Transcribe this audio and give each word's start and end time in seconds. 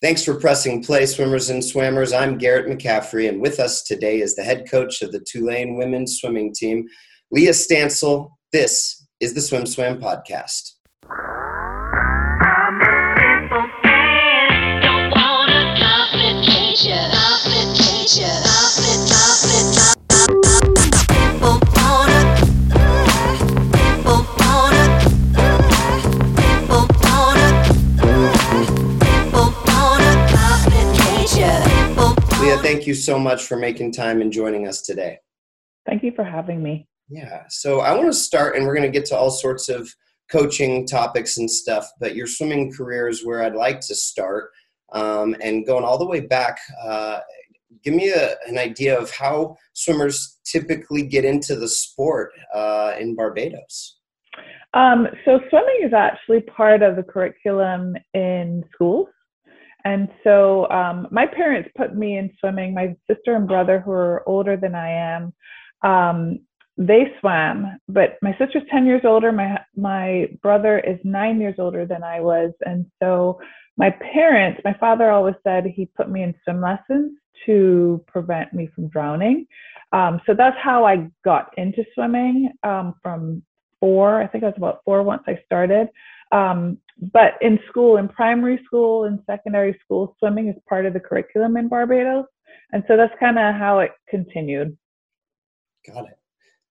Thanks 0.00 0.22
for 0.22 0.38
pressing 0.38 0.84
play, 0.84 1.06
swimmers 1.06 1.50
and 1.50 1.60
swammers. 1.60 2.16
I'm 2.16 2.38
Garrett 2.38 2.68
McCaffrey, 2.68 3.28
and 3.28 3.40
with 3.40 3.58
us 3.58 3.82
today 3.82 4.20
is 4.20 4.36
the 4.36 4.44
head 4.44 4.70
coach 4.70 5.02
of 5.02 5.10
the 5.10 5.18
Tulane 5.18 5.76
women's 5.76 6.20
swimming 6.20 6.54
team, 6.54 6.86
Leah 7.32 7.50
Stancil. 7.50 8.30
This 8.52 9.08
is 9.18 9.34
the 9.34 9.40
Swim 9.40 9.66
Swam 9.66 10.00
podcast. 10.00 10.74
Thank 32.68 32.86
you 32.86 32.94
so 32.94 33.18
much 33.18 33.44
for 33.44 33.56
making 33.56 33.92
time 33.92 34.20
and 34.20 34.30
joining 34.30 34.68
us 34.68 34.82
today. 34.82 35.18
Thank 35.86 36.02
you 36.02 36.12
for 36.14 36.22
having 36.22 36.62
me. 36.62 36.86
Yeah. 37.08 37.44
So 37.48 37.80
I 37.80 37.94
want 37.94 38.08
to 38.08 38.12
start, 38.12 38.56
and 38.56 38.66
we're 38.66 38.74
going 38.74 38.90
to 38.90 38.98
get 38.98 39.06
to 39.06 39.16
all 39.16 39.30
sorts 39.30 39.70
of 39.70 39.88
coaching 40.30 40.86
topics 40.86 41.38
and 41.38 41.50
stuff, 41.50 41.90
but 41.98 42.14
your 42.14 42.26
swimming 42.26 42.70
career 42.70 43.08
is 43.08 43.24
where 43.24 43.42
I'd 43.42 43.54
like 43.54 43.80
to 43.80 43.94
start. 43.94 44.50
Um, 44.92 45.34
and 45.40 45.66
going 45.66 45.84
all 45.84 45.96
the 45.96 46.06
way 46.06 46.20
back, 46.20 46.58
uh, 46.84 47.20
give 47.82 47.94
me 47.94 48.10
a, 48.10 48.34
an 48.46 48.58
idea 48.58 48.98
of 48.98 49.10
how 49.10 49.56
swimmers 49.72 50.38
typically 50.44 51.06
get 51.06 51.24
into 51.24 51.56
the 51.56 51.68
sport 51.68 52.32
uh, 52.54 52.92
in 53.00 53.16
Barbados. 53.16 53.98
Um, 54.74 55.08
so 55.24 55.40
swimming 55.48 55.80
is 55.84 55.94
actually 55.94 56.42
part 56.42 56.82
of 56.82 56.96
the 56.96 57.02
curriculum 57.02 57.96
in 58.12 58.62
schools. 58.74 59.08
And 59.84 60.08
so 60.24 60.68
um, 60.70 61.06
my 61.10 61.26
parents 61.26 61.70
put 61.76 61.94
me 61.94 62.18
in 62.18 62.30
swimming. 62.40 62.74
My 62.74 62.96
sister 63.10 63.36
and 63.36 63.46
brother, 63.46 63.80
who 63.80 63.92
are 63.92 64.28
older 64.28 64.56
than 64.56 64.74
I 64.74 64.90
am, 64.90 65.32
um, 65.82 66.40
they 66.76 67.12
swam. 67.20 67.78
But 67.88 68.18
my 68.22 68.36
sister's 68.38 68.62
10 68.70 68.86
years 68.86 69.02
older. 69.04 69.32
My 69.32 69.60
my 69.76 70.28
brother 70.42 70.78
is 70.78 70.98
nine 71.04 71.40
years 71.40 71.56
older 71.58 71.86
than 71.86 72.02
I 72.02 72.20
was. 72.20 72.52
And 72.64 72.86
so 73.02 73.40
my 73.76 73.90
parents, 74.12 74.60
my 74.64 74.74
father 74.74 75.10
always 75.10 75.36
said 75.44 75.64
he 75.64 75.86
put 75.86 76.10
me 76.10 76.22
in 76.22 76.34
swim 76.44 76.60
lessons 76.60 77.16
to 77.46 78.04
prevent 78.06 78.52
me 78.52 78.68
from 78.74 78.88
drowning. 78.88 79.46
Um, 79.92 80.20
so 80.26 80.34
that's 80.34 80.56
how 80.62 80.84
I 80.84 81.08
got 81.24 81.54
into 81.56 81.84
swimming 81.94 82.50
um, 82.62 82.94
from 83.02 83.42
four. 83.80 84.20
I 84.20 84.26
think 84.26 84.44
I 84.44 84.48
was 84.48 84.56
about 84.56 84.80
four 84.84 85.02
once 85.02 85.22
I 85.26 85.38
started. 85.46 85.88
Um, 86.32 86.78
but 87.12 87.34
in 87.40 87.58
school, 87.68 87.96
in 87.96 88.08
primary 88.08 88.60
school 88.64 89.04
and 89.04 89.20
secondary 89.26 89.78
school, 89.84 90.16
swimming 90.18 90.48
is 90.48 90.56
part 90.68 90.86
of 90.86 90.92
the 90.92 91.00
curriculum 91.00 91.56
in 91.56 91.68
Barbados. 91.68 92.26
And 92.72 92.82
so 92.86 92.96
that's 92.96 93.14
kind 93.20 93.38
of 93.38 93.54
how 93.54 93.80
it 93.80 93.92
continued. 94.08 94.76
Got 95.86 96.06
it. 96.06 96.18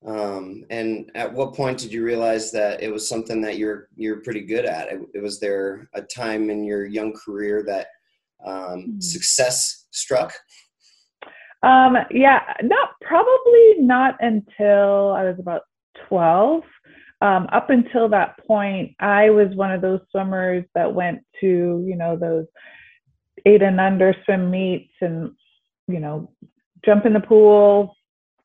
Um, 0.05 0.63
and 0.69 1.09
at 1.15 1.33
what 1.33 1.55
point 1.55 1.79
did 1.79 1.91
you 1.91 2.03
realize 2.03 2.51
that 2.51 2.83
it 2.83 2.91
was 2.91 3.07
something 3.07 3.41
that 3.41 3.57
you're 3.57 3.89
you're 3.95 4.21
pretty 4.21 4.41
good 4.41 4.65
at? 4.65 4.89
It, 4.89 5.01
it 5.15 5.23
was 5.23 5.39
there 5.39 5.89
a 5.95 6.01
time 6.01 6.49
in 6.49 6.63
your 6.63 6.85
young 6.85 7.13
career 7.13 7.63
that 7.67 7.87
um, 8.45 8.53
mm-hmm. 8.53 8.99
success 8.99 9.87
struck? 9.91 10.33
Um, 11.63 11.97
yeah, 12.11 12.41
not 12.61 12.89
probably 13.01 13.75
not 13.79 14.15
until 14.19 15.13
I 15.13 15.23
was 15.23 15.37
about 15.39 15.63
twelve 16.07 16.61
um, 17.21 17.47
up 17.51 17.69
until 17.69 18.09
that 18.09 18.37
point, 18.45 18.95
I 18.99 19.29
was 19.29 19.55
one 19.55 19.71
of 19.71 19.81
those 19.81 20.01
swimmers 20.11 20.65
that 20.75 20.93
went 20.93 21.21
to, 21.41 21.83
you 21.87 21.95
know, 21.95 22.15
those 22.15 22.45
eight 23.45 23.61
and 23.61 23.79
under 23.79 24.15
swim 24.25 24.51
meets 24.51 24.93
and, 25.01 25.31
you 25.87 25.99
know, 25.99 26.29
jump 26.85 27.05
in 27.05 27.13
the 27.13 27.19
pool, 27.19 27.95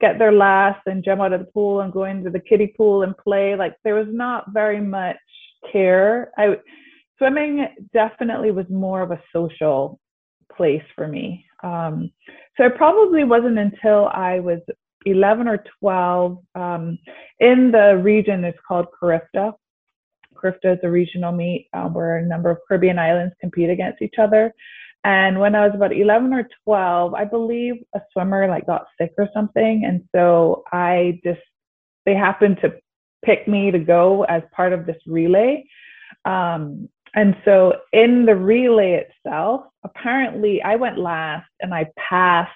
get 0.01 0.19
their 0.19 0.33
last, 0.33 0.81
and 0.87 1.05
jump 1.05 1.21
out 1.21 1.33
of 1.33 1.41
the 1.41 1.53
pool 1.53 1.81
and 1.81 1.93
go 1.93 2.05
into 2.05 2.31
the 2.31 2.41
kiddie 2.41 2.75
pool 2.77 3.03
and 3.03 3.17
play. 3.19 3.57
Like 3.57 3.75
there 3.85 3.95
was 3.95 4.09
not 4.11 4.53
very 4.53 4.81
much 4.81 5.17
care. 5.71 6.33
I 6.39 6.57
swimming 7.19 7.69
definitely 7.93 8.53
was 8.53 8.67
more 8.71 9.03
of 9.03 9.11
a 9.11 9.23
social 9.35 10.01
place 10.57 10.83
for 10.95 11.07
me. 11.07 11.45
Um, 11.63 12.11
so 12.57 12.65
it 12.65 12.77
probably 12.77 13.25
wasn't 13.25 13.59
until 13.59 14.09
I 14.09 14.41
was 14.41 14.59
11 15.05 15.49
or 15.49 15.65
12 15.81 16.39
um, 16.55 16.99
in 17.41 17.71
the 17.71 18.01
region 18.03 18.45
it's 18.45 18.59
called 18.67 18.87
Carifta. 18.99 19.53
Carifta 20.35 20.73
is 20.73 20.79
a 20.83 20.91
regional 20.91 21.33
meet 21.33 21.69
uh, 21.73 21.89
where 21.89 22.17
a 22.17 22.27
number 22.27 22.51
of 22.51 22.59
Caribbean 22.67 22.99
islands 22.99 23.35
compete 23.41 23.71
against 23.71 24.03
each 24.03 24.15
other. 24.19 24.53
And 25.05 25.41
when 25.41 25.55
I 25.55 25.67
was 25.67 25.75
about 25.75 25.97
11 25.97 26.33
or 26.33 26.49
12, 26.65 27.15
I 27.15 27.25
believe 27.25 27.75
a 27.95 28.01
swimmer 28.13 28.47
like 28.49 28.67
got 28.67 28.87
sick 29.01 29.13
or 29.19 29.29
something. 29.35 29.85
And 29.85 30.03
so 30.15 30.63
I 30.73 31.21
just, 31.25 31.41
they 32.07 32.15
happened 32.15 32.59
to 32.63 32.75
pick 33.25 33.49
me 33.49 33.71
to 33.71 33.79
go 33.79 34.25
as 34.25 34.43
part 34.55 34.73
of 34.73 34.87
this 34.87 34.97
relay. 35.07 35.65
Um, 36.25 36.89
and 37.15 37.37
so 37.45 37.75
in 37.93 38.27
the 38.27 38.37
relay 38.37 39.05
itself, 39.05 39.63
apparently 39.85 40.63
I 40.63 40.77
went 40.77 40.99
last 40.99 41.49
and 41.61 41.75
I 41.75 41.87
passed 41.97 42.53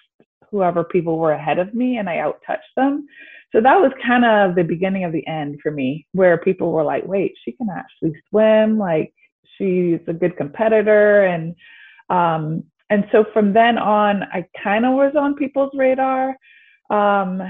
whoever 0.57 0.83
people 0.85 1.19
were 1.19 1.33
ahead 1.33 1.59
of 1.59 1.75
me 1.75 1.99
and 1.99 2.09
I 2.09 2.17
outtouched 2.17 2.75
them. 2.77 3.07
So 3.53 3.61
that 3.61 3.77
was 3.77 3.93
kind 4.05 4.25
of 4.25 4.57
the 4.57 4.65
beginning 4.65 5.05
of 5.05 5.13
the 5.13 5.27
end 5.27 5.59
for 5.63 5.71
me, 5.71 6.07
where 6.13 6.39
people 6.39 6.73
were 6.73 6.83
like, 6.83 7.07
wait, 7.07 7.35
she 7.45 7.53
can 7.53 7.69
actually 7.71 8.19
swim. 8.31 8.79
Like 8.79 9.13
she's 9.57 10.01
a 10.09 10.15
good 10.15 10.37
competitor. 10.37 11.25
And, 11.25 11.55
um, 12.09 12.65
and 12.89 13.05
so 13.13 13.25
from 13.35 13.53
then 13.53 13.77
on, 13.77 14.23
I 14.25 14.47
kind 14.63 14.87
of 14.87 14.95
was 14.95 15.15
on 15.19 15.35
people's 15.35 15.73
radar. 15.75 16.37
Um, 16.89 17.43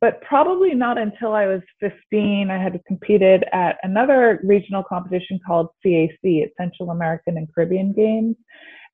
but 0.00 0.22
probably 0.22 0.74
not 0.74 0.96
until 0.96 1.34
I 1.34 1.46
was 1.46 1.60
15. 1.80 2.50
I 2.50 2.62
had 2.62 2.80
competed 2.86 3.44
at 3.52 3.76
another 3.82 4.40
regional 4.44 4.82
competition 4.82 5.38
called 5.46 5.68
CAC, 5.84 6.50
Central 6.56 6.90
American 6.90 7.36
and 7.36 7.52
Caribbean 7.52 7.92
Games. 7.92 8.36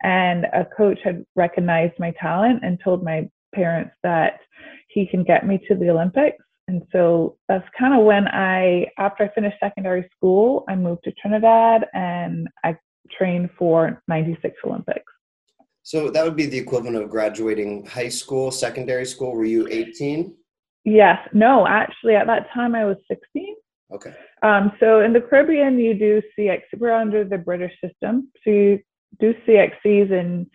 And 0.03 0.47
a 0.47 0.67
coach 0.77 0.99
had 1.05 1.25
recognized 1.37 1.95
my 1.99 2.13
talent 2.21 2.65
and 2.65 2.79
told 2.83 3.05
my 3.05 3.29
parents 3.55 3.93
that 4.03 4.41
he 4.89 5.07
can 5.07 5.25
get 5.25 5.47
me 5.47 5.61
to 5.69 5.75
the 5.75 5.91
Olympics. 5.91 6.43
And 6.69 6.83
so 6.93 7.37
that's 7.49 7.67
kind 7.79 7.99
of 7.99 8.05
when 8.05 8.29
I, 8.29 8.87
after 8.99 9.25
I 9.25 9.35
finished 9.35 9.57
secondary 9.61 10.09
school, 10.17 10.65
I 10.69 10.77
moved 10.77 11.03
to 11.05 11.13
Trinidad 11.13 11.87
and 11.95 12.49
I 12.65 12.77
trained 13.11 13.51
for 13.59 14.01
96 14.07 14.55
Olympics. 14.65 15.13
So 15.83 16.11
that 16.11 16.25
would 16.25 16.37
be 16.37 16.47
the 16.47 16.59
equivalent 16.59 16.97
of 16.97 17.11
graduating 17.11 17.87
high 17.87 18.09
school, 18.09 18.51
secondary 18.51 19.07
school. 19.07 19.35
Were 19.35 19.45
you 19.45 19.67
18? 19.69 20.35
Yes. 20.85 21.19
No, 21.33 21.67
actually, 21.67 22.15
at 22.15 22.27
that 22.27 22.47
time 22.55 22.75
I 22.75 22.85
was 22.85 22.97
16. 23.09 23.57
Okay. 23.93 24.15
Um, 24.43 24.73
so 24.79 25.01
in 25.01 25.13
the 25.13 25.21
Caribbean, 25.21 25.79
you 25.79 25.95
do 25.95 26.23
CX. 26.39 26.61
We're 26.79 26.93
under 26.93 27.25
the 27.25 27.39
British 27.39 27.73
system, 27.85 28.31
so 28.45 28.51
you 28.51 28.79
do 29.19 29.35
CXCs, 29.47 30.13
and 30.13 30.47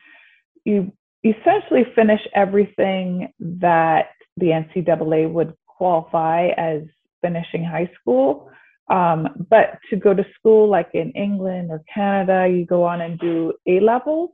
you 0.64 0.92
essentially 1.26 1.86
finish 1.96 2.22
everything 2.36 3.34
that 3.40 4.10
the 4.38 4.48
NCAA 4.48 5.32
would 5.32 5.54
qualify 5.66 6.50
as 6.58 6.84
finishing 7.22 7.64
high 7.64 7.90
school. 8.00 8.50
Um, 8.90 9.48
but 9.50 9.80
to 9.90 9.96
go 9.96 10.14
to 10.14 10.24
school, 10.38 10.70
like 10.70 10.90
in 10.94 11.12
England 11.12 11.72
or 11.72 11.84
Canada, 11.92 12.48
you 12.48 12.66
go 12.66 12.84
on 12.84 13.02
and 13.02 13.18
do 13.20 13.54
A 13.68 13.80
levels, 13.80 14.30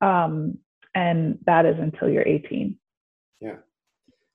um, 0.00 0.58
and 0.96 1.38
that 1.46 1.64
is 1.64 1.76
until 1.78 2.08
you're 2.08 2.26
18. 2.26 2.76
Yeah. 3.40 3.56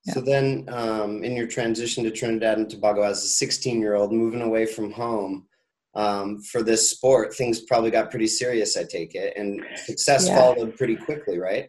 yeah. 0.06 0.14
So 0.14 0.22
then, 0.22 0.66
um, 0.70 1.26
in 1.26 1.36
your 1.36 1.48
transition 1.48 2.06
to 2.06 2.12
Trinidad 2.12 2.58
and 2.58 2.70
Tobago 2.70 3.02
as 3.02 3.22
a 3.26 3.28
16 3.28 3.82
year 3.82 3.96
old, 3.96 4.14
moving 4.14 4.42
away 4.42 4.66
from 4.66 4.92
home 4.94 5.46
um, 5.94 6.42
for 6.42 6.64
this 6.64 6.90
sport, 6.90 7.36
things 7.36 7.60
probably 7.60 7.92
got 7.92 8.12
pretty 8.12 8.28
serious, 8.28 8.78
I 8.78 8.86
take 8.86 9.14
it, 9.14 9.34
and 9.36 9.62
success 9.86 10.28
yeah. 10.28 10.38
followed 10.38 10.78
pretty 10.78 10.96
quickly, 10.96 11.38
right? 11.38 11.68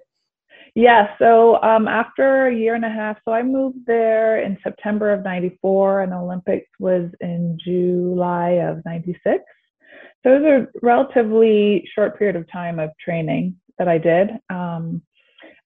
Yeah, 0.75 1.17
so 1.19 1.61
um, 1.62 1.88
after 1.88 2.46
a 2.46 2.55
year 2.55 2.75
and 2.75 2.84
a 2.84 2.90
half, 2.90 3.19
so 3.25 3.32
I 3.32 3.43
moved 3.43 3.87
there 3.87 4.40
in 4.40 4.56
September 4.62 5.11
of 5.12 5.25
94, 5.25 6.02
and 6.02 6.14
Olympics 6.14 6.69
was 6.78 7.11
in 7.20 7.58
July 7.62 8.50
of 8.50 8.84
96. 8.84 9.43
So 10.22 10.34
it 10.37 10.40
was 10.40 10.44
a 10.44 10.67
relatively 10.82 11.88
short 11.94 12.19
period 12.19 12.37
of 12.37 12.50
time 12.50 12.78
of 12.78 12.90
training 13.02 13.56
that 13.78 13.88
I 13.88 13.99
did. 13.99 14.31
Um, 14.49 15.02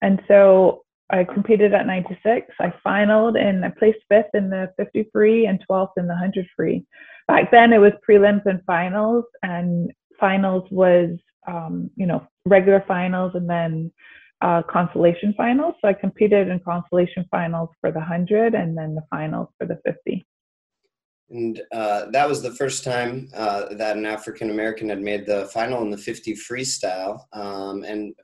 and 0.03 0.21
so 0.29 0.83
I 1.11 1.25
competed 1.25 1.75
at 1.75 1.87
96. 1.87 2.47
I 2.61 2.73
finaled 2.85 3.41
and 3.41 3.65
I 3.65 3.71
placed 3.71 3.99
fifth 4.09 4.35
in 4.35 4.51
the 4.51 4.73
50 4.77 5.09
free 5.13 5.47
and 5.47 5.65
12th 5.69 5.93
in 5.97 6.07
the 6.07 6.15
100 6.15 6.47
free. 6.57 6.85
Back 7.29 7.51
then 7.51 7.73
it 7.73 7.79
was 7.79 7.93
prelims 8.09 8.45
and 8.47 8.61
finals, 8.67 9.25
and 9.43 9.91
finals 10.19 10.69
was, 10.71 11.11
um, 11.47 11.91
you 11.97 12.07
know, 12.07 12.27
regular 12.47 12.85
finals 12.87 13.33
and 13.35 13.49
then 13.49 13.93
uh, 14.43 14.63
consolation 14.63 15.33
finals. 15.37 15.75
So 15.81 15.89
I 15.89 15.93
competed 15.93 16.49
in 16.49 16.61
consolation 16.61 17.25
finals 17.31 17.71
for 17.81 17.91
the 17.91 18.01
100 18.01 18.55
and 18.55 18.77
then 18.77 18.95
the 18.95 19.05
finals 19.09 19.49
for 19.59 19.67
the 19.67 19.79
50. 19.87 20.27
And 21.31 21.63
uh, 21.73 22.11
that 22.11 22.29
was 22.29 22.43
the 22.43 22.51
first 22.51 22.85
time 22.85 23.31
uh, 23.35 23.75
that 23.75 23.97
an 23.97 24.05
African 24.05 24.51
American 24.51 24.89
had 24.91 25.01
made 25.01 25.25
the 25.25 25.47
final 25.47 25.81
in 25.83 25.91
the 25.91 25.97
50 25.97 26.35
freestyle. 26.35 27.21
Um, 27.33 27.85
and 27.85 28.15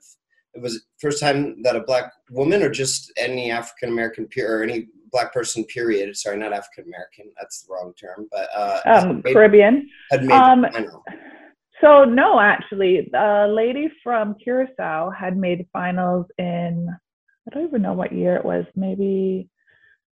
it 0.53 0.61
was 0.61 0.85
first 0.99 1.19
time 1.19 1.61
that 1.63 1.75
a 1.75 1.81
black 1.81 2.11
woman 2.29 2.61
or 2.61 2.69
just 2.69 3.11
any 3.17 3.49
African 3.49 3.89
American 3.89 4.27
peer 4.27 4.59
or 4.59 4.63
any 4.63 4.89
black 5.11 5.33
person 5.33 5.63
period. 5.65 6.15
Sorry, 6.17 6.37
not 6.37 6.53
African 6.53 6.85
American. 6.85 7.31
That's 7.39 7.63
the 7.63 7.73
wrong 7.73 7.93
term, 7.99 8.27
but 8.31 8.49
uh, 8.55 8.81
um, 8.85 9.21
made, 9.23 9.33
Caribbean 9.33 9.89
had 10.11 10.23
made 10.23 10.35
um, 10.35 10.61
the 10.61 10.71
final. 10.71 11.03
So 11.81 12.03
no, 12.03 12.39
actually, 12.39 13.09
a 13.13 13.47
lady 13.47 13.89
from 14.03 14.35
Curacao 14.43 15.11
had 15.11 15.37
made 15.37 15.67
finals 15.71 16.25
in 16.37 16.89
I 17.47 17.55
don't 17.55 17.67
even 17.67 17.81
know 17.81 17.93
what 17.93 18.11
year 18.11 18.35
it 18.35 18.45
was. 18.45 18.65
Maybe 18.75 19.49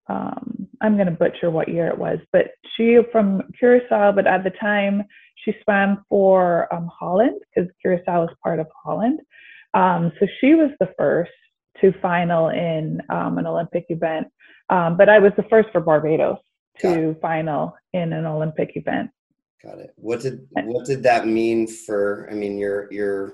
um, 0.09 0.67
I'm 0.81 0.95
going 0.95 1.07
to 1.07 1.11
butcher 1.11 1.51
what 1.51 1.67
year 1.67 1.87
it 1.87 1.97
was, 1.97 2.19
but 2.31 2.47
she 2.75 2.99
from 3.11 3.43
Curacao, 3.59 4.11
but 4.11 4.27
at 4.27 4.43
the 4.43 4.51
time 4.51 5.03
she 5.35 5.53
swam 5.63 6.03
for 6.09 6.73
um, 6.73 6.89
Holland 6.97 7.39
because 7.53 7.69
Curacao 7.81 8.23
is 8.23 8.29
part 8.41 8.59
of 8.59 8.67
Holland. 8.83 9.19
Um, 9.73 10.11
so 10.19 10.27
she 10.39 10.55
was 10.55 10.71
the 10.79 10.89
first 10.97 11.31
to 11.81 11.93
final 12.01 12.49
in 12.49 13.01
um, 13.09 13.37
an 13.37 13.45
Olympic 13.45 13.85
event, 13.89 14.27
um, 14.69 14.97
but 14.97 15.09
I 15.09 15.19
was 15.19 15.33
the 15.37 15.43
first 15.43 15.69
for 15.71 15.81
Barbados 15.81 16.39
to 16.81 17.15
final 17.21 17.75
in 17.93 18.13
an 18.13 18.25
Olympic 18.25 18.71
event. 18.75 19.11
Got 19.63 19.79
it. 19.79 19.93
What 19.95 20.21
did 20.21 20.47
what 20.51 20.85
did 20.85 21.03
that 21.03 21.27
mean 21.27 21.67
for? 21.67 22.27
I 22.31 22.35
mean, 22.35 22.57
your 22.57 22.91
your 22.91 23.33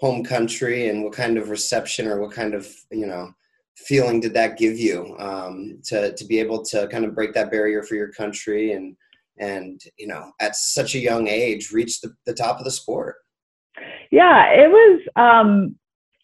home 0.00 0.24
country, 0.24 0.88
and 0.88 1.04
what 1.04 1.12
kind 1.12 1.38
of 1.38 1.50
reception 1.50 2.06
or 2.06 2.20
what 2.20 2.32
kind 2.32 2.54
of 2.54 2.68
you 2.90 3.06
know 3.06 3.32
feeling 3.76 4.20
did 4.20 4.34
that 4.34 4.58
give 4.58 4.78
you 4.78 5.16
um, 5.18 5.80
to 5.84 6.14
to 6.14 6.24
be 6.24 6.38
able 6.38 6.62
to 6.64 6.88
kind 6.88 7.04
of 7.04 7.14
break 7.14 7.32
that 7.34 7.50
barrier 7.50 7.82
for 7.82 7.94
your 7.94 8.12
country 8.12 8.72
and 8.72 8.96
and 9.38 9.80
you 9.98 10.06
know 10.06 10.32
at 10.40 10.54
such 10.54 10.94
a 10.94 10.98
young 10.98 11.26
age 11.28 11.72
reach 11.72 12.00
the, 12.00 12.14
the 12.26 12.34
top 12.34 12.58
of 12.58 12.64
the 12.64 12.70
sport 12.70 13.16
yeah 14.10 14.52
it 14.52 14.70
was 14.70 15.00
um 15.16 15.74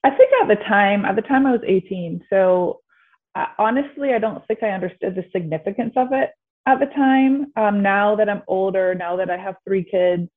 i 0.04 0.10
think 0.10 0.30
at 0.42 0.48
the 0.48 0.62
time 0.64 1.04
at 1.04 1.16
the 1.16 1.22
time 1.22 1.46
i 1.46 1.52
was 1.52 1.60
18 1.66 2.22
so 2.28 2.80
uh, 3.34 3.46
honestly 3.58 4.12
i 4.12 4.18
don't 4.18 4.46
think 4.46 4.62
i 4.62 4.68
understood 4.68 5.14
the 5.14 5.24
significance 5.32 5.94
of 5.96 6.08
it 6.12 6.30
at 6.66 6.80
the 6.80 6.86
time 6.86 7.52
um, 7.56 7.82
now 7.82 8.14
that 8.16 8.28
i'm 8.28 8.42
older 8.48 8.94
now 8.94 9.16
that 9.16 9.30
i 9.30 9.36
have 9.36 9.56
three 9.66 9.84
kids 9.84 10.28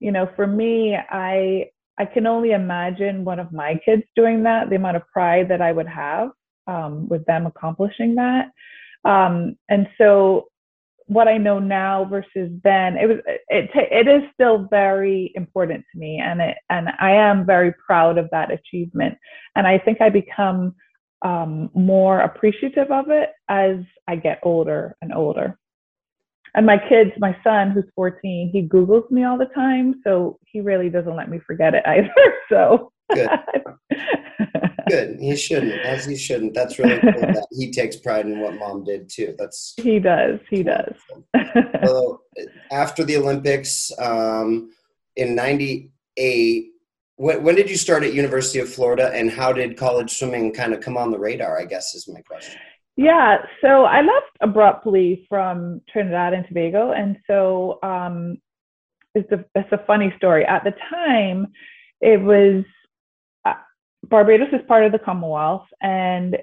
you 0.00 0.10
know 0.12 0.28
for 0.36 0.46
me 0.46 0.96
i 1.10 1.66
i 1.98 2.04
can 2.04 2.26
only 2.26 2.52
imagine 2.52 3.24
one 3.24 3.38
of 3.38 3.52
my 3.52 3.78
kids 3.84 4.02
doing 4.16 4.42
that 4.42 4.70
the 4.70 4.76
amount 4.76 4.96
of 4.96 5.06
pride 5.12 5.48
that 5.48 5.60
i 5.60 5.72
would 5.72 5.88
have 5.88 6.30
um, 6.66 7.08
with 7.08 7.24
them 7.26 7.46
accomplishing 7.46 8.14
that. 8.16 8.50
Um, 9.04 9.56
and 9.68 9.88
so 9.98 10.48
what 11.06 11.28
I 11.28 11.36
know 11.36 11.58
now 11.58 12.04
versus 12.06 12.50
then, 12.62 12.96
it 12.96 13.06
was 13.06 13.18
it 13.48 13.70
it 13.74 14.08
is 14.08 14.22
still 14.32 14.66
very 14.70 15.32
important 15.34 15.84
to 15.92 15.98
me, 15.98 16.18
and 16.18 16.40
it 16.40 16.56
and 16.70 16.88
I 16.98 17.10
am 17.10 17.44
very 17.44 17.72
proud 17.72 18.16
of 18.16 18.30
that 18.30 18.50
achievement. 18.50 19.18
And 19.54 19.66
I 19.66 19.78
think 19.78 20.00
I 20.00 20.08
become 20.08 20.74
um, 21.22 21.70
more 21.74 22.20
appreciative 22.20 22.90
of 22.90 23.10
it 23.10 23.30
as 23.48 23.76
I 24.08 24.16
get 24.16 24.40
older 24.42 24.96
and 25.02 25.12
older. 25.12 25.58
And 26.54 26.66
my 26.66 26.78
kids, 26.78 27.10
my 27.18 27.36
son 27.42 27.70
who's 27.70 27.84
14, 27.96 28.50
he 28.52 28.62
Googles 28.62 29.10
me 29.10 29.24
all 29.24 29.36
the 29.36 29.46
time, 29.46 30.00
so 30.04 30.38
he 30.46 30.60
really 30.60 30.88
doesn't 30.88 31.16
let 31.16 31.28
me 31.28 31.40
forget 31.46 31.74
it 31.74 31.82
either. 31.86 32.10
So 32.50 32.92
good. 33.12 33.28
good. 34.88 35.18
He 35.18 35.34
shouldn't, 35.34 35.72
as 35.80 36.04
he 36.04 36.14
shouldn't. 36.14 36.52
That's 36.52 36.78
really 36.78 37.00
cool 37.00 37.12
that 37.20 37.46
he 37.50 37.72
takes 37.72 37.96
pride 37.96 38.26
in 38.26 38.38
what 38.38 38.58
mom 38.58 38.84
did 38.84 39.08
too. 39.08 39.34
That's 39.38 39.72
he 39.78 39.98
does. 39.98 40.40
He 40.50 40.62
does. 40.62 40.94
so 41.84 42.20
after 42.70 43.02
the 43.02 43.16
Olympics 43.16 43.90
um, 43.98 44.70
in 45.16 45.34
'98, 45.34 46.66
when, 47.16 47.42
when 47.42 47.54
did 47.54 47.70
you 47.70 47.76
start 47.76 48.04
at 48.04 48.12
University 48.12 48.58
of 48.58 48.68
Florida, 48.68 49.10
and 49.14 49.30
how 49.30 49.52
did 49.52 49.78
college 49.78 50.12
swimming 50.12 50.52
kind 50.52 50.74
of 50.74 50.80
come 50.80 50.98
on 50.98 51.10
the 51.10 51.18
radar? 51.18 51.58
I 51.58 51.64
guess 51.64 51.94
is 51.94 52.06
my 52.08 52.20
question. 52.20 52.60
Yeah, 52.96 53.38
so 53.60 53.84
I 53.84 54.02
left 54.02 54.36
abruptly 54.40 55.26
from 55.28 55.80
Trinidad 55.92 56.32
and 56.32 56.46
Tobago, 56.46 56.92
and 56.92 57.16
so 57.26 57.80
um, 57.82 58.38
it's 59.14 59.30
a 59.32 59.44
it's 59.56 59.72
a 59.72 59.84
funny 59.86 60.12
story. 60.16 60.44
At 60.44 60.62
the 60.62 60.74
time, 60.90 61.48
it 62.00 62.20
was 62.20 62.64
Barbados 64.08 64.48
is 64.52 64.60
part 64.68 64.84
of 64.84 64.92
the 64.92 64.98
Commonwealth, 64.98 65.66
and 65.80 66.36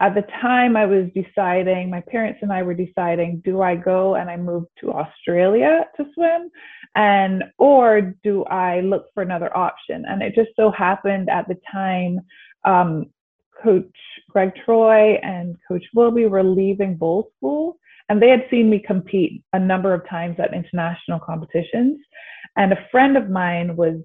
at 0.00 0.14
the 0.14 0.22
time 0.40 0.76
I 0.76 0.86
was 0.86 1.06
deciding, 1.14 1.90
my 1.90 2.00
parents 2.02 2.38
and 2.42 2.52
I 2.52 2.62
were 2.62 2.74
deciding, 2.74 3.42
do 3.44 3.62
I 3.62 3.74
go 3.74 4.14
and 4.14 4.30
I 4.30 4.36
move 4.36 4.64
to 4.80 4.92
Australia 4.92 5.84
to 5.96 6.04
swim, 6.14 6.50
and 6.94 7.42
or 7.58 8.14
do 8.22 8.44
I 8.44 8.80
look 8.80 9.06
for 9.14 9.22
another 9.22 9.56
option? 9.56 10.04
And 10.06 10.22
it 10.22 10.34
just 10.34 10.50
so 10.54 10.70
happened 10.70 11.28
at 11.28 11.48
the 11.48 11.56
time, 11.72 12.20
um, 12.64 13.06
Coach 13.62 13.90
Greg 14.30 14.52
Troy 14.64 15.14
and 15.22 15.56
Coach 15.66 15.84
Wilby 15.94 16.26
were 16.26 16.42
leaving 16.42 16.96
Bolles 16.96 17.26
school, 17.36 17.78
and 18.08 18.20
they 18.20 18.28
had 18.28 18.44
seen 18.50 18.70
me 18.70 18.78
compete 18.78 19.42
a 19.52 19.58
number 19.58 19.92
of 19.94 20.08
times 20.08 20.36
at 20.38 20.54
international 20.54 21.20
competitions. 21.20 21.98
And 22.56 22.72
a 22.72 22.88
friend 22.90 23.16
of 23.16 23.30
mine 23.30 23.76
was 23.76 23.96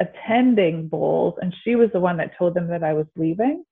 attending 0.00 0.88
Bolles, 0.88 1.34
and 1.40 1.54
she 1.64 1.76
was 1.76 1.90
the 1.92 2.00
one 2.00 2.16
that 2.16 2.36
told 2.38 2.54
them 2.54 2.68
that 2.68 2.82
I 2.82 2.92
was 2.92 3.06
leaving. 3.16 3.64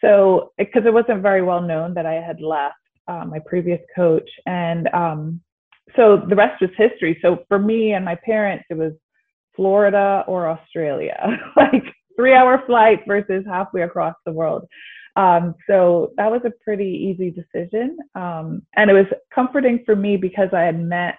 So, 0.00 0.52
because 0.58 0.84
it 0.86 0.92
wasn't 0.92 1.22
very 1.22 1.42
well 1.42 1.60
known 1.60 1.94
that 1.94 2.06
I 2.06 2.14
had 2.14 2.40
left 2.40 2.76
uh, 3.08 3.24
my 3.24 3.40
previous 3.46 3.80
coach, 3.96 4.28
and 4.46 4.88
um, 4.88 5.40
so 5.96 6.22
the 6.28 6.36
rest 6.36 6.60
was 6.60 6.70
history. 6.76 7.18
So 7.22 7.44
for 7.48 7.58
me 7.58 7.92
and 7.92 8.04
my 8.04 8.16
parents, 8.24 8.64
it 8.70 8.76
was 8.76 8.92
Florida 9.56 10.24
or 10.28 10.48
Australia, 10.48 11.18
like 11.56 11.84
three-hour 12.18 12.62
flight 12.66 13.00
versus 13.06 13.44
halfway 13.46 13.82
across 13.82 14.14
the 14.26 14.32
world. 14.32 14.66
Um, 15.16 15.54
so 15.66 16.12
that 16.16 16.30
was 16.30 16.42
a 16.44 16.52
pretty 16.64 16.84
easy 16.84 17.30
decision, 17.30 17.98
um, 18.14 18.62
and 18.76 18.90
it 18.90 18.94
was 18.94 19.06
comforting 19.34 19.82
for 19.84 19.96
me 19.96 20.16
because 20.16 20.48
I 20.52 20.62
had 20.62 20.80
met 20.80 21.16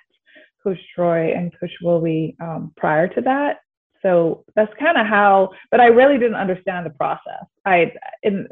Coach 0.63 0.79
Troy 0.95 1.33
and 1.33 1.51
Coach 1.59 1.71
Wilby 1.81 2.35
um, 2.39 2.71
prior 2.77 3.07
to 3.07 3.21
that, 3.21 3.59
so 4.01 4.45
that's 4.55 4.71
kind 4.79 4.97
of 4.97 5.05
how, 5.07 5.51
but 5.71 5.79
I 5.79 5.87
really 5.87 6.17
didn't 6.17 6.35
understand 6.35 6.85
the 6.85 6.91
process. 6.91 7.45
I, 7.65 7.91
in, 8.23 8.47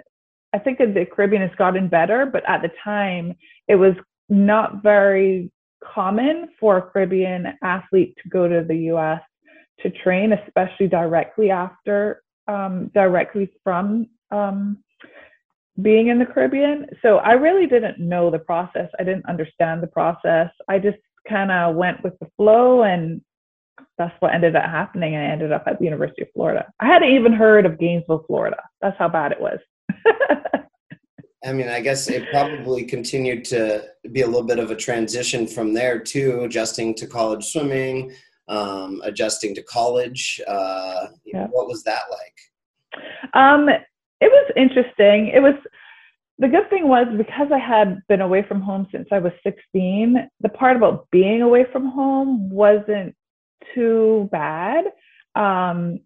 I 0.53 0.59
think 0.59 0.77
that 0.79 0.93
the 0.93 1.05
Caribbean 1.05 1.41
has 1.41 1.55
gotten 1.57 1.87
better, 1.87 2.25
but 2.25 2.47
at 2.47 2.61
the 2.61 2.71
time 2.83 3.35
it 3.67 3.75
was 3.75 3.93
not 4.29 4.83
very 4.83 5.51
common 5.83 6.49
for 6.59 6.77
a 6.77 6.81
Caribbean 6.81 7.53
athlete 7.63 8.17
to 8.23 8.29
go 8.29 8.47
to 8.47 8.65
the 8.67 8.75
US 8.93 9.21
to 9.81 9.89
train, 9.89 10.33
especially 10.33 10.87
directly 10.87 11.51
after, 11.51 12.23
um, 12.47 12.91
directly 12.93 13.51
from 13.63 14.07
um, 14.31 14.83
being 15.81 16.07
in 16.07 16.19
the 16.19 16.25
Caribbean. 16.25 16.87
So 17.01 17.17
I 17.17 17.33
really 17.33 17.67
didn't 17.67 17.99
know 17.99 18.31
the 18.31 18.39
process. 18.39 18.89
I 18.99 19.03
didn't 19.03 19.25
understand 19.27 19.83
the 19.83 19.87
process. 19.87 20.49
I 20.67 20.79
just 20.79 20.97
kind 21.27 21.51
of 21.51 21.75
went 21.75 22.03
with 22.03 22.17
the 22.19 22.27
flow 22.37 22.83
and 22.83 23.21
that's 23.97 24.15
what 24.19 24.33
ended 24.33 24.55
up 24.55 24.63
happening. 24.63 25.15
I 25.15 25.25
ended 25.25 25.51
up 25.51 25.63
at 25.67 25.79
the 25.79 25.85
University 25.85 26.23
of 26.23 26.29
Florida. 26.33 26.67
I 26.79 26.87
hadn't 26.87 27.11
even 27.11 27.33
heard 27.33 27.65
of 27.65 27.79
Gainesville, 27.79 28.23
Florida. 28.27 28.57
That's 28.81 28.97
how 28.97 29.09
bad 29.09 29.31
it 29.31 29.41
was. 29.41 29.59
I 31.45 31.53
mean, 31.53 31.69
I 31.69 31.81
guess 31.81 32.09
it 32.09 32.29
probably 32.31 32.83
continued 32.83 33.45
to 33.45 33.85
be 34.11 34.21
a 34.21 34.25
little 34.25 34.43
bit 34.43 34.59
of 34.59 34.71
a 34.71 34.75
transition 34.75 35.47
from 35.47 35.73
there 35.73 35.99
too, 35.99 36.41
adjusting 36.41 36.95
to 36.95 37.07
college 37.07 37.45
swimming, 37.45 38.11
um, 38.47 39.01
adjusting 39.03 39.55
to 39.55 39.63
college. 39.63 40.41
Uh, 40.47 41.07
yeah. 41.25 41.47
What 41.47 41.67
was 41.67 41.83
that 41.83 42.03
like? 42.09 43.33
Um, 43.33 43.69
it 43.69 43.85
was 44.21 44.51
interesting. 44.55 45.27
It 45.27 45.41
was 45.41 45.55
the 46.39 46.47
good 46.47 46.69
thing 46.69 46.87
was 46.87 47.07
because 47.17 47.47
I 47.51 47.57
had 47.57 48.01
been 48.07 48.21
away 48.21 48.43
from 48.47 48.61
home 48.61 48.87
since 48.91 49.07
I 49.11 49.19
was 49.19 49.31
16. 49.43 50.29
The 50.41 50.49
part 50.49 50.77
about 50.77 51.07
being 51.11 51.41
away 51.41 51.65
from 51.71 51.87
home 51.87 52.49
wasn't 52.49 53.15
too 53.73 54.29
bad. 54.31 54.85
Um, 55.35 55.99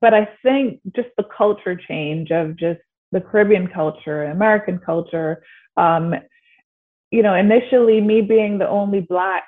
but 0.00 0.12
I 0.12 0.28
think 0.42 0.80
just 0.96 1.08
the 1.16 1.24
culture 1.36 1.76
change 1.76 2.32
of 2.32 2.56
just 2.56 2.80
the 3.12 3.20
Caribbean 3.20 3.68
culture, 3.68 4.24
and 4.24 4.32
American 4.32 4.78
culture. 4.78 5.42
Um, 5.76 6.14
you 7.12 7.22
know, 7.22 7.34
initially 7.34 8.00
me 8.00 8.20
being 8.20 8.58
the 8.58 8.68
only 8.68 9.00
black 9.00 9.44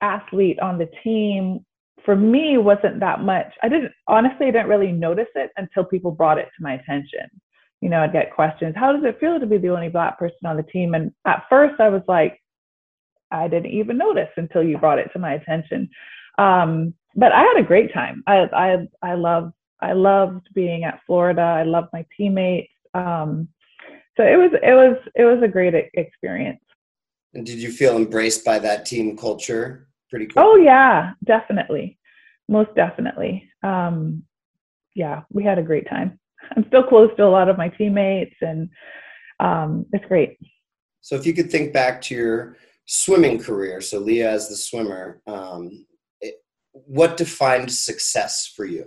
athlete 0.00 0.58
on 0.60 0.78
the 0.78 0.88
team 1.04 1.64
for 2.04 2.16
me 2.16 2.58
wasn't 2.58 3.00
that 3.00 3.20
much. 3.20 3.52
I 3.62 3.68
didn't 3.68 3.92
honestly 4.08 4.46
I 4.46 4.50
didn't 4.50 4.68
really 4.68 4.92
notice 4.92 5.28
it 5.34 5.50
until 5.56 5.84
people 5.84 6.10
brought 6.10 6.38
it 6.38 6.48
to 6.56 6.62
my 6.62 6.74
attention. 6.74 7.28
You 7.80 7.88
know, 7.88 8.00
I'd 8.00 8.12
get 8.12 8.34
questions, 8.34 8.74
how 8.76 8.92
does 8.92 9.04
it 9.04 9.18
feel 9.20 9.40
to 9.40 9.46
be 9.46 9.58
the 9.58 9.68
only 9.68 9.88
black 9.88 10.18
person 10.18 10.46
on 10.46 10.56
the 10.56 10.62
team? 10.62 10.94
And 10.94 11.12
at 11.26 11.44
first 11.48 11.80
I 11.80 11.88
was 11.88 12.02
like, 12.08 12.38
I 13.30 13.48
didn't 13.48 13.70
even 13.70 13.96
notice 13.96 14.28
until 14.36 14.62
you 14.62 14.76
brought 14.76 14.98
it 14.98 15.10
to 15.12 15.18
my 15.18 15.34
attention. 15.34 15.88
Um, 16.38 16.94
but 17.14 17.32
I 17.32 17.42
had 17.42 17.58
a 17.58 17.66
great 17.66 17.92
time. 17.92 18.22
I 18.26 18.48
I 18.52 18.88
I 19.02 19.14
loved 19.14 19.52
I 19.80 19.92
loved 19.92 20.48
being 20.54 20.84
at 20.84 21.00
Florida. 21.06 21.42
I 21.42 21.62
loved 21.64 21.88
my 21.92 22.04
teammates. 22.16 22.72
Um, 22.94 23.48
so 24.16 24.24
it 24.24 24.36
was 24.36 24.50
it 24.62 24.74
was 24.74 24.96
it 25.14 25.24
was 25.24 25.42
a 25.42 25.48
great 25.48 25.74
experience. 25.94 26.60
And 27.34 27.46
did 27.46 27.58
you 27.58 27.70
feel 27.70 27.96
embraced 27.96 28.44
by 28.44 28.58
that 28.58 28.84
team 28.86 29.16
culture? 29.16 29.88
Pretty 30.10 30.26
cool. 30.26 30.42
Oh 30.42 30.56
yeah, 30.56 31.12
definitely, 31.24 31.98
most 32.48 32.74
definitely. 32.74 33.48
Um, 33.62 34.24
yeah, 34.94 35.22
we 35.32 35.44
had 35.44 35.58
a 35.58 35.62
great 35.62 35.88
time. 35.88 36.18
I'm 36.56 36.64
still 36.66 36.82
close 36.82 37.10
to 37.16 37.24
a 37.24 37.28
lot 37.28 37.48
of 37.48 37.56
my 37.56 37.68
teammates, 37.68 38.34
and 38.40 38.68
um, 39.38 39.86
it's 39.92 40.04
great. 40.06 40.38
So, 41.00 41.14
if 41.14 41.24
you 41.24 41.32
could 41.32 41.50
think 41.50 41.72
back 41.72 42.02
to 42.02 42.14
your 42.14 42.56
swimming 42.86 43.38
career, 43.38 43.80
so 43.80 43.98
Leah 43.98 44.32
as 44.32 44.48
the 44.48 44.56
swimmer, 44.56 45.22
um, 45.26 45.86
it, 46.20 46.36
what 46.72 47.16
defined 47.16 47.72
success 47.72 48.52
for 48.56 48.64
you? 48.64 48.86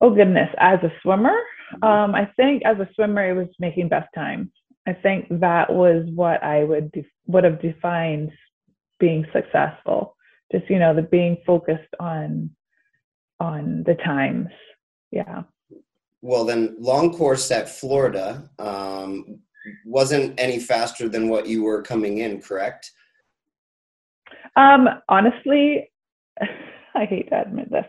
Oh 0.00 0.14
goodness, 0.14 0.50
as 0.58 0.78
a 0.82 0.92
swimmer, 1.02 1.36
mm-hmm. 1.74 1.84
um, 1.84 2.14
I 2.14 2.30
think 2.36 2.62
as 2.64 2.78
a 2.78 2.88
swimmer, 2.94 3.28
it 3.28 3.34
was 3.34 3.48
making 3.58 3.88
best 3.88 4.08
times. 4.14 4.50
I 4.86 4.92
think 4.92 5.26
that 5.30 5.72
was 5.72 6.06
what 6.14 6.42
I 6.44 6.62
would 6.62 6.92
would 7.26 7.44
have 7.44 7.60
defined 7.60 8.30
being 8.98 9.26
successful. 9.32 10.16
Just 10.52 10.68
you 10.70 10.78
know, 10.78 10.94
the 10.94 11.02
being 11.02 11.38
focused 11.46 11.94
on 12.00 12.50
on 13.40 13.82
the 13.86 13.94
times. 13.94 14.48
Yeah. 15.10 15.42
Well, 16.22 16.44
then, 16.44 16.76
long 16.78 17.14
course 17.14 17.50
at 17.50 17.68
Florida 17.68 18.48
um, 18.58 19.40
wasn't 19.84 20.40
any 20.40 20.58
faster 20.58 21.08
than 21.08 21.28
what 21.28 21.46
you 21.46 21.62
were 21.62 21.82
coming 21.82 22.18
in, 22.18 22.40
correct? 22.40 22.90
Um, 24.56 24.88
honestly, 25.08 25.90
I 26.94 27.04
hate 27.04 27.28
to 27.28 27.42
admit 27.42 27.70
this. 27.70 27.84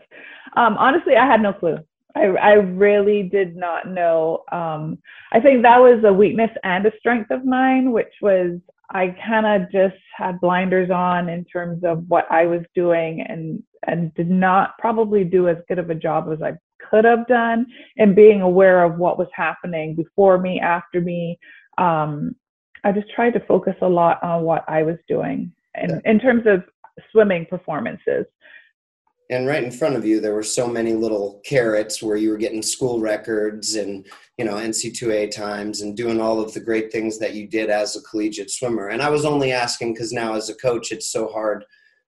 Um, 0.56 0.76
honestly, 0.76 1.16
I 1.16 1.26
had 1.26 1.40
no 1.40 1.52
clue. 1.52 1.78
I, 2.14 2.24
I 2.24 2.52
really 2.52 3.22
did 3.22 3.56
not 3.56 3.88
know. 3.88 4.44
Um, 4.50 4.98
I 5.32 5.40
think 5.40 5.62
that 5.62 5.78
was 5.78 6.02
a 6.04 6.12
weakness 6.12 6.50
and 6.64 6.84
a 6.86 6.92
strength 6.98 7.30
of 7.30 7.44
mine, 7.44 7.92
which 7.92 8.12
was 8.22 8.58
I 8.90 9.16
kind 9.26 9.46
of 9.46 9.70
just 9.70 9.96
had 10.16 10.40
blinders 10.40 10.90
on 10.90 11.28
in 11.28 11.44
terms 11.44 11.82
of 11.84 12.04
what 12.08 12.30
I 12.30 12.46
was 12.46 12.62
doing 12.74 13.22
and 13.22 13.62
and 13.86 14.12
did 14.14 14.30
not 14.30 14.76
probably 14.78 15.24
do 15.24 15.48
as 15.48 15.56
good 15.68 15.78
of 15.78 15.90
a 15.90 15.94
job 15.94 16.28
as 16.32 16.42
I 16.42 16.54
could 16.90 17.04
have 17.04 17.26
done 17.26 17.66
in 17.96 18.14
being 18.14 18.40
aware 18.42 18.84
of 18.84 18.98
what 18.98 19.18
was 19.18 19.28
happening 19.32 19.94
before 19.94 20.38
me, 20.38 20.60
after 20.60 21.00
me. 21.00 21.38
Um, 21.78 22.34
I 22.84 22.92
just 22.92 23.10
tried 23.14 23.32
to 23.34 23.40
focus 23.40 23.74
a 23.82 23.88
lot 23.88 24.22
on 24.22 24.42
what 24.42 24.64
I 24.68 24.82
was 24.82 24.96
doing 25.08 25.52
in, 25.80 25.90
yeah. 25.90 26.00
in 26.04 26.18
terms 26.18 26.44
of 26.46 26.64
swimming 27.10 27.46
performances 27.46 28.26
and 29.30 29.46
right 29.46 29.64
in 29.64 29.70
front 29.70 29.96
of 29.96 30.04
you 30.04 30.20
there 30.20 30.34
were 30.34 30.42
so 30.42 30.68
many 30.68 30.92
little 30.92 31.40
carrots 31.44 32.02
where 32.02 32.16
you 32.16 32.30
were 32.30 32.36
getting 32.36 32.62
school 32.62 33.00
records 33.00 33.74
and 33.74 34.06
you 34.38 34.44
know 34.44 34.54
nc2a 34.54 35.30
times 35.30 35.80
and 35.80 35.96
doing 35.96 36.20
all 36.20 36.40
of 36.40 36.52
the 36.54 36.60
great 36.60 36.92
things 36.92 37.18
that 37.18 37.34
you 37.34 37.46
did 37.46 37.70
as 37.70 37.96
a 37.96 38.02
collegiate 38.02 38.50
swimmer. 38.50 38.88
And 38.88 39.02
i 39.02 39.10
was 39.10 39.24
only 39.24 39.52
asking 39.52 39.94
because 39.94 40.12
now 40.12 40.34
as 40.34 40.48
a 40.48 40.54
coach 40.54 40.92
it's 40.92 41.10
so 41.10 41.28
hard 41.28 41.64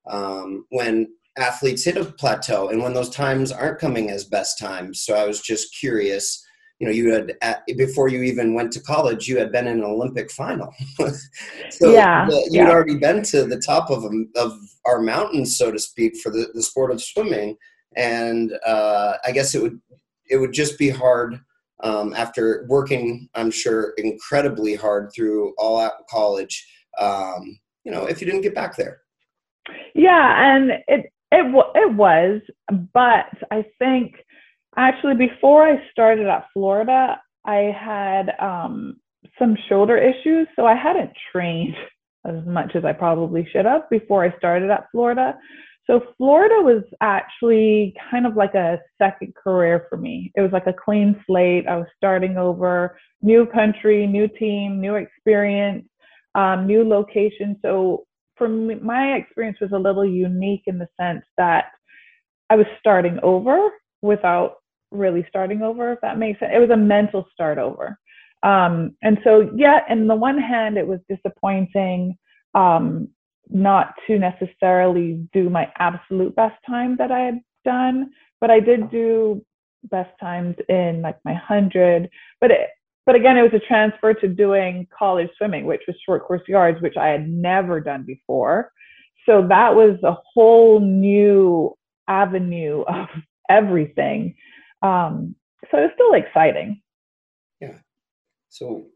um, 0.08 0.64
when 0.70 1.08
athletes 1.36 1.84
hit 1.84 1.96
a 1.96 2.04
plateau 2.04 2.68
and 2.68 2.82
when 2.82 2.94
those 2.94 3.10
times 3.10 3.52
aren't 3.52 3.78
coming 3.78 4.10
as 4.10 4.24
best 4.24 4.58
times. 4.58 5.00
So 5.00 5.14
i 5.14 5.26
was 5.26 5.40
just 5.40 5.76
curious 5.78 6.44
you 6.78 6.86
know 6.86 6.92
you 6.92 7.12
had 7.12 7.36
at, 7.42 7.66
before 7.76 8.08
you 8.08 8.22
even 8.22 8.54
went 8.54 8.72
to 8.72 8.80
college 8.80 9.26
you 9.26 9.38
had 9.38 9.52
been 9.52 9.66
in 9.66 9.78
an 9.78 9.84
olympic 9.84 10.30
final. 10.30 10.72
So 11.70 11.92
yeah 11.92 12.26
the, 12.26 12.48
you'd 12.50 12.66
yeah. 12.66 12.70
already 12.70 12.96
been 12.96 13.22
to 13.24 13.44
the 13.44 13.60
top 13.60 13.90
of 13.90 14.04
of 14.36 14.58
our 14.84 15.00
mountains 15.00 15.56
so 15.56 15.70
to 15.70 15.78
speak 15.78 16.16
for 16.16 16.30
the, 16.30 16.48
the 16.54 16.62
sport 16.62 16.90
of 16.90 17.02
swimming. 17.02 17.56
And 17.96 18.52
uh, 18.66 19.14
i 19.26 19.32
guess 19.32 19.54
it 19.54 19.62
would 19.62 19.80
it 20.30 20.36
would 20.36 20.52
just 20.52 20.78
be 20.78 20.90
hard 20.90 21.40
um, 21.82 22.14
after 22.14 22.66
working 22.68 23.28
i'm 23.34 23.50
sure 23.50 23.94
incredibly 23.96 24.74
hard 24.74 25.10
through 25.14 25.54
all 25.58 25.80
out 25.80 26.06
college 26.08 26.66
um, 27.00 27.58
you 27.84 27.92
know 27.92 28.06
if 28.06 28.20
you 28.20 28.26
didn't 28.26 28.42
get 28.42 28.54
back 28.54 28.76
there. 28.76 29.00
Yeah 29.94 30.54
and 30.54 30.70
it 30.86 31.12
it, 31.30 31.44
it 31.74 31.92
was 31.94 32.40
but 32.94 33.26
i 33.50 33.64
think 33.78 34.16
Actually, 34.78 35.16
before 35.16 35.66
I 35.66 35.82
started 35.90 36.28
at 36.28 36.46
Florida, 36.54 37.20
I 37.44 37.74
had 37.76 38.30
um, 38.38 39.00
some 39.36 39.56
shoulder 39.68 39.98
issues, 39.98 40.46
so 40.54 40.66
I 40.66 40.76
hadn't 40.76 41.10
trained 41.32 41.74
as 42.24 42.46
much 42.46 42.76
as 42.76 42.84
I 42.84 42.92
probably 42.92 43.46
should 43.52 43.64
have 43.64 43.90
before 43.90 44.24
I 44.24 44.36
started 44.38 44.70
at 44.70 44.84
Florida. 44.92 45.36
So 45.88 46.02
Florida 46.16 46.56
was 46.62 46.84
actually 47.00 47.92
kind 48.08 48.24
of 48.24 48.36
like 48.36 48.54
a 48.54 48.78
second 48.98 49.34
career 49.34 49.86
for 49.90 49.96
me. 49.96 50.30
It 50.36 50.42
was 50.42 50.52
like 50.52 50.68
a 50.68 50.72
clean 50.72 51.20
slate. 51.26 51.66
I 51.66 51.76
was 51.76 51.86
starting 51.96 52.36
over, 52.36 52.96
new 53.20 53.46
country, 53.46 54.06
new 54.06 54.28
team, 54.28 54.80
new 54.80 54.94
experience, 54.94 55.88
um, 56.36 56.68
new 56.68 56.86
location. 56.86 57.58
So 57.62 58.04
for 58.36 58.48
me, 58.48 58.76
my 58.76 59.14
experience 59.14 59.58
was 59.60 59.72
a 59.72 59.78
little 59.78 60.04
unique 60.04 60.62
in 60.66 60.78
the 60.78 60.88
sense 61.00 61.24
that 61.36 61.64
I 62.48 62.54
was 62.54 62.66
starting 62.78 63.18
over 63.24 63.70
without 64.02 64.58
really 64.90 65.24
starting 65.28 65.62
over, 65.62 65.92
if 65.92 66.00
that 66.02 66.18
makes 66.18 66.40
sense. 66.40 66.52
It 66.54 66.58
was 66.58 66.70
a 66.70 66.76
mental 66.76 67.26
start 67.32 67.58
over. 67.58 67.98
Um, 68.42 68.96
and 69.02 69.18
so, 69.24 69.50
yeah, 69.56 69.80
in 69.88 70.06
the 70.06 70.14
one 70.14 70.38
hand, 70.38 70.78
it 70.78 70.86
was 70.86 71.00
disappointing 71.08 72.16
um, 72.54 73.08
not 73.50 73.94
to 74.06 74.18
necessarily 74.18 75.26
do 75.32 75.50
my 75.50 75.70
absolute 75.78 76.34
best 76.36 76.56
time 76.66 76.96
that 76.98 77.10
I 77.10 77.20
had 77.20 77.40
done, 77.64 78.10
but 78.40 78.50
I 78.50 78.60
did 78.60 78.90
do 78.90 79.44
best 79.84 80.10
times 80.20 80.56
in 80.68 81.02
like 81.02 81.18
my 81.24 81.34
hundred. 81.34 82.08
But 82.40 82.50
it, 82.50 82.68
but 83.06 83.14
again, 83.14 83.38
it 83.38 83.42
was 83.42 83.54
a 83.54 83.66
transfer 83.66 84.12
to 84.14 84.28
doing 84.28 84.86
college 84.96 85.30
swimming, 85.38 85.64
which 85.64 85.82
was 85.86 85.96
short 86.04 86.26
course 86.26 86.42
yards, 86.46 86.80
which 86.82 86.96
I 86.96 87.08
had 87.08 87.28
never 87.28 87.80
done 87.80 88.02
before. 88.02 88.70
So 89.26 89.46
that 89.48 89.74
was 89.74 89.98
a 90.04 90.16
whole 90.34 90.80
new 90.80 91.74
avenue 92.06 92.82
of 92.82 93.06
everything 93.50 94.34
um, 94.82 95.34
so 95.70 95.78
it's 95.78 95.94
still 95.94 96.14
exciting. 96.14 96.80
Yeah. 97.60 97.78
So 98.48 98.86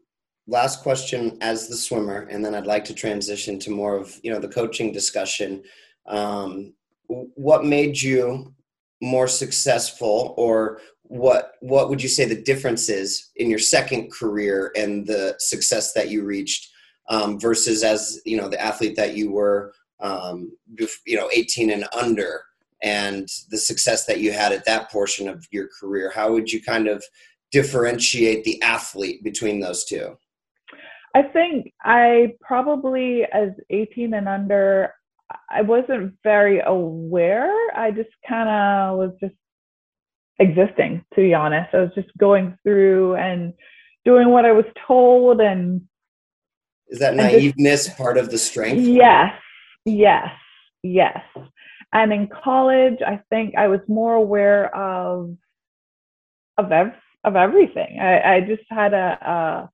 last 0.47 0.81
question 0.81 1.37
as 1.41 1.67
the 1.67 1.75
swimmer, 1.75 2.27
and 2.29 2.43
then 2.43 2.55
I'd 2.55 2.67
like 2.67 2.85
to 2.85 2.93
transition 2.93 3.59
to 3.59 3.71
more 3.71 3.95
of 3.95 4.19
you 4.23 4.31
know 4.31 4.39
the 4.39 4.47
coaching 4.47 4.91
discussion. 4.91 5.63
Um, 6.07 6.73
what 7.07 7.65
made 7.65 8.01
you 8.01 8.53
more 9.01 9.27
successful, 9.27 10.33
or 10.37 10.79
what 11.03 11.53
what 11.59 11.89
would 11.89 12.01
you 12.01 12.09
say 12.09 12.25
the 12.25 12.41
difference 12.41 12.89
is 12.89 13.29
in 13.35 13.49
your 13.49 13.59
second 13.59 14.11
career 14.11 14.71
and 14.75 15.05
the 15.05 15.35
success 15.39 15.93
that 15.93 16.09
you 16.09 16.23
reached 16.23 16.69
um, 17.09 17.39
versus 17.39 17.83
as 17.83 18.19
you 18.25 18.37
know 18.37 18.47
the 18.47 18.61
athlete 18.61 18.95
that 18.95 19.15
you 19.15 19.31
were 19.31 19.73
um, 19.99 20.51
you 21.05 21.17
know 21.17 21.29
18 21.31 21.69
and 21.69 21.85
under 21.93 22.41
and 22.83 23.27
the 23.49 23.57
success 23.57 24.05
that 24.05 24.19
you 24.19 24.31
had 24.31 24.51
at 24.51 24.65
that 24.65 24.91
portion 24.91 25.27
of 25.27 25.47
your 25.51 25.69
career 25.79 26.11
how 26.13 26.31
would 26.31 26.51
you 26.51 26.61
kind 26.61 26.87
of 26.87 27.03
differentiate 27.53 28.43
the 28.43 28.61
athlete 28.63 29.23
between 29.23 29.59
those 29.59 29.85
two? 29.85 30.17
I 31.15 31.21
think 31.21 31.71
i 31.83 32.33
probably 32.41 33.23
as 33.31 33.49
18 33.69 34.13
and 34.15 34.27
under 34.27 34.93
i 35.49 35.61
wasn't 35.61 36.15
very 36.23 36.59
aware. 36.65 37.51
I 37.75 37.91
just 37.91 38.09
kind 38.27 38.49
of 38.49 38.97
was 38.97 39.11
just 39.21 39.35
existing 40.39 41.05
to 41.13 41.21
be 41.21 41.33
honest. 41.33 41.73
I 41.73 41.81
was 41.81 41.91
just 41.95 42.09
going 42.17 42.57
through 42.63 43.15
and 43.15 43.53
doing 44.03 44.29
what 44.29 44.45
i 44.45 44.51
was 44.51 44.65
told 44.85 45.39
and 45.39 45.81
is 46.89 46.99
that 46.99 47.13
naiveness 47.13 47.85
just, 47.85 47.97
part 47.97 48.17
of 48.17 48.29
the 48.31 48.37
strength? 48.37 48.81
Yes 48.81 49.31
yes 49.85 50.29
yes 50.81 51.19
and 51.93 52.13
in 52.13 52.29
college, 52.43 52.99
I 53.05 53.21
think 53.29 53.55
I 53.57 53.67
was 53.69 53.81
more 53.87 54.15
aware 54.15 54.75
of 54.75 55.31
of 56.57 56.71
ev- 56.71 56.93
of 57.23 57.35
everything. 57.35 57.99
I, 58.01 58.35
I 58.37 58.41
just 58.41 58.63
had 58.69 58.93
a, 58.93 59.69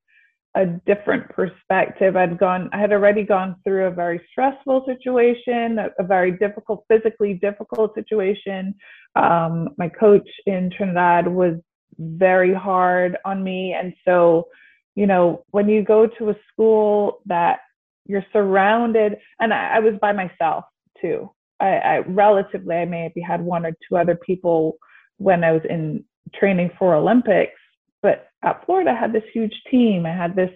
a, 0.56 0.62
a 0.62 0.66
different 0.86 1.30
perspective. 1.30 2.16
I'd 2.16 2.38
gone, 2.40 2.70
I 2.74 2.80
had 2.80 2.94
already 2.94 3.24
gone 3.24 3.56
through 3.64 3.88
a 3.88 3.92
very 3.92 4.22
stressful 4.32 4.86
situation, 4.88 5.80
a, 5.80 5.90
a 6.00 6.04
very 6.04 6.32
difficult, 6.34 6.86
physically 6.90 7.36
difficult 7.36 7.96
situation. 7.96 8.76
Um, 9.16 9.70
my 9.78 9.90
coach 9.90 10.30
in 10.46 10.72
Trinidad 10.76 11.28
was 11.28 11.56
very 12.00 12.54
hard 12.54 13.18
on 13.26 13.44
me, 13.44 13.74
and 13.80 13.94
so 14.06 14.48
you 14.96 15.08
know 15.08 15.44
when 15.52 15.70
you 15.70 15.84
go 15.84 16.08
to 16.08 16.30
a 16.32 16.36
school 16.52 17.22
that 17.28 17.60
you're 18.08 18.26
surrounded, 18.34 19.18
and 19.40 19.54
I, 19.54 19.78
I 19.78 19.80
was 19.80 19.96
by 20.02 20.14
myself 20.14 20.66
too. 21.02 21.32
I, 21.60 21.78
I 21.78 21.98
relatively 22.00 22.76
I 22.76 22.86
maybe 22.86 23.22
had 23.22 23.42
one 23.42 23.66
or 23.66 23.72
two 23.88 23.98
other 23.98 24.16
people 24.16 24.78
when 25.18 25.44
I 25.44 25.52
was 25.52 25.62
in 25.70 26.06
training 26.34 26.72
for 26.78 26.96
Olympics, 26.96 27.60
but 28.02 28.28
at 28.44 28.66
Florida 28.66 28.92
I 28.92 28.96
had 28.96 29.14
this 29.14 29.24
huge 29.34 29.62
team. 29.70 30.06
I 30.06 30.16
had 30.16 30.36
this, 30.36 30.52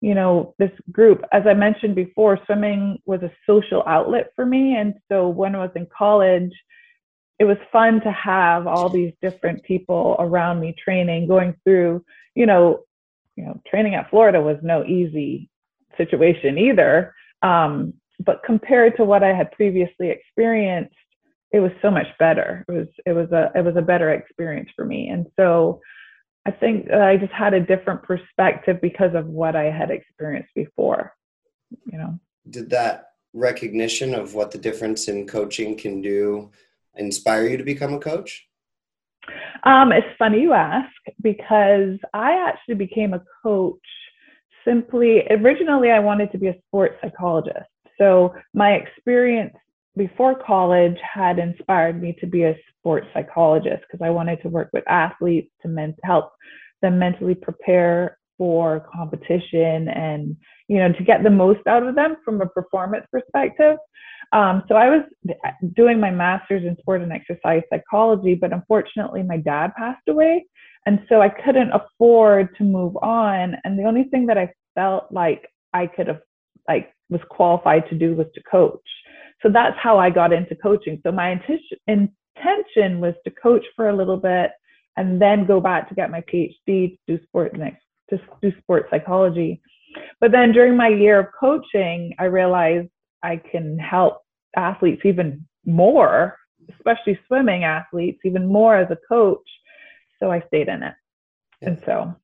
you 0.00 0.14
know, 0.14 0.54
this 0.58 0.70
group. 0.92 1.24
As 1.32 1.42
I 1.46 1.54
mentioned 1.54 1.94
before, 1.94 2.38
swimming 2.46 2.98
was 3.04 3.22
a 3.22 3.32
social 3.46 3.82
outlet 3.86 4.30
for 4.36 4.46
me. 4.46 4.76
And 4.76 4.94
so 5.10 5.28
when 5.28 5.54
I 5.54 5.58
was 5.58 5.72
in 5.74 5.86
college, 5.96 6.52
it 7.38 7.44
was 7.44 7.56
fun 7.72 8.00
to 8.02 8.12
have 8.12 8.66
all 8.66 8.88
these 8.88 9.12
different 9.20 9.64
people 9.64 10.14
around 10.18 10.60
me 10.60 10.74
training, 10.82 11.26
going 11.26 11.54
through, 11.64 12.04
you 12.34 12.46
know, 12.46 12.84
you 13.36 13.44
know, 13.44 13.60
training 13.68 13.96
at 13.96 14.10
Florida 14.10 14.40
was 14.40 14.58
no 14.62 14.84
easy 14.84 15.50
situation 15.96 16.58
either. 16.58 17.12
Um, 17.42 17.94
but 18.20 18.42
compared 18.44 18.96
to 18.96 19.04
what 19.04 19.22
I 19.22 19.34
had 19.34 19.52
previously 19.52 20.10
experienced, 20.10 20.94
it 21.52 21.60
was 21.60 21.72
so 21.82 21.90
much 21.90 22.06
better. 22.18 22.64
It 22.68 22.72
was 22.72 22.88
it 23.06 23.12
was 23.12 23.30
a 23.32 23.52
it 23.54 23.64
was 23.64 23.76
a 23.76 23.82
better 23.82 24.10
experience 24.10 24.70
for 24.74 24.84
me. 24.84 25.08
And 25.08 25.26
so 25.36 25.80
I 26.46 26.50
think 26.50 26.90
I 26.90 27.16
just 27.16 27.32
had 27.32 27.54
a 27.54 27.60
different 27.60 28.02
perspective 28.02 28.80
because 28.80 29.14
of 29.14 29.26
what 29.26 29.56
I 29.56 29.64
had 29.64 29.90
experienced 29.90 30.50
before. 30.54 31.14
You 31.90 31.98
know. 31.98 32.18
Did 32.48 32.70
that 32.70 33.10
recognition 33.32 34.14
of 34.14 34.34
what 34.34 34.50
the 34.50 34.58
difference 34.58 35.08
in 35.08 35.26
coaching 35.26 35.76
can 35.76 36.02
do 36.02 36.50
inspire 36.96 37.46
you 37.46 37.56
to 37.56 37.64
become 37.64 37.94
a 37.94 38.00
coach? 38.00 38.46
Um, 39.64 39.92
it's 39.92 40.06
funny 40.18 40.40
you 40.40 40.52
ask 40.52 40.92
because 41.22 41.98
I 42.12 42.46
actually 42.48 42.74
became 42.74 43.14
a 43.14 43.22
coach 43.42 43.78
simply 44.64 45.26
originally 45.30 45.90
I 45.90 45.98
wanted 46.00 46.32
to 46.32 46.38
be 46.38 46.48
a 46.48 46.56
sports 46.66 46.96
psychologist. 47.00 47.68
So 47.98 48.34
my 48.52 48.72
experience 48.72 49.54
before 49.96 50.34
college 50.34 50.96
had 51.02 51.38
inspired 51.38 52.00
me 52.00 52.16
to 52.20 52.26
be 52.26 52.44
a 52.44 52.56
sports 52.78 53.06
psychologist 53.14 53.82
because 53.90 54.04
I 54.04 54.10
wanted 54.10 54.42
to 54.42 54.48
work 54.48 54.70
with 54.72 54.84
athletes 54.88 55.50
to 55.62 55.68
men- 55.68 55.94
help 56.02 56.32
them 56.82 56.98
mentally 56.98 57.34
prepare 57.34 58.18
for 58.36 58.86
competition 58.92 59.88
and 59.88 60.36
you 60.66 60.78
know 60.78 60.92
to 60.92 61.04
get 61.04 61.22
the 61.22 61.30
most 61.30 61.64
out 61.68 61.86
of 61.86 61.94
them 61.94 62.16
from 62.24 62.40
a 62.40 62.46
performance 62.46 63.06
perspective. 63.10 63.76
Um, 64.32 64.64
so 64.68 64.74
I 64.74 64.88
was 64.88 65.02
doing 65.76 66.00
my 66.00 66.10
master's 66.10 66.64
in 66.64 66.76
sport 66.78 67.02
and 67.02 67.12
exercise 67.12 67.62
psychology, 67.70 68.34
but 68.34 68.52
unfortunately 68.52 69.22
my 69.22 69.36
dad 69.36 69.72
passed 69.76 70.08
away, 70.08 70.44
and 70.86 71.00
so 71.08 71.20
I 71.22 71.28
couldn't 71.28 71.70
afford 71.72 72.56
to 72.56 72.64
move 72.64 72.96
on. 72.96 73.56
And 73.64 73.78
the 73.78 73.84
only 73.84 74.04
thing 74.04 74.26
that 74.26 74.38
I 74.38 74.52
felt 74.74 75.12
like 75.12 75.46
I 75.72 75.86
could 75.86 76.08
have 76.08 76.20
like 76.68 76.93
was 77.10 77.20
qualified 77.28 77.88
to 77.88 77.94
do 77.94 78.14
was 78.14 78.26
to 78.34 78.42
coach. 78.42 78.80
So 79.42 79.50
that's 79.50 79.76
how 79.78 79.98
I 79.98 80.10
got 80.10 80.32
into 80.32 80.54
coaching. 80.54 81.00
So 81.02 81.12
my 81.12 81.30
intention 81.30 83.00
was 83.00 83.14
to 83.24 83.30
coach 83.30 83.64
for 83.76 83.88
a 83.88 83.96
little 83.96 84.16
bit 84.16 84.50
and 84.96 85.20
then 85.20 85.46
go 85.46 85.60
back 85.60 85.88
to 85.88 85.94
get 85.94 86.10
my 86.10 86.22
PhD 86.22 86.56
to 86.66 86.98
do 87.06 87.22
sport 87.24 87.56
next 87.56 87.82
to 88.10 88.20
do 88.42 88.52
sports 88.60 88.88
psychology. 88.90 89.60
But 90.20 90.32
then 90.32 90.52
during 90.52 90.76
my 90.76 90.88
year 90.88 91.20
of 91.20 91.26
coaching, 91.38 92.14
I 92.18 92.24
realized 92.24 92.88
I 93.22 93.36
can 93.36 93.78
help 93.78 94.22
athletes 94.56 95.02
even 95.04 95.46
more, 95.64 96.36
especially 96.76 97.18
swimming 97.26 97.64
athletes, 97.64 98.20
even 98.24 98.46
more 98.46 98.76
as 98.76 98.90
a 98.90 98.98
coach. 99.08 99.46
So 100.20 100.30
I 100.30 100.42
stayed 100.48 100.68
in 100.68 100.82
it. 100.82 100.94
And 101.62 101.82
so 101.86 102.14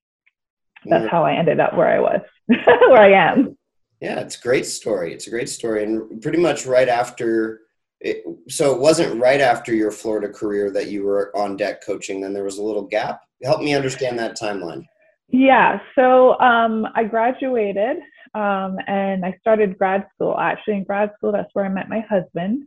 that's 0.85 1.11
how 1.11 1.25
I 1.25 1.35
ended 1.35 1.61
up 1.61 1.75
where 1.77 1.89
I 1.89 2.01
was, 2.01 2.21
where 2.47 3.03
I 3.03 3.13
am. 3.13 3.57
Yeah, 4.01 4.21
it's 4.21 4.39
a 4.39 4.41
great 4.41 4.67
story. 4.67 5.13
It's 5.13 5.27
a 5.27 5.31
great 5.31 5.49
story. 5.49 5.85
And 5.85 6.23
pretty 6.23 6.39
much 6.39 6.67
right 6.67 6.89
after 6.89 7.61
it, 8.01 8.25
so 8.49 8.73
it 8.75 8.81
wasn't 8.81 9.21
right 9.21 9.41
after 9.41 9.75
your 9.75 9.91
Florida 9.91 10.29
career 10.29 10.71
that 10.71 10.89
you 10.89 11.05
were 11.05 11.37
on 11.37 11.57
deck 11.57 11.85
coaching, 11.85 12.21
then 12.21 12.33
there 12.33 12.45
was 12.45 12.59
a 12.59 12.63
little 12.63 12.85
gap. 12.85 13.21
Help 13.45 13.61
me 13.61 13.75
understand 13.75 14.19
that 14.19 14.39
timeline. 14.39 14.87
Yeah, 15.29 15.81
so 15.95 16.39
um, 16.41 16.87
I 16.95 17.05
graduated 17.05 17.99
um, 18.35 18.79
and 18.87 19.25
I 19.25 19.37
started 19.41 19.79
grad 19.79 20.07
school. 20.15 20.37
Actually, 20.39 20.79
in 20.79 20.85
grad 20.85 21.13
school, 21.17 21.31
that's 21.31 21.51
where 21.53 21.67
I 21.67 21.69
met 21.69 21.89
my 21.89 22.01
husband. 22.01 22.65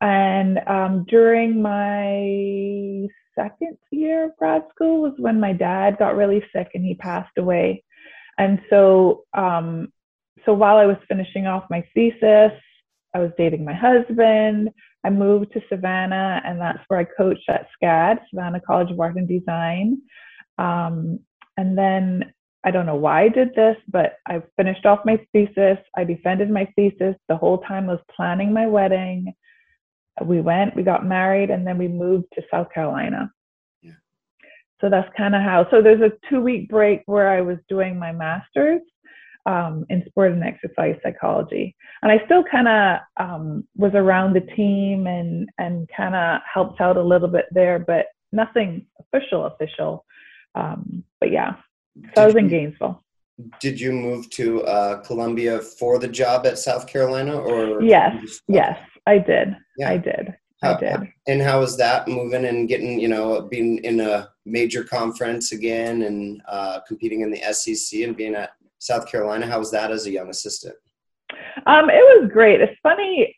And 0.00 0.60
um, 0.68 1.04
during 1.08 1.60
my 1.60 3.08
second 3.34 3.78
year 3.90 4.26
of 4.26 4.36
grad 4.36 4.62
school 4.70 5.02
was 5.02 5.14
when 5.18 5.40
my 5.40 5.52
dad 5.52 5.98
got 5.98 6.16
really 6.16 6.42
sick 6.54 6.70
and 6.74 6.84
he 6.84 6.94
passed 6.94 7.36
away. 7.36 7.84
And 8.38 8.60
so, 8.70 9.24
um, 9.34 9.92
so 10.44 10.52
while 10.52 10.76
I 10.76 10.86
was 10.86 10.96
finishing 11.08 11.46
off 11.46 11.64
my 11.70 11.84
thesis, 11.94 12.52
I 13.14 13.18
was 13.18 13.30
dating 13.38 13.64
my 13.64 13.74
husband. 13.74 14.70
I 15.04 15.10
moved 15.10 15.52
to 15.52 15.62
Savannah, 15.68 16.42
and 16.44 16.60
that's 16.60 16.80
where 16.88 17.00
I 17.00 17.04
coached 17.04 17.48
at 17.48 17.68
SCAD, 17.82 18.18
Savannah 18.30 18.60
College 18.60 18.90
of 18.90 19.00
Art 19.00 19.16
and 19.16 19.28
Design. 19.28 20.02
Um, 20.58 21.20
and 21.56 21.78
then 21.78 22.32
I 22.64 22.70
don't 22.70 22.86
know 22.86 22.96
why 22.96 23.22
I 23.22 23.28
did 23.28 23.54
this, 23.54 23.76
but 23.88 24.16
I 24.26 24.42
finished 24.56 24.84
off 24.84 25.04
my 25.04 25.24
thesis. 25.32 25.78
I 25.96 26.04
defended 26.04 26.50
my 26.50 26.66
thesis 26.76 27.14
the 27.28 27.36
whole 27.36 27.58
time 27.58 27.88
I 27.88 27.94
was 27.94 28.02
planning 28.14 28.52
my 28.52 28.66
wedding. 28.66 29.32
We 30.24 30.40
went, 30.40 30.74
we 30.74 30.82
got 30.82 31.06
married, 31.06 31.50
and 31.50 31.66
then 31.66 31.78
we 31.78 31.86
moved 31.86 32.26
to 32.34 32.42
South 32.50 32.72
Carolina. 32.74 33.30
Yeah. 33.80 33.92
So 34.80 34.90
that's 34.90 35.08
kind 35.16 35.36
of 35.36 35.42
how. 35.42 35.68
So 35.70 35.80
there's 35.80 36.00
a 36.00 36.12
two 36.28 36.40
week 36.40 36.68
break 36.68 37.02
where 37.06 37.28
I 37.30 37.40
was 37.40 37.58
doing 37.68 37.98
my 37.98 38.10
master's 38.10 38.82
um, 39.48 39.86
in 39.88 40.04
sport 40.06 40.32
and 40.32 40.44
exercise 40.44 40.96
psychology, 41.02 41.74
and 42.02 42.12
I 42.12 42.24
still 42.26 42.44
kind 42.44 42.68
of 42.68 42.98
um, 43.16 43.64
was 43.76 43.92
around 43.94 44.34
the 44.34 44.42
team 44.54 45.06
and 45.06 45.48
and 45.58 45.88
kind 45.96 46.14
of 46.14 46.40
helped 46.52 46.80
out 46.80 46.96
a 46.98 47.02
little 47.02 47.28
bit 47.28 47.46
there, 47.50 47.78
but 47.78 48.06
nothing 48.30 48.86
official 49.00 49.46
official. 49.46 50.04
Um, 50.54 51.02
but 51.18 51.32
yeah, 51.32 51.54
so 51.96 52.02
did 52.02 52.18
I 52.18 52.26
was 52.26 52.36
in 52.36 52.48
Gainesville. 52.48 53.02
Did 53.60 53.80
you 53.80 53.92
move 53.92 54.28
to 54.30 54.62
uh, 54.64 55.00
Columbia 55.02 55.60
for 55.60 55.98
the 55.98 56.08
job 56.08 56.44
at 56.44 56.58
South 56.58 56.86
Carolina, 56.86 57.38
or 57.38 57.82
yes, 57.82 58.20
just, 58.20 58.42
yes, 58.48 58.78
I 59.06 59.18
did. 59.18 59.56
Yeah. 59.78 59.90
I 59.90 59.96
did. 59.96 60.34
How, 60.62 60.74
I 60.74 60.80
did. 60.80 61.12
And 61.26 61.40
how 61.40 61.60
was 61.60 61.76
that 61.78 62.08
moving 62.08 62.44
and 62.44 62.68
getting, 62.68 62.98
you 62.98 63.08
know, 63.08 63.42
being 63.42 63.78
in 63.78 64.00
a 64.00 64.28
major 64.44 64.82
conference 64.82 65.52
again 65.52 66.02
and 66.02 66.42
uh, 66.48 66.80
competing 66.86 67.20
in 67.20 67.30
the 67.30 67.40
SEC 67.52 68.00
and 68.00 68.16
being 68.16 68.34
at 68.34 68.50
South 68.78 69.06
Carolina? 69.10 69.46
How 69.46 69.58
was 69.58 69.70
that 69.72 69.90
as 69.90 70.06
a 70.06 70.10
young 70.10 70.30
assistant? 70.30 70.74
Um, 71.66 71.90
it 71.90 72.20
was 72.20 72.30
great. 72.32 72.60
It's 72.60 72.78
funny 72.82 73.34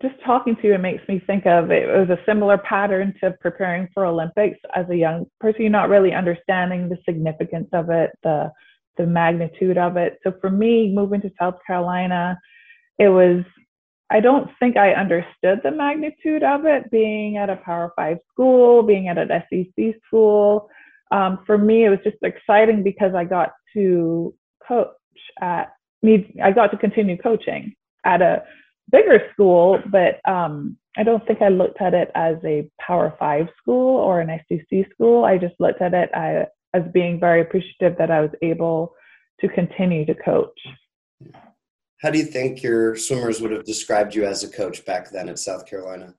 just 0.00 0.14
talking 0.24 0.54
to 0.56 0.68
you, 0.68 0.74
it 0.74 0.78
makes 0.78 1.06
me 1.08 1.20
think 1.26 1.44
of 1.46 1.70
it 1.70 1.88
was 1.88 2.08
a 2.08 2.22
similar 2.24 2.56
pattern 2.58 3.14
to 3.20 3.32
preparing 3.40 3.88
for 3.92 4.06
Olympics 4.06 4.58
as 4.76 4.88
a 4.90 4.96
young 4.96 5.26
person. 5.40 5.62
You're 5.62 5.70
not 5.70 5.88
really 5.88 6.12
understanding 6.12 6.88
the 6.88 6.98
significance 7.04 7.68
of 7.72 7.90
it, 7.90 8.10
the 8.22 8.50
the 8.98 9.06
magnitude 9.06 9.78
of 9.78 9.96
it. 9.96 10.18
So 10.22 10.34
for 10.40 10.50
me, 10.50 10.92
moving 10.94 11.22
to 11.22 11.32
South 11.38 11.56
Carolina, 11.66 12.38
it 12.98 13.08
was 13.08 13.44
I 14.10 14.20
don't 14.20 14.50
think 14.60 14.76
I 14.76 14.92
understood 14.92 15.60
the 15.64 15.70
magnitude 15.72 16.44
of 16.44 16.64
it 16.64 16.90
being 16.90 17.38
at 17.38 17.50
a 17.50 17.56
Power 17.56 17.92
Five 17.96 18.18
school, 18.30 18.84
being 18.84 19.08
at 19.08 19.18
an 19.18 19.30
SEC 19.50 19.96
school. 20.06 20.68
Um, 21.10 21.40
for 21.44 21.58
me, 21.58 21.84
it 21.84 21.88
was 21.88 21.98
just 22.04 22.18
exciting 22.22 22.84
because 22.84 23.14
I 23.14 23.24
got 23.24 23.50
to 23.74 24.34
coach 24.66 24.88
at 25.40 25.72
me. 26.02 26.34
I 26.42 26.52
got 26.52 26.70
to 26.72 26.76
continue 26.76 27.16
coaching 27.16 27.74
at 28.04 28.22
a 28.22 28.42
bigger 28.90 29.28
school, 29.32 29.78
but 29.90 30.20
um, 30.28 30.76
I 30.96 31.02
don't 31.02 31.26
think 31.26 31.42
I 31.42 31.48
looked 31.48 31.80
at 31.80 31.94
it 31.94 32.10
as 32.14 32.36
a 32.44 32.68
Power 32.80 33.14
Five 33.18 33.48
school 33.60 33.96
or 33.98 34.20
an 34.20 34.40
SEC 34.48 34.90
school. 34.92 35.24
I 35.24 35.38
just 35.38 35.54
looked 35.58 35.80
at 35.80 35.94
it 35.94 36.10
as, 36.14 36.46
as 36.74 36.82
being 36.92 37.18
very 37.18 37.40
appreciative 37.40 37.96
that 37.98 38.10
I 38.10 38.20
was 38.20 38.30
able 38.42 38.94
to 39.40 39.48
continue 39.48 40.04
to 40.06 40.14
coach. 40.14 40.58
How 42.00 42.10
do 42.10 42.18
you 42.18 42.24
think 42.24 42.62
your 42.62 42.96
swimmers 42.96 43.40
would 43.40 43.52
have 43.52 43.64
described 43.64 44.14
you 44.14 44.24
as 44.24 44.42
a 44.42 44.50
coach 44.50 44.84
back 44.84 45.10
then 45.10 45.28
at 45.28 45.38
South 45.38 45.66
Carolina? 45.66 46.14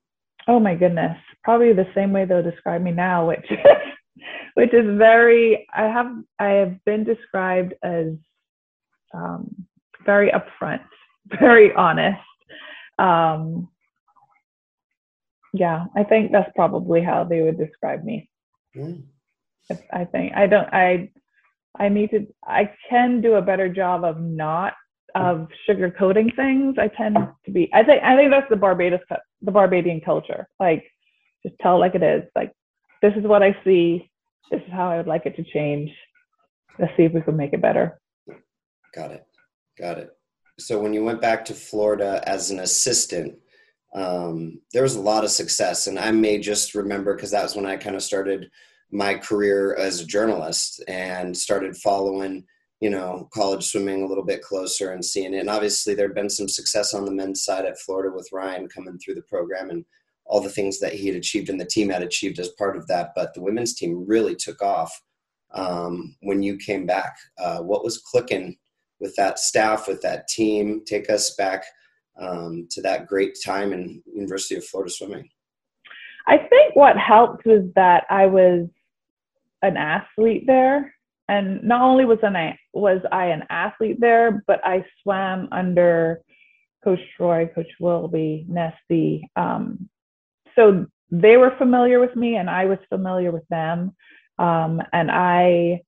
Oh 0.47 0.59
my 0.59 0.75
goodness, 0.75 1.17
probably 1.43 1.73
the 1.73 1.87
same 1.93 2.11
way 2.11 2.25
they'll 2.25 2.43
describe 2.43 2.81
me 2.81 2.91
now, 2.91 3.27
which 3.27 3.45
which 4.55 4.73
is 4.73 4.97
very. 4.97 5.67
I 5.73 5.83
have 5.83 6.11
I 6.39 6.49
have 6.49 6.83
been 6.85 7.03
described 7.03 7.73
as 7.83 8.13
um, 9.13 9.65
very 10.05 10.31
upfront, 10.31 10.81
very 11.39 11.73
honest, 11.73 12.19
um, 12.99 13.69
yeah, 15.53 15.85
I 15.95 16.03
think 16.03 16.31
that's 16.31 16.51
probably 16.55 17.01
how 17.01 17.23
they 17.23 17.41
would 17.41 17.57
describe 17.57 18.03
me. 18.03 18.29
Mm. 18.75 19.03
I 19.93 20.05
think 20.05 20.33
I 20.35 20.47
don't 20.47 20.67
I 20.73 21.09
I 21.79 21.89
need 21.89 22.09
to 22.11 22.27
I 22.45 22.71
can 22.89 23.21
do 23.21 23.35
a 23.35 23.41
better 23.41 23.69
job 23.69 24.03
of 24.03 24.19
not 24.19 24.73
of 25.15 25.47
sugarcoating 25.67 26.35
things. 26.35 26.75
I 26.77 26.87
tend 26.89 27.15
to 27.45 27.51
be 27.51 27.69
I 27.73 27.83
think 27.83 28.03
I 28.03 28.15
think 28.15 28.31
that's 28.31 28.49
the 28.49 28.55
Barbados 28.55 28.99
the 29.41 29.51
Barbadian 29.51 30.01
culture. 30.01 30.47
Like 30.59 30.83
just 31.45 31.55
tell 31.61 31.77
it 31.77 31.79
like 31.79 31.95
it 31.95 32.03
is. 32.03 32.23
Like 32.35 32.51
this 33.01 33.13
is 33.15 33.23
what 33.23 33.43
I 33.43 33.55
see. 33.63 34.09
This 34.51 34.61
is 34.61 34.71
how 34.71 34.89
I 34.89 34.97
would 34.97 35.07
like 35.07 35.25
it 35.25 35.35
to 35.35 35.43
change. 35.43 35.89
Let's 36.79 36.95
see 36.97 37.03
if 37.03 37.13
we 37.13 37.21
can 37.21 37.37
make 37.37 37.53
it 37.53 37.61
better. 37.61 37.99
Got 38.93 39.11
it. 39.11 39.25
Got 39.77 39.97
it 39.97 40.11
so 40.59 40.79
when 40.79 40.93
you 40.93 41.03
went 41.03 41.21
back 41.21 41.45
to 41.45 41.53
Florida 41.53 42.21
as 42.25 42.51
an 42.51 42.59
assistant, 42.59 43.35
um, 43.95 44.59
there 44.71 44.83
was 44.83 44.95
a 44.95 45.01
lot 45.01 45.23
of 45.23 45.29
success, 45.29 45.87
and 45.87 45.99
I 45.99 46.11
may 46.11 46.39
just 46.39 46.75
remember 46.75 47.15
because 47.15 47.31
that 47.31 47.43
was 47.43 47.55
when 47.55 47.65
I 47.65 47.77
kind 47.77 47.95
of 47.95 48.03
started 48.03 48.49
my 48.91 49.15
career 49.15 49.75
as 49.75 49.99
a 49.99 50.05
journalist 50.05 50.83
and 50.87 51.35
started 51.35 51.75
following, 51.77 52.45
you 52.79 52.89
know, 52.89 53.27
college 53.33 53.65
swimming 53.65 54.03
a 54.03 54.07
little 54.07 54.25
bit 54.25 54.41
closer 54.41 54.91
and 54.91 55.03
seeing 55.03 55.33
it. 55.33 55.39
And 55.39 55.49
obviously, 55.49 55.95
there 55.95 56.07
had 56.07 56.15
been 56.15 56.29
some 56.29 56.47
success 56.47 56.93
on 56.93 57.05
the 57.05 57.11
men's 57.11 57.43
side 57.43 57.65
at 57.65 57.79
Florida 57.79 58.15
with 58.15 58.29
Ryan 58.31 58.67
coming 58.67 58.97
through 58.99 59.15
the 59.15 59.23
program 59.23 59.69
and 59.69 59.85
all 60.25 60.41
the 60.41 60.49
things 60.49 60.79
that 60.79 60.93
he 60.93 61.07
had 61.07 61.15
achieved 61.15 61.49
and 61.49 61.59
the 61.59 61.65
team 61.65 61.89
had 61.89 62.01
achieved 62.01 62.39
as 62.39 62.49
part 62.49 62.77
of 62.77 62.87
that. 62.87 63.11
But 63.15 63.33
the 63.33 63.41
women's 63.41 63.73
team 63.73 64.05
really 64.07 64.35
took 64.35 64.61
off 64.61 64.91
um, 65.53 66.15
when 66.21 66.41
you 66.41 66.57
came 66.57 66.85
back. 66.85 67.15
Uh, 67.37 67.59
what 67.59 67.83
was 67.83 67.97
clicking 67.97 68.57
with 68.99 69.15
that 69.17 69.37
staff, 69.37 69.87
with 69.87 70.01
that 70.01 70.27
team. 70.27 70.81
Take 70.85 71.09
us 71.09 71.35
back 71.35 71.65
um, 72.19 72.67
to 72.71 72.81
that 72.81 73.05
great 73.05 73.37
time 73.45 73.73
in 73.73 74.01
University 74.11 74.55
of 74.55 74.65
Florida 74.65 74.91
swimming. 74.91 75.29
I 76.25 76.37
think 76.37 76.75
what 76.75 76.97
helped 76.97 77.45
was 77.45 77.65
that 77.75 78.05
I 78.09 78.27
was 78.27 78.67
an 79.61 79.77
athlete 79.77 80.45
there, 80.47 80.93
and 81.27 81.61
not 81.63 81.81
only 81.81 82.05
was 82.05 82.19
an 82.23 82.35
was 82.73 83.01
I 83.11 83.25
an 83.25 83.43
athlete 83.49 83.97
there, 83.99 84.43
but 84.47 84.61
I 84.63 84.85
swam 85.01 85.49
under 85.51 86.21
Coach 86.83 86.99
Troy, 87.17 87.49
Coach 87.53 87.71
Wilby, 87.79 88.45
Nesty. 88.47 89.29
Um, 89.35 89.89
so 90.55 90.85
they 91.11 91.37
were 91.37 91.55
familiar 91.57 91.99
with 91.99 92.15
me, 92.15 92.37
and 92.37 92.49
I 92.49 92.65
was 92.65 92.79
familiar 92.89 93.31
with 93.31 93.47
them, 93.49 93.95
um, 94.39 94.81
and 94.91 95.11
I 95.11 95.81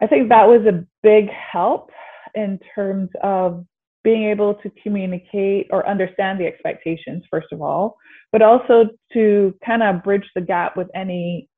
I 0.00 0.06
think 0.06 0.28
that 0.28 0.48
was 0.48 0.66
a 0.66 0.84
big 1.02 1.28
help 1.30 1.90
in 2.34 2.58
terms 2.74 3.10
of 3.22 3.64
being 4.04 4.24
able 4.24 4.54
to 4.54 4.70
communicate 4.82 5.68
or 5.70 5.88
understand 5.88 6.40
the 6.40 6.46
expectations, 6.46 7.22
first 7.30 7.46
of 7.52 7.62
all, 7.62 7.96
but 8.32 8.42
also 8.42 8.88
to 9.12 9.54
kind 9.64 9.82
of 9.82 10.02
bridge 10.02 10.28
the 10.34 10.40
gap 10.40 10.76
with 10.76 10.88
any 10.94 11.48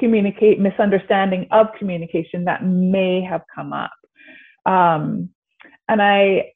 communicate 0.00 0.58
misunderstanding 0.58 1.46
of 1.50 1.66
communication 1.78 2.46
that 2.46 2.64
may 2.64 3.20
have 3.22 3.42
come 3.54 3.74
up. 3.74 3.92
Um, 4.64 5.28
and 5.88 6.00
I, 6.00 6.52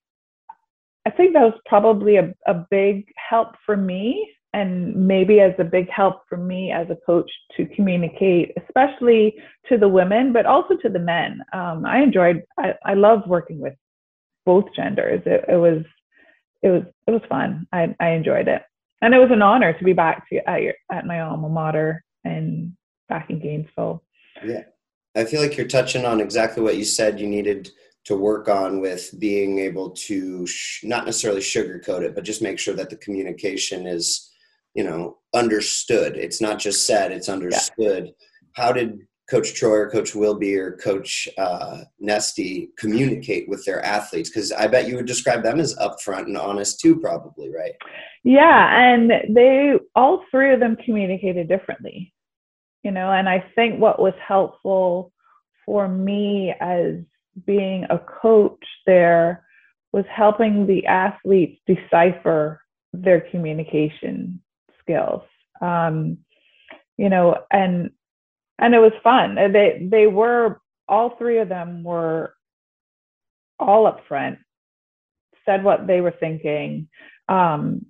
I 1.06 1.10
think 1.10 1.34
that 1.34 1.42
was 1.42 1.60
probably 1.66 2.16
a, 2.16 2.32
a 2.46 2.66
big 2.70 3.06
help 3.28 3.48
for 3.66 3.76
me 3.76 4.26
and 4.52 4.94
maybe 4.96 5.40
as 5.40 5.52
a 5.58 5.64
big 5.64 5.88
help 5.90 6.22
for 6.28 6.38
me 6.38 6.72
as 6.72 6.88
a 6.88 6.96
coach 7.04 7.30
to 7.56 7.66
communicate, 7.66 8.52
especially 8.56 9.36
to 9.68 9.76
the 9.76 9.88
women, 9.88 10.32
but 10.32 10.46
also 10.46 10.76
to 10.76 10.88
the 10.88 10.98
men. 10.98 11.40
Um, 11.52 11.84
I 11.84 11.98
enjoyed, 11.98 12.42
I, 12.58 12.74
I 12.84 12.94
love 12.94 13.20
working 13.26 13.58
with 13.58 13.74
both 14.44 14.64
genders. 14.74 15.22
It, 15.26 15.44
it, 15.48 15.56
was, 15.56 15.82
it 16.62 16.68
was, 16.68 16.82
it 17.06 17.10
was 17.10 17.22
fun. 17.28 17.66
I, 17.72 17.94
I 18.00 18.10
enjoyed 18.10 18.48
it, 18.48 18.62
and 19.02 19.14
it 19.14 19.18
was 19.18 19.30
an 19.30 19.42
honor 19.42 19.72
to 19.72 19.84
be 19.84 19.92
back 19.92 20.28
to 20.30 20.48
at, 20.48 20.62
your, 20.62 20.74
at 20.90 21.06
my 21.06 21.20
alma 21.20 21.48
mater 21.48 22.02
and 22.24 22.72
back 23.08 23.30
in 23.30 23.40
Gainesville. 23.40 24.02
Yeah, 24.44 24.62
I 25.14 25.24
feel 25.24 25.42
like 25.42 25.56
you're 25.56 25.66
touching 25.66 26.04
on 26.04 26.20
exactly 26.20 26.62
what 26.62 26.76
you 26.76 26.84
said 26.84 27.20
you 27.20 27.26
needed 27.26 27.70
to 28.04 28.16
work 28.16 28.48
on 28.48 28.80
with 28.80 29.12
being 29.18 29.58
able 29.58 29.90
to 29.90 30.46
sh- 30.46 30.84
not 30.84 31.04
necessarily 31.04 31.40
sugarcoat 31.40 32.02
it, 32.02 32.14
but 32.14 32.24
just 32.24 32.40
make 32.40 32.58
sure 32.58 32.74
that 32.74 32.88
the 32.88 32.96
communication 32.96 33.86
is 33.86 34.30
you 34.76 34.84
know 34.84 35.18
understood. 35.34 36.16
It's 36.16 36.40
not 36.40 36.58
just 36.58 36.86
said 36.86 37.10
it's 37.10 37.28
understood. 37.28 38.04
Yeah. 38.06 38.12
how 38.52 38.72
did 38.72 38.98
coach 39.28 39.54
troy 39.54 39.78
or 39.78 39.90
coach 39.90 40.14
wilby 40.14 40.56
or 40.56 40.76
coach 40.76 41.28
uh, 41.36 41.80
nesty 41.98 42.70
communicate 42.78 43.48
with 43.48 43.64
their 43.64 43.84
athletes? 43.84 44.30
Because 44.30 44.52
i 44.52 44.66
bet 44.66 44.86
you 44.86 44.96
would 44.96 45.06
describe 45.06 45.42
them 45.42 45.58
as 45.58 45.74
upfront 45.76 46.26
and 46.26 46.36
honest 46.36 46.78
too 46.80 47.00
probably 47.00 47.50
right? 47.50 47.74
Yeah 48.22 48.78
and 48.80 49.12
they 49.30 49.74
all 49.94 50.24
three 50.30 50.52
of 50.52 50.60
them 50.60 50.76
communicated 50.84 51.48
differently 51.48 52.12
you 52.86 52.92
know 52.92 53.10
and 53.12 53.28
i 53.28 53.44
think 53.56 53.80
what 53.80 53.98
was 53.98 54.14
helpful 54.26 55.12
for 55.64 55.88
me 55.88 56.54
as 56.60 56.94
being 57.44 57.84
a 57.90 57.98
coach 57.98 58.64
there 58.86 59.44
was 59.92 60.04
helping 60.08 60.66
the 60.66 60.86
athletes 60.86 61.60
decipher 61.66 62.60
their 62.92 63.20
communication 63.32 64.40
skills. 64.86 65.22
Um, 65.60 66.18
you 66.96 67.08
know, 67.08 67.36
and 67.50 67.90
and 68.58 68.74
it 68.74 68.78
was 68.78 68.92
fun. 69.02 69.34
They 69.34 69.86
they 69.90 70.06
were 70.06 70.60
all 70.88 71.16
three 71.18 71.38
of 71.38 71.48
them 71.48 71.82
were 71.82 72.34
all 73.58 73.86
up 73.86 74.00
front, 74.08 74.38
said 75.44 75.64
what 75.64 75.86
they 75.86 76.00
were 76.00 76.14
thinking. 76.18 76.88
Um, 77.28 77.86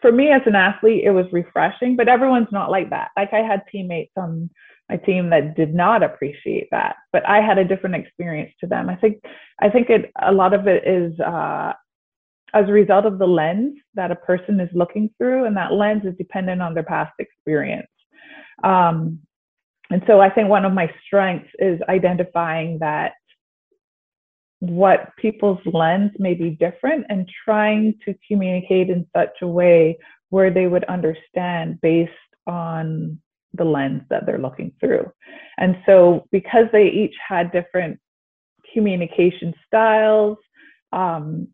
for 0.00 0.12
me 0.12 0.30
as 0.30 0.42
an 0.46 0.56
athlete, 0.56 1.04
it 1.04 1.12
was 1.12 1.26
refreshing, 1.32 1.96
but 1.96 2.08
everyone's 2.08 2.52
not 2.52 2.70
like 2.70 2.90
that. 2.90 3.10
Like 3.16 3.32
I 3.32 3.38
had 3.38 3.62
teammates 3.70 4.12
on 4.16 4.50
my 4.90 4.96
team 4.96 5.30
that 5.30 5.56
did 5.56 5.74
not 5.74 6.02
appreciate 6.02 6.68
that, 6.72 6.96
but 7.12 7.26
I 7.26 7.40
had 7.40 7.56
a 7.56 7.64
different 7.64 7.96
experience 7.96 8.52
to 8.60 8.66
them. 8.66 8.88
I 8.88 8.96
think 8.96 9.22
I 9.60 9.70
think 9.70 9.90
it 9.90 10.10
a 10.20 10.32
lot 10.32 10.54
of 10.54 10.66
it 10.66 10.86
is 10.86 11.18
uh, 11.20 11.72
as 12.54 12.68
a 12.68 12.72
result 12.72 13.06
of 13.06 13.18
the 13.18 13.26
lens 13.26 13.78
that 13.94 14.10
a 14.10 14.16
person 14.16 14.60
is 14.60 14.68
looking 14.74 15.10
through, 15.18 15.44
and 15.46 15.56
that 15.56 15.72
lens 15.72 16.02
is 16.04 16.14
dependent 16.18 16.60
on 16.60 16.74
their 16.74 16.82
past 16.82 17.12
experience. 17.18 17.88
Um, 18.62 19.20
and 19.90 20.02
so 20.06 20.20
I 20.20 20.30
think 20.30 20.48
one 20.48 20.64
of 20.64 20.72
my 20.72 20.92
strengths 21.04 21.50
is 21.58 21.80
identifying 21.88 22.78
that 22.78 23.12
what 24.60 25.10
people's 25.16 25.58
lens 25.66 26.12
may 26.18 26.34
be 26.34 26.50
different 26.50 27.04
and 27.08 27.28
trying 27.44 27.94
to 28.04 28.14
communicate 28.28 28.90
in 28.90 29.06
such 29.14 29.34
a 29.42 29.46
way 29.46 29.98
where 30.30 30.50
they 30.50 30.66
would 30.66 30.84
understand 30.84 31.80
based 31.80 32.12
on 32.46 33.20
the 33.54 33.64
lens 33.64 34.02
that 34.08 34.24
they're 34.24 34.38
looking 34.38 34.72
through. 34.80 35.10
And 35.58 35.76
so 35.84 36.26
because 36.30 36.66
they 36.72 36.88
each 36.88 37.14
had 37.28 37.52
different 37.52 37.98
communication 38.72 39.52
styles, 39.66 40.38
um, 40.92 41.48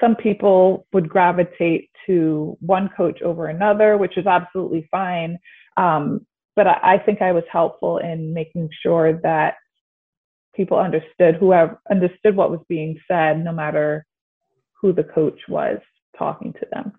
some 0.00 0.16
people 0.16 0.86
would 0.92 1.08
gravitate 1.08 1.90
to 2.06 2.56
one 2.60 2.90
coach 2.96 3.22
over 3.22 3.46
another, 3.46 3.96
which 3.96 4.16
is 4.16 4.26
absolutely 4.26 4.88
fine. 4.90 5.38
Um, 5.76 6.26
but 6.56 6.66
I, 6.66 6.94
I, 6.94 6.98
think 6.98 7.22
I 7.22 7.32
was 7.32 7.44
helpful 7.50 7.98
in 7.98 8.34
making 8.34 8.68
sure 8.82 9.20
that 9.22 9.54
people 10.54 10.78
understood 10.78 11.36
whoever 11.36 11.80
understood 11.90 12.36
what 12.36 12.50
was 12.50 12.60
being 12.68 12.98
said, 13.08 13.42
no 13.42 13.52
matter 13.52 14.04
who 14.80 14.92
the 14.92 15.04
coach 15.04 15.40
was 15.48 15.78
talking 16.18 16.52
to 16.54 16.66
them. 16.72 16.92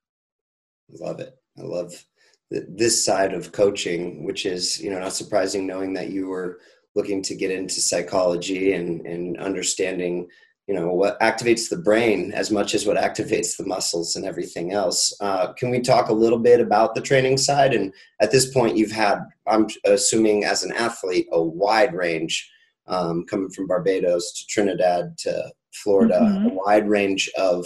I 0.89 1.05
love 1.05 1.19
it. 1.19 1.37
I 1.57 1.61
love 1.61 2.03
this 2.49 3.03
side 3.03 3.33
of 3.33 3.51
coaching, 3.51 4.23
which 4.23 4.45
is 4.45 4.79
you 4.79 4.89
know 4.89 4.99
not 4.99 5.13
surprising, 5.13 5.67
knowing 5.67 5.93
that 5.93 6.09
you 6.09 6.27
were 6.27 6.59
looking 6.95 7.21
to 7.23 7.35
get 7.35 7.51
into 7.51 7.81
psychology 7.81 8.73
and 8.73 9.05
and 9.05 9.37
understanding 9.37 10.27
you 10.67 10.73
know 10.73 10.93
what 10.93 11.19
activates 11.19 11.69
the 11.69 11.77
brain 11.77 12.31
as 12.33 12.49
much 12.49 12.73
as 12.73 12.85
what 12.85 12.97
activates 12.97 13.57
the 13.57 13.65
muscles 13.65 14.15
and 14.15 14.25
everything 14.25 14.71
else 14.71 15.13
uh, 15.19 15.51
can 15.53 15.69
we 15.69 15.79
talk 15.79 16.09
a 16.09 16.13
little 16.13 16.39
bit 16.39 16.59
about 16.59 16.95
the 16.95 17.01
training 17.01 17.37
side 17.37 17.73
and 17.73 17.93
at 18.21 18.31
this 18.31 18.51
point 18.53 18.77
you've 18.77 18.91
had 18.91 19.19
i'm 19.47 19.67
assuming 19.85 20.43
as 20.43 20.63
an 20.63 20.71
athlete 20.73 21.27
a 21.31 21.41
wide 21.41 21.93
range 21.93 22.49
um, 22.87 23.25
coming 23.25 23.49
from 23.49 23.67
barbados 23.67 24.33
to 24.33 24.45
trinidad 24.47 25.17
to 25.17 25.51
florida 25.73 26.19
mm-hmm. 26.21 26.47
a 26.47 26.53
wide 26.53 26.87
range 26.87 27.29
of 27.37 27.65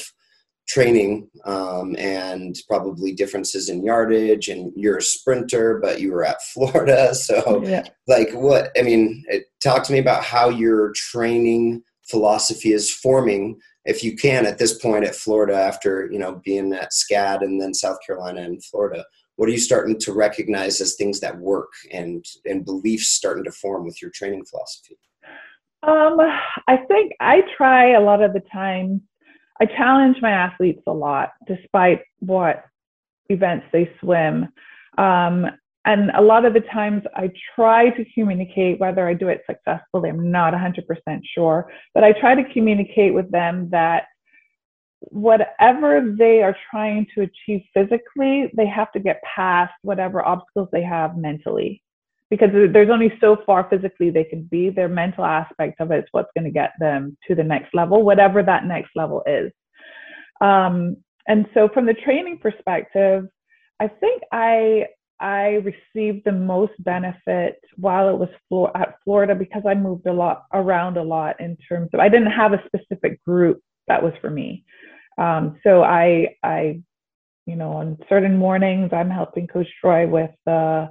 training 0.67 1.29
um, 1.45 1.95
and 1.97 2.57
probably 2.67 3.13
differences 3.13 3.69
in 3.69 3.83
yardage 3.85 4.49
and 4.49 4.73
you're 4.75 4.97
a 4.97 5.01
sprinter 5.01 5.79
but 5.81 6.01
you 6.01 6.11
were 6.11 6.25
at 6.25 6.41
florida 6.53 7.13
so 7.13 7.61
yeah. 7.63 7.83
like 8.07 8.31
what 8.33 8.71
i 8.77 8.81
mean 8.81 9.23
talk 9.61 9.83
to 9.83 9.93
me 9.93 9.99
about 9.99 10.23
how 10.23 10.49
you're 10.49 10.91
training 10.93 11.81
philosophy 12.09 12.73
is 12.73 12.93
forming 12.93 13.59
if 13.85 14.03
you 14.03 14.15
can 14.15 14.45
at 14.45 14.57
this 14.57 14.77
point 14.79 15.05
at 15.05 15.15
Florida 15.15 15.55
after 15.55 16.09
you 16.11 16.19
know 16.19 16.41
being 16.43 16.73
at 16.73 16.91
SCAD 16.91 17.41
and 17.41 17.61
then 17.61 17.73
South 17.73 17.97
Carolina 18.05 18.41
and 18.41 18.63
Florida 18.63 19.03
what 19.37 19.47
are 19.47 19.51
you 19.51 19.59
starting 19.59 19.97
to 19.99 20.13
recognize 20.13 20.81
as 20.81 20.95
things 20.95 21.19
that 21.21 21.37
work 21.37 21.71
and 21.93 22.25
and 22.45 22.65
beliefs 22.65 23.09
starting 23.09 23.43
to 23.45 23.51
form 23.51 23.85
with 23.85 24.01
your 24.01 24.11
training 24.11 24.43
philosophy? 24.43 24.97
Um, 25.83 26.19
I 26.67 26.77
think 26.87 27.13
I 27.21 27.41
try 27.55 27.91
a 27.91 28.01
lot 28.01 28.21
of 28.21 28.33
the 28.33 28.41
time 28.51 29.03
I 29.61 29.65
challenge 29.65 30.17
my 30.21 30.31
athletes 30.31 30.81
a 30.87 30.91
lot 30.91 31.33
despite 31.47 32.01
what 32.19 32.65
events 33.29 33.67
they 33.71 33.89
swim. 33.99 34.47
Um, 34.97 35.45
and 35.87 36.11
a 36.11 36.21
lot 36.21 36.43
of 36.43 36.53
the 36.53 36.59
times 36.59 37.03
I 37.15 37.31
try 37.55 37.91
to 37.91 38.03
communicate, 38.13 38.77
whether 38.77 39.07
I 39.07 39.13
do 39.13 39.29
it 39.29 39.43
successfully, 39.49 40.09
I'm 40.09 40.29
not 40.29 40.53
100% 40.53 41.21
sure, 41.33 41.71
but 41.93 42.03
I 42.03 42.11
try 42.11 42.35
to 42.35 42.53
communicate 42.53 43.13
with 43.13 43.31
them 43.31 43.69
that 43.71 44.03
whatever 44.99 46.13
they 46.17 46.43
are 46.43 46.57
trying 46.69 47.07
to 47.15 47.21
achieve 47.21 47.61
physically, 47.73 48.51
they 48.53 48.67
have 48.67 48.91
to 48.91 48.99
get 48.99 49.21
past 49.23 49.71
whatever 49.81 50.25
obstacles 50.25 50.67
they 50.73 50.83
have 50.83 51.15
mentally. 51.15 51.81
Because 52.29 52.49
there's 52.51 52.89
only 52.89 53.13
so 53.21 53.37
far 53.45 53.69
physically 53.69 54.09
they 54.09 54.25
can 54.25 54.43
be. 54.43 54.69
Their 54.69 54.89
mental 54.89 55.23
aspect 55.23 55.79
of 55.79 55.91
it 55.91 55.99
is 55.99 56.09
what's 56.11 56.31
going 56.35 56.43
to 56.43 56.51
get 56.51 56.73
them 56.81 57.15
to 57.29 57.35
the 57.35 57.43
next 57.45 57.73
level, 57.73 58.03
whatever 58.03 58.43
that 58.43 58.65
next 58.65 58.89
level 58.93 59.23
is. 59.25 59.53
Um, 60.41 60.97
and 61.29 61.47
so, 61.53 61.69
from 61.73 61.85
the 61.85 61.93
training 61.93 62.39
perspective, 62.39 63.29
I 63.79 63.87
think 63.87 64.23
I 64.33 64.87
I 65.19 65.63
received 65.63 66.25
the 66.25 66.31
most 66.31 66.73
benefit 66.79 67.59
while 67.75 68.09
it 68.09 68.17
was 68.17 68.29
at 68.75 68.95
Florida 69.03 69.33
because 69.35 69.63
I 69.67 69.73
moved 69.73 70.05
a 70.05 70.13
lot 70.13 70.45
around 70.53 70.97
a 70.97 71.03
lot 71.03 71.39
in 71.39 71.57
terms 71.67 71.89
of 71.93 71.99
I 71.99 72.09
didn't 72.09 72.31
have 72.31 72.53
a 72.53 72.63
specific 72.67 73.23
group 73.23 73.61
that 73.87 74.03
was 74.03 74.13
for 74.21 74.29
me. 74.29 74.63
Um, 75.17 75.59
so 75.63 75.83
I 75.83 76.35
I 76.43 76.81
you 77.45 77.55
know 77.55 77.73
on 77.73 77.97
certain 78.09 78.37
mornings 78.37 78.91
I'm 78.93 79.09
helping 79.09 79.47
Coach 79.47 79.67
Troy 79.81 80.07
with 80.07 80.31
uh, 80.45 80.87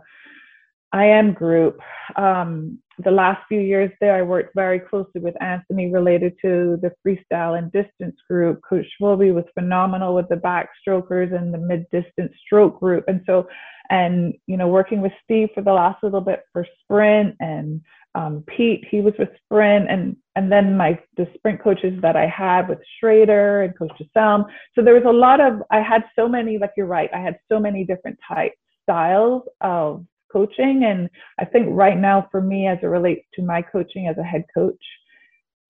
IM 0.95 1.33
group. 1.33 1.81
Um, 2.17 2.79
the 3.05 3.11
last 3.11 3.43
few 3.49 3.61
years 3.61 3.91
there, 4.01 4.15
I 4.15 4.23
worked 4.23 4.55
very 4.55 4.81
closely 4.81 5.21
with 5.21 5.41
Anthony 5.43 5.93
related 5.93 6.35
to 6.43 6.79
the 6.81 6.93
freestyle 7.05 7.59
and 7.59 7.71
distance 7.73 8.17
group. 8.29 8.61
Coach 8.69 8.87
Wilby 9.01 9.33
was 9.33 9.45
phenomenal 9.55 10.15
with 10.15 10.29
the 10.29 10.37
backstrokers 10.37 11.37
and 11.37 11.53
the 11.53 11.59
mid 11.59 11.85
distance 11.91 12.33
stroke 12.45 12.81
group. 12.81 13.05
And 13.09 13.21
so, 13.27 13.49
and, 13.91 14.35
you 14.47 14.57
know, 14.57 14.69
working 14.69 15.01
with 15.03 15.13
Steve 15.25 15.51
for 15.55 15.63
the 15.63 15.73
last 15.73 16.03
little 16.03 16.23
bit 16.23 16.41
for 16.53 16.67
sprint 16.83 17.37
and 17.41 17.83
um, 18.15 18.45
Pete, 18.47 18.83
he 18.91 19.03
was 19.03 19.13
with 19.19 19.29
sprint 19.45 19.91
and, 19.91 20.17
and 20.37 20.51
then 20.51 20.75
my, 20.75 20.99
the 21.19 21.29
sprint 21.35 21.63
coaches 21.63 22.01
that 22.01 22.17
I 22.17 22.27
had 22.27 22.67
with 22.67 22.79
Schrader 22.99 23.63
and 23.63 23.79
Coach 23.79 23.93
Selm. 24.17 24.47
So 24.75 24.83
there 24.83 24.95
was 24.95 25.05
a 25.07 25.13
lot 25.13 25.39
of, 25.41 25.63
I 25.71 25.83
had 25.83 26.03
so 26.19 26.27
many, 26.27 26.57
like 26.57 26.73
you're 26.79 26.87
right, 26.87 27.11
I 27.15 27.19
had 27.19 27.39
so 27.53 27.61
many 27.61 27.85
different 27.85 28.19
types, 28.27 28.57
styles 28.85 29.43
of 29.61 30.07
coaching. 30.37 30.85
And 30.85 31.09
I 31.39 31.47
think 31.47 31.69
right 31.71 31.97
now 31.97 32.29
for 32.31 32.43
me, 32.43 32.67
as 32.67 32.79
it 32.83 32.87
relates 32.87 33.25
to 33.35 33.43
my 33.43 33.63
coaching 33.63 34.07
as 34.09 34.19
a 34.19 34.23
head 34.23 34.45
coach, 34.55 34.85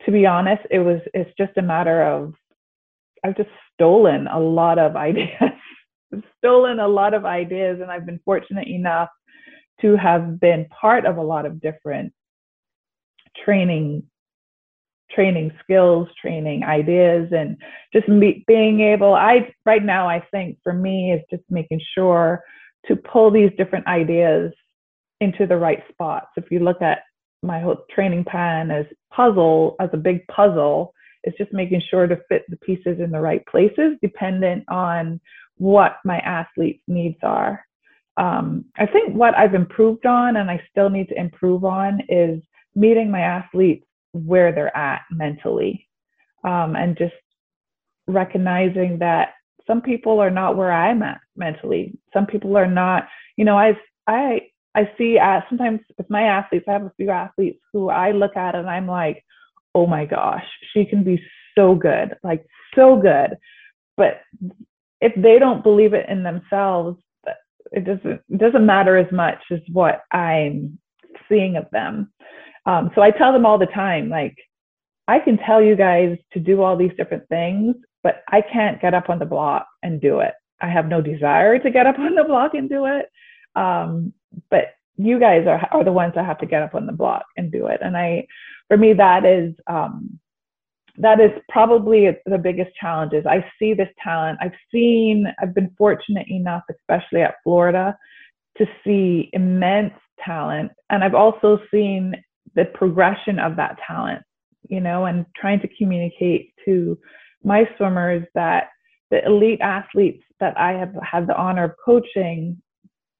to 0.04 0.10
be 0.10 0.26
honest, 0.26 0.62
it 0.70 0.80
was 0.80 1.00
it's 1.14 1.30
just 1.38 1.56
a 1.56 1.62
matter 1.62 2.02
of 2.02 2.34
I've 3.24 3.36
just 3.36 3.50
stolen 3.74 4.26
a 4.26 4.40
lot 4.40 4.78
of 4.78 4.96
ideas. 5.08 5.52
stolen 6.38 6.80
a 6.80 6.88
lot 6.88 7.14
of 7.14 7.24
ideas, 7.24 7.78
and 7.80 7.90
I've 7.90 8.06
been 8.06 8.20
fortunate 8.24 8.68
enough 8.68 9.08
to 9.82 9.96
have 9.96 10.40
been 10.40 10.66
part 10.80 11.04
of 11.06 11.16
a 11.16 11.22
lot 11.22 11.46
of 11.46 11.60
different 11.60 12.12
training 13.44 14.02
training 15.12 15.52
skills 15.62 16.08
training 16.20 16.64
ideas 16.64 17.28
and 17.30 17.56
just 17.92 18.08
me, 18.08 18.42
being 18.48 18.80
able 18.80 19.14
i 19.14 19.48
right 19.64 19.84
now 19.84 20.08
i 20.08 20.20
think 20.32 20.58
for 20.64 20.72
me 20.72 21.12
is 21.12 21.20
just 21.30 21.44
making 21.48 21.80
sure 21.94 22.42
to 22.88 22.96
pull 22.96 23.30
these 23.30 23.50
different 23.56 23.86
ideas 23.86 24.52
into 25.20 25.46
the 25.46 25.56
right 25.56 25.82
spots. 25.90 26.28
If 26.36 26.50
you 26.50 26.60
look 26.60 26.82
at 26.82 27.00
my 27.42 27.60
whole 27.60 27.84
training 27.94 28.24
plan 28.24 28.70
as 28.70 28.86
puzzle, 29.12 29.76
as 29.80 29.90
a 29.92 29.98
big 29.98 30.26
puzzle, 30.28 30.92
it's 31.22 31.36
just 31.38 31.52
making 31.52 31.82
sure 31.90 32.06
to 32.06 32.18
fit 32.28 32.44
the 32.48 32.56
pieces 32.58 33.00
in 33.00 33.10
the 33.10 33.20
right 33.20 33.44
places, 33.46 33.96
dependent 34.00 34.64
on 34.68 35.20
what 35.56 35.96
my 36.04 36.18
athlete's 36.20 36.82
needs 36.86 37.18
are. 37.22 37.64
Um, 38.16 38.64
I 38.76 38.86
think 38.86 39.14
what 39.14 39.36
I've 39.36 39.54
improved 39.54 40.06
on 40.06 40.36
and 40.36 40.50
I 40.50 40.62
still 40.70 40.88
need 40.88 41.08
to 41.08 41.20
improve 41.20 41.64
on 41.64 42.00
is 42.08 42.40
meeting 42.74 43.10
my 43.10 43.20
athletes 43.20 43.84
where 44.12 44.52
they're 44.52 44.74
at 44.76 45.02
mentally 45.10 45.88
um, 46.44 46.76
and 46.76 46.96
just 46.96 47.14
recognizing 48.06 48.98
that 49.00 49.30
some 49.66 49.82
people 49.82 50.20
are 50.20 50.30
not 50.30 50.56
where 50.56 50.72
I'm 50.72 51.02
at 51.02 51.20
mentally. 51.36 51.98
Some 52.12 52.26
people 52.26 52.56
are 52.56 52.68
not, 52.68 53.08
you 53.36 53.44
know, 53.44 53.58
I 53.58 53.76
I 54.06 54.42
I 54.74 54.90
see 54.98 55.18
uh, 55.18 55.40
sometimes 55.48 55.80
with 55.96 56.08
my 56.10 56.22
athletes, 56.22 56.66
I 56.68 56.72
have 56.72 56.82
a 56.82 56.92
few 56.96 57.10
athletes 57.10 57.60
who 57.72 57.88
I 57.88 58.12
look 58.12 58.36
at 58.36 58.54
and 58.54 58.68
I'm 58.68 58.86
like, 58.86 59.24
oh 59.74 59.86
my 59.86 60.04
gosh, 60.04 60.44
she 60.72 60.84
can 60.84 61.02
be 61.02 61.20
so 61.56 61.74
good, 61.74 62.16
like 62.22 62.46
so 62.74 62.96
good. 62.96 63.36
But 63.96 64.20
if 65.00 65.12
they 65.16 65.38
don't 65.38 65.62
believe 65.62 65.94
it 65.94 66.08
in 66.08 66.22
themselves, 66.22 66.98
it 67.72 67.84
doesn't 67.84 68.20
it 68.28 68.38
doesn't 68.38 68.64
matter 68.66 68.96
as 68.96 69.10
much 69.12 69.38
as 69.50 69.60
what 69.72 70.02
I'm 70.12 70.78
seeing 71.28 71.56
of 71.56 71.66
them. 71.72 72.12
Um, 72.66 72.90
so 72.94 73.02
I 73.02 73.10
tell 73.10 73.32
them 73.32 73.46
all 73.46 73.58
the 73.58 73.66
time, 73.66 74.08
like, 74.08 74.36
I 75.08 75.20
can 75.20 75.38
tell 75.38 75.62
you 75.62 75.76
guys 75.76 76.18
to 76.32 76.40
do 76.40 76.62
all 76.62 76.76
these 76.76 76.90
different 76.96 77.28
things, 77.28 77.76
but 78.06 78.22
I 78.28 78.40
can't 78.40 78.80
get 78.80 78.94
up 78.94 79.10
on 79.10 79.18
the 79.18 79.26
block 79.26 79.66
and 79.82 80.00
do 80.00 80.20
it. 80.20 80.32
I 80.60 80.68
have 80.68 80.86
no 80.86 81.00
desire 81.00 81.58
to 81.58 81.70
get 81.72 81.88
up 81.88 81.98
on 81.98 82.14
the 82.14 82.22
block 82.22 82.54
and 82.54 82.68
do 82.68 82.86
it. 82.86 83.06
Um, 83.56 84.12
but 84.48 84.76
you 84.96 85.18
guys 85.18 85.44
are, 85.48 85.68
are 85.72 85.82
the 85.82 85.90
ones 85.90 86.12
that 86.14 86.24
have 86.24 86.38
to 86.38 86.46
get 86.46 86.62
up 86.62 86.76
on 86.76 86.86
the 86.86 86.92
block 86.92 87.24
and 87.36 87.50
do 87.50 87.66
it. 87.66 87.80
And 87.82 87.96
I, 87.96 88.28
for 88.68 88.76
me, 88.76 88.92
that 88.92 89.24
is, 89.24 89.56
um, 89.66 90.20
that 90.98 91.18
is 91.18 91.32
probably 91.48 92.16
the 92.26 92.38
biggest 92.38 92.70
challenge 92.80 93.12
is 93.12 93.26
I 93.26 93.44
see 93.58 93.74
this 93.74 93.88
talent. 94.00 94.38
I've 94.40 94.52
seen, 94.70 95.26
I've 95.42 95.52
been 95.52 95.74
fortunate 95.76 96.28
enough, 96.28 96.62
especially 96.70 97.22
at 97.22 97.34
Florida, 97.42 97.98
to 98.58 98.66
see 98.84 99.30
immense 99.32 99.94
talent. 100.24 100.70
And 100.90 101.02
I've 101.02 101.16
also 101.16 101.58
seen 101.72 102.14
the 102.54 102.66
progression 102.66 103.40
of 103.40 103.56
that 103.56 103.78
talent, 103.84 104.22
you 104.68 104.78
know, 104.78 105.06
and 105.06 105.26
trying 105.34 105.58
to 105.62 105.68
communicate 105.76 106.52
to 106.66 106.96
my 107.44 107.68
swimmers 107.76 108.26
that 108.34 108.68
the 109.10 109.24
elite 109.24 109.60
athletes 109.60 110.22
that 110.40 110.58
I 110.58 110.72
have 110.72 110.92
had 111.02 111.26
the 111.26 111.36
honor 111.36 111.64
of 111.64 111.72
coaching 111.84 112.60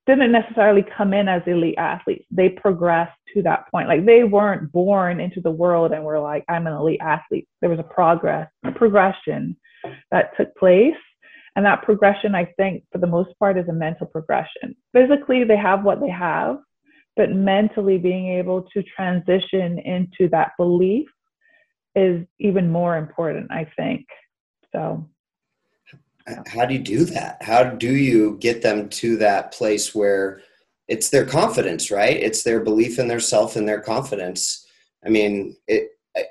didn't 0.07 0.31
necessarily 0.31 0.85
come 0.97 1.13
in 1.13 1.29
as 1.29 1.43
elite 1.47 1.79
athletes. 1.79 2.25
They 2.31 2.49
progressed 2.49 3.19
to 3.35 3.43
that 3.43 3.71
point. 3.71 3.89
Like 3.89 4.07
they 4.07 4.23
weren't 4.25 4.71
born 4.71 5.21
into 5.21 5.41
the 5.41 5.51
world 5.51 5.93
and 5.93 6.05
were 6.05 6.21
like, 6.21 6.45
I'm 6.49 6.67
an 6.67 6.75
elite 6.75 7.01
athlete. 7.03 7.49
There 7.61 7.71
was 7.71 7.81
a 7.81 7.95
progress, 7.95 8.49
a 8.65 8.73
progression 8.73 9.57
that 10.11 10.37
took 10.37 10.55
place. 10.57 10.95
And 11.57 11.65
that 11.65 11.83
progression, 11.83 12.35
I 12.35 12.45
think, 12.57 12.85
for 12.93 12.99
the 12.99 13.07
most 13.07 13.31
part, 13.39 13.59
is 13.59 13.69
a 13.69 13.73
mental 13.73 14.07
progression. 14.07 14.77
Physically, 14.93 15.43
they 15.43 15.57
have 15.57 15.85
what 15.85 16.01
they 16.01 16.11
have, 16.11 16.59
but 17.17 17.33
mentally 17.33 17.99
being 17.99 18.29
able 18.29 18.63
to 18.75 18.83
transition 18.83 19.79
into 19.79 20.29
that 20.31 20.53
belief 20.59 21.09
is 21.97 22.27
even 22.39 22.71
more 22.71 22.97
important, 22.97 23.51
I 23.51 23.67
think. 23.77 24.07
So, 24.73 25.09
how 26.47 26.67
do 26.67 26.75
you 26.75 26.81
do 26.81 27.05
that? 27.07 27.43
How 27.43 27.65
do 27.65 27.93
you 27.93 28.37
get 28.41 28.63
them 28.63 28.89
to 28.91 29.17
that 29.17 29.53
place 29.53 29.95
where 29.95 30.43
it's 30.89 31.11
their 31.11 31.25
confidence, 31.25 31.91
right? 31.91 32.17
It's 32.17 32.43
their 32.43 32.61
belief 32.61 32.99
in 32.99 33.09
their 33.09 33.21
self 33.21 33.57
and 33.57 33.69
their 33.69 33.81
confidence. 33.81 34.67
I 35.05 35.09
mean, 35.09 35.57
it, 35.67 35.91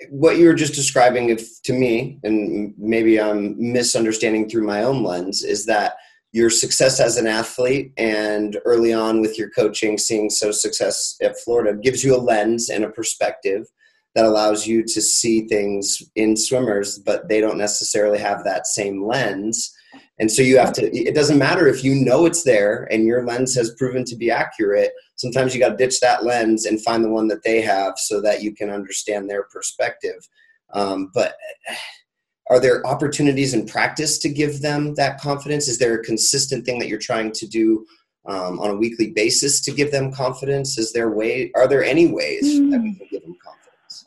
what 0.10 0.38
you 0.38 0.48
were 0.48 0.54
just 0.54 0.74
describing 0.74 1.30
if, 1.30 1.62
to 1.64 1.74
me, 1.74 2.20
and 2.24 2.74
maybe 2.78 3.20
I'm 3.20 3.56
misunderstanding 3.58 4.50
through 4.50 4.66
my 4.66 4.84
own 4.84 5.04
lens, 5.04 5.44
is 5.44 5.66
that 5.66 5.96
your 6.32 6.50
success 6.50 7.00
as 7.00 7.18
an 7.18 7.28
athlete 7.28 7.94
and 7.98 8.60
early 8.66 8.92
on 8.92 9.22
with 9.22 9.38
your 9.38 9.50
coaching, 9.52 9.98
seeing 9.98 10.30
so 10.30 10.52
success 10.52 11.16
at 11.22 11.40
Florida 11.40 11.78
gives 11.82 12.04
you 12.04 12.16
a 12.16 12.18
lens 12.20 12.70
and 12.70 12.84
a 12.84 12.90
perspective 12.90 13.68
that 14.16 14.26
allows 14.26 14.66
you 14.66 14.82
to 14.82 15.02
see 15.02 15.46
things 15.48 16.02
in 16.16 16.38
swimmers, 16.38 16.98
but 17.00 17.28
they 17.28 17.42
don't 17.42 17.58
necessarily 17.58 18.18
have 18.18 18.44
that 18.46 18.66
same 18.66 19.06
lens. 19.06 19.76
And 20.20 20.32
so 20.32 20.42
you 20.42 20.58
have 20.58 20.72
to, 20.74 20.96
it 20.96 21.14
doesn't 21.14 21.38
matter 21.38 21.68
if 21.68 21.84
you 21.84 21.94
know 21.94 22.26
it's 22.26 22.44
there 22.44 22.88
and 22.90 23.06
your 23.06 23.26
lens 23.26 23.54
has 23.56 23.76
proven 23.76 24.06
to 24.06 24.16
be 24.16 24.32
accurate. 24.32 24.94
Sometimes 25.16 25.54
you 25.54 25.60
got 25.60 25.70
to 25.70 25.76
ditch 25.78 26.00
that 26.00 26.24
lens 26.24 26.66
and 26.66 26.82
find 26.82 27.04
the 27.04 27.10
one 27.10 27.28
that 27.28 27.44
they 27.44 27.62
have 27.62 27.96
so 27.98 28.22
that 28.22 28.42
you 28.42 28.56
can 28.56 28.70
understand 28.70 29.30
their 29.30 29.44
perspective. 29.44 30.28
Um, 30.74 31.12
but 31.14 31.36
are 32.50 32.60
there 32.60 32.86
opportunities 32.86 33.54
in 33.54 33.66
practice 33.66 34.18
to 34.20 34.30
give 34.30 34.62
them 34.62 34.94
that 34.96 35.20
confidence? 35.20 35.68
Is 35.68 35.80
there 35.80 35.96
a 35.96 36.04
consistent 36.04 36.66
thing 36.66 36.80
that 36.80 36.88
you're 36.88 37.00
trying 37.00 37.32
to 37.34 37.48
do 37.48 37.86
um, 38.28 38.60
on 38.60 38.70
a 38.70 38.76
weekly 38.76 39.12
basis 39.12 39.62
to 39.62 39.72
give 39.72 39.92
them 39.92 40.12
confidence? 40.12 40.78
Is 40.78 40.94
there 40.94 41.10
way, 41.10 41.52
are 41.56 41.68
there 41.68 41.84
any 41.84 42.08
ways 42.08 42.44
mm. 42.44 42.72
that 42.72 42.82
we 42.82 42.96
can 42.96 43.08
give 43.12 43.24
them 43.24 43.36
confidence? 43.44 43.65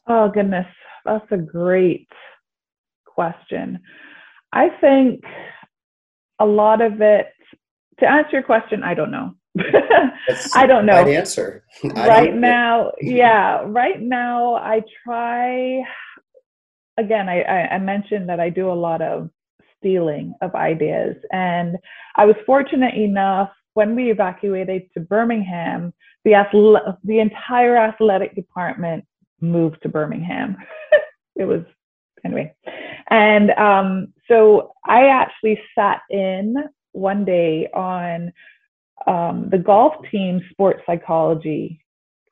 Oh, 0.08 0.30
goodness. 0.32 0.66
That's 1.04 1.26
a 1.30 1.36
great 1.36 2.08
question. 3.04 3.78
I 4.52 4.68
think 4.80 5.22
a 6.38 6.46
lot 6.46 6.80
of 6.80 7.00
it, 7.02 7.26
to 8.00 8.08
answer 8.08 8.30
your 8.32 8.42
question, 8.42 8.82
I 8.82 8.94
don't 8.94 9.10
know. 9.10 9.34
I 10.54 10.66
don't 10.66 10.86
know. 10.86 11.02
Right 11.02 11.14
answer. 11.16 11.64
right 11.84 12.34
now, 12.34 12.92
yeah, 13.00 13.62
right 13.66 14.00
now 14.00 14.54
I 14.54 14.82
try. 15.04 15.82
Again, 16.96 17.28
I, 17.28 17.42
I 17.42 17.78
mentioned 17.78 18.28
that 18.28 18.40
I 18.40 18.50
do 18.50 18.70
a 18.70 18.72
lot 18.74 19.02
of 19.02 19.30
stealing 19.78 20.34
of 20.40 20.54
ideas, 20.54 21.16
and 21.32 21.76
I 22.16 22.24
was 22.24 22.36
fortunate 22.46 22.94
enough 22.94 23.50
when 23.74 23.94
we 23.94 24.10
evacuated 24.10 24.82
to 24.94 25.00
Birmingham. 25.00 25.92
The 26.24 26.32
athle- 26.32 26.96
the 27.04 27.20
entire 27.20 27.76
athletic 27.76 28.34
department 28.34 29.04
moved 29.40 29.82
to 29.82 29.88
Birmingham. 29.88 30.56
it 31.36 31.44
was 31.44 31.62
anyway. 32.24 32.54
And 33.10 33.50
um, 33.52 34.12
so 34.28 34.72
I 34.84 35.06
actually 35.06 35.60
sat 35.74 36.02
in 36.10 36.54
one 36.92 37.24
day 37.24 37.68
on 37.74 38.32
um, 39.06 39.48
the 39.50 39.58
golf 39.58 39.94
team 40.10 40.42
sports 40.50 40.82
psychology 40.86 41.80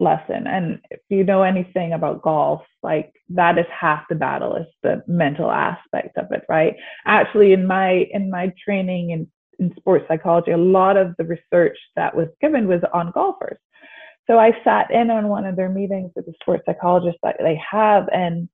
lesson. 0.01 0.47
And 0.47 0.81
if 0.91 1.01
you 1.09 1.25
know 1.25 1.43
anything 1.43 1.93
about 1.93 2.23
golf, 2.23 2.63
like 2.83 3.13
that 3.31 3.59
is 3.59 3.67
half 3.71 4.05
the 4.09 4.15
battle 4.15 4.57
is 4.57 4.67
the 4.83 5.03
mental 5.07 5.51
aspect 5.51 6.19
of 6.19 6.27
it, 6.33 6.43
right? 6.49 6.77
Actually, 7.07 7.53
in 7.53 7.67
my 7.67 8.07
in 8.11 8.31
my 8.31 8.53
training 8.63 9.11
in, 9.11 9.27
in 9.59 9.75
sports 9.77 10.05
psychology, 10.09 10.51
a 10.51 10.59
lot 10.59 10.97
of 10.97 11.15
the 11.19 11.25
research 11.25 11.79
that 11.97 12.15
was 12.15 12.29
given 12.41 12.69
was 12.69 12.83
on 12.93 13.11
golfers. 13.13 13.59
So 14.27 14.39
I 14.39 14.53
sat 14.65 14.91
in 14.91 15.11
on 15.11 15.29
one 15.29 15.45
of 15.45 15.57
their 15.57 15.69
meetings 15.69 16.11
with 16.17 16.27
the 16.27 16.35
sports 16.41 16.65
psychologist 16.67 17.19
that 17.23 17.37
they 17.39 17.61
have, 17.71 18.09
and 18.13 18.49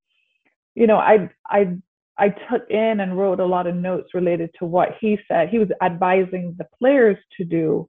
you 0.74 0.86
know, 0.86 0.98
I 0.98 1.30
I 1.46 1.76
I 2.18 2.28
took 2.28 2.68
in 2.70 3.00
and 3.00 3.18
wrote 3.18 3.40
a 3.40 3.46
lot 3.46 3.66
of 3.66 3.74
notes 3.74 4.14
related 4.14 4.50
to 4.58 4.66
what 4.66 4.90
he 5.00 5.18
said. 5.28 5.48
He 5.48 5.58
was 5.58 5.68
advising 5.82 6.54
the 6.58 6.66
players 6.78 7.16
to 7.38 7.44
do, 7.44 7.88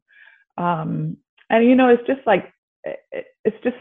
um, 0.58 1.18
and 1.50 1.66
you 1.66 1.76
know, 1.76 1.90
it's 1.90 2.08
just 2.08 2.26
like 2.26 2.52
it, 2.84 3.26
it's 3.44 3.62
just 3.64 3.78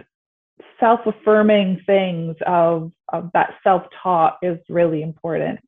self-affirming 0.81 1.81
things 1.87 2.37
of, 2.47 2.91
of 3.13 3.31
that 3.35 3.55
self-talk 3.63 4.39
is 4.43 4.59
really 4.69 5.03
important 5.03 5.61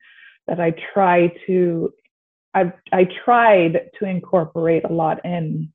that 0.48 0.60
I 0.60 0.74
try 0.92 1.32
to 1.46 1.92
I 2.54 2.72
I 2.92 3.06
tried 3.24 3.90
to 3.98 4.04
incorporate 4.06 4.84
a 4.84 4.92
lot 4.92 5.24
in 5.24 5.72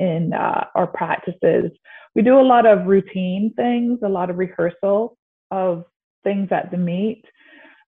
in 0.00 0.32
uh, 0.32 0.64
our 0.74 0.86
practices. 0.86 1.70
We 2.14 2.22
do 2.22 2.40
a 2.40 2.42
lot 2.42 2.66
of 2.66 2.86
routine 2.86 3.52
things, 3.54 4.00
a 4.02 4.08
lot 4.08 4.30
of 4.30 4.38
rehearsal 4.38 5.16
of 5.50 5.84
things 6.24 6.48
at 6.50 6.70
the 6.70 6.76
meet. 6.76 7.24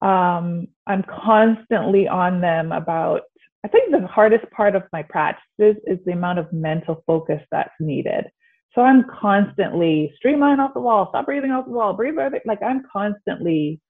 Um, 0.01 0.67
I'm 0.87 1.03
constantly 1.03 2.07
on 2.07 2.41
them 2.41 2.71
about. 2.71 3.21
I 3.65 3.67
think 3.67 3.91
the 3.91 4.07
hardest 4.07 4.49
part 4.51 4.75
of 4.75 4.83
my 4.93 5.03
practices 5.03 5.75
is 5.85 5.99
the 6.05 6.13
amount 6.13 6.39
of 6.39 6.51
mental 6.53 7.03
focus 7.05 7.41
that's 7.51 7.73
needed. 7.79 8.25
So 8.73 8.81
I'm 8.81 9.03
constantly 9.19 10.13
streamline 10.15 10.59
off 10.59 10.73
the 10.73 10.79
wall, 10.79 11.07
stop 11.09 11.25
breathing 11.25 11.51
off 11.51 11.65
the 11.65 11.71
wall, 11.71 11.93
breathe, 11.93 12.15
like 12.45 12.61
I'm 12.63 12.83
constantly 12.91 13.81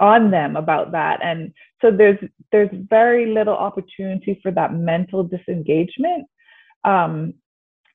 on 0.00 0.30
them 0.30 0.54
about 0.54 0.92
that 0.92 1.18
and 1.24 1.52
so 1.82 1.90
there's 1.90 2.18
there's 2.52 2.70
very 2.88 3.34
little 3.34 3.56
opportunity 3.56 4.38
for 4.42 4.52
that 4.52 4.72
mental 4.72 5.24
disengagement 5.24 6.24
um, 6.84 7.34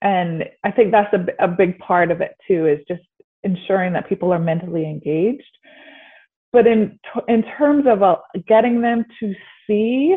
and 0.02 0.44
i 0.64 0.72
think 0.72 0.92
that's 0.92 1.14
a, 1.14 1.44
a 1.44 1.48
big 1.48 1.78
part 1.80 2.12
of 2.12 2.22
it 2.22 2.36
too 2.48 2.68
is 2.68 2.80
just 2.88 3.04
ensuring 3.44 3.94
that 3.94 4.08
people 4.08 4.34
are 4.34 4.40
mentally 4.40 4.86
engaged. 4.86 5.44
But 6.52 6.68
in 6.68 7.00
in 7.28 7.44
terms 7.58 7.86
of 7.88 8.04
uh, 8.04 8.18
getting 8.48 8.82
them 8.82 9.06
to 9.20 9.34
see 9.68 10.16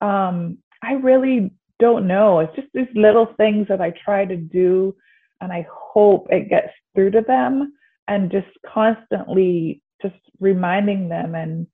um, 0.00 0.58
i 0.82 0.92
really 0.94 1.50
don't 1.78 2.06
know. 2.06 2.40
It's 2.40 2.54
just 2.54 2.68
these 2.74 2.94
little 2.94 3.34
things 3.36 3.66
that 3.68 3.80
i 3.80 3.92
try 4.04 4.24
to 4.24 4.36
do 4.36 4.94
and 5.40 5.52
i 5.52 5.66
hope 5.72 6.26
it 6.30 6.50
gets 6.50 6.72
through 6.94 7.10
to 7.12 7.22
them 7.22 7.72
and 8.08 8.30
just 8.30 8.48
constantly 8.66 9.82
just 10.02 10.16
reminding 10.40 11.08
them 11.08 11.34
and 11.34 11.66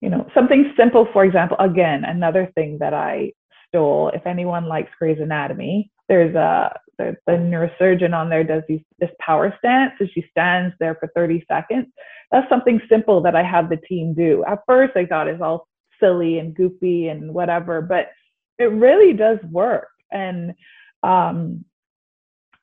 you 0.00 0.10
know 0.10 0.26
something 0.34 0.72
simple 0.76 1.08
for 1.12 1.24
example 1.24 1.56
again 1.58 2.04
another 2.04 2.50
thing 2.54 2.78
that 2.78 2.94
i 2.94 3.32
stole 3.68 4.10
if 4.10 4.26
anyone 4.26 4.66
likes 4.66 4.90
Grey's 4.98 5.20
Anatomy 5.20 5.90
there's 6.08 6.34
a 6.34 6.78
the, 6.96 7.16
the 7.26 7.32
neurosurgeon 7.32 8.12
on 8.12 8.28
there 8.28 8.42
does 8.42 8.62
these 8.68 8.80
this 8.98 9.10
power 9.20 9.54
stance 9.58 9.92
and 10.00 10.10
she 10.12 10.24
stands 10.30 10.74
there 10.80 10.96
for 10.96 11.08
30 11.14 11.44
seconds. 11.46 11.86
That's 12.32 12.48
something 12.48 12.80
simple 12.88 13.22
that 13.22 13.36
i 13.36 13.42
have 13.42 13.68
the 13.68 13.76
team 13.76 14.14
do. 14.14 14.44
At 14.46 14.60
first 14.66 14.96
i 14.96 15.06
thought 15.06 15.28
it's 15.28 15.42
all 15.42 15.68
silly 16.00 16.38
and 16.38 16.54
goofy 16.54 17.08
and 17.08 17.32
whatever 17.32 17.80
but 17.82 18.10
it 18.58 18.72
really 18.72 19.12
does 19.12 19.38
work. 19.50 19.88
And 20.10 20.54
um 21.02 21.64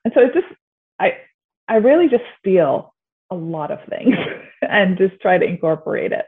and 0.04 0.12
so 0.14 0.22
it's 0.22 0.34
just 0.34 0.46
i 1.00 1.12
i 1.68 1.76
really 1.76 2.08
just 2.08 2.24
steal 2.38 2.94
a 3.30 3.34
lot 3.34 3.70
of 3.70 3.78
things 3.88 4.14
and 4.62 4.98
just 4.98 5.20
try 5.20 5.38
to 5.38 5.46
incorporate 5.46 6.12
it. 6.12 6.26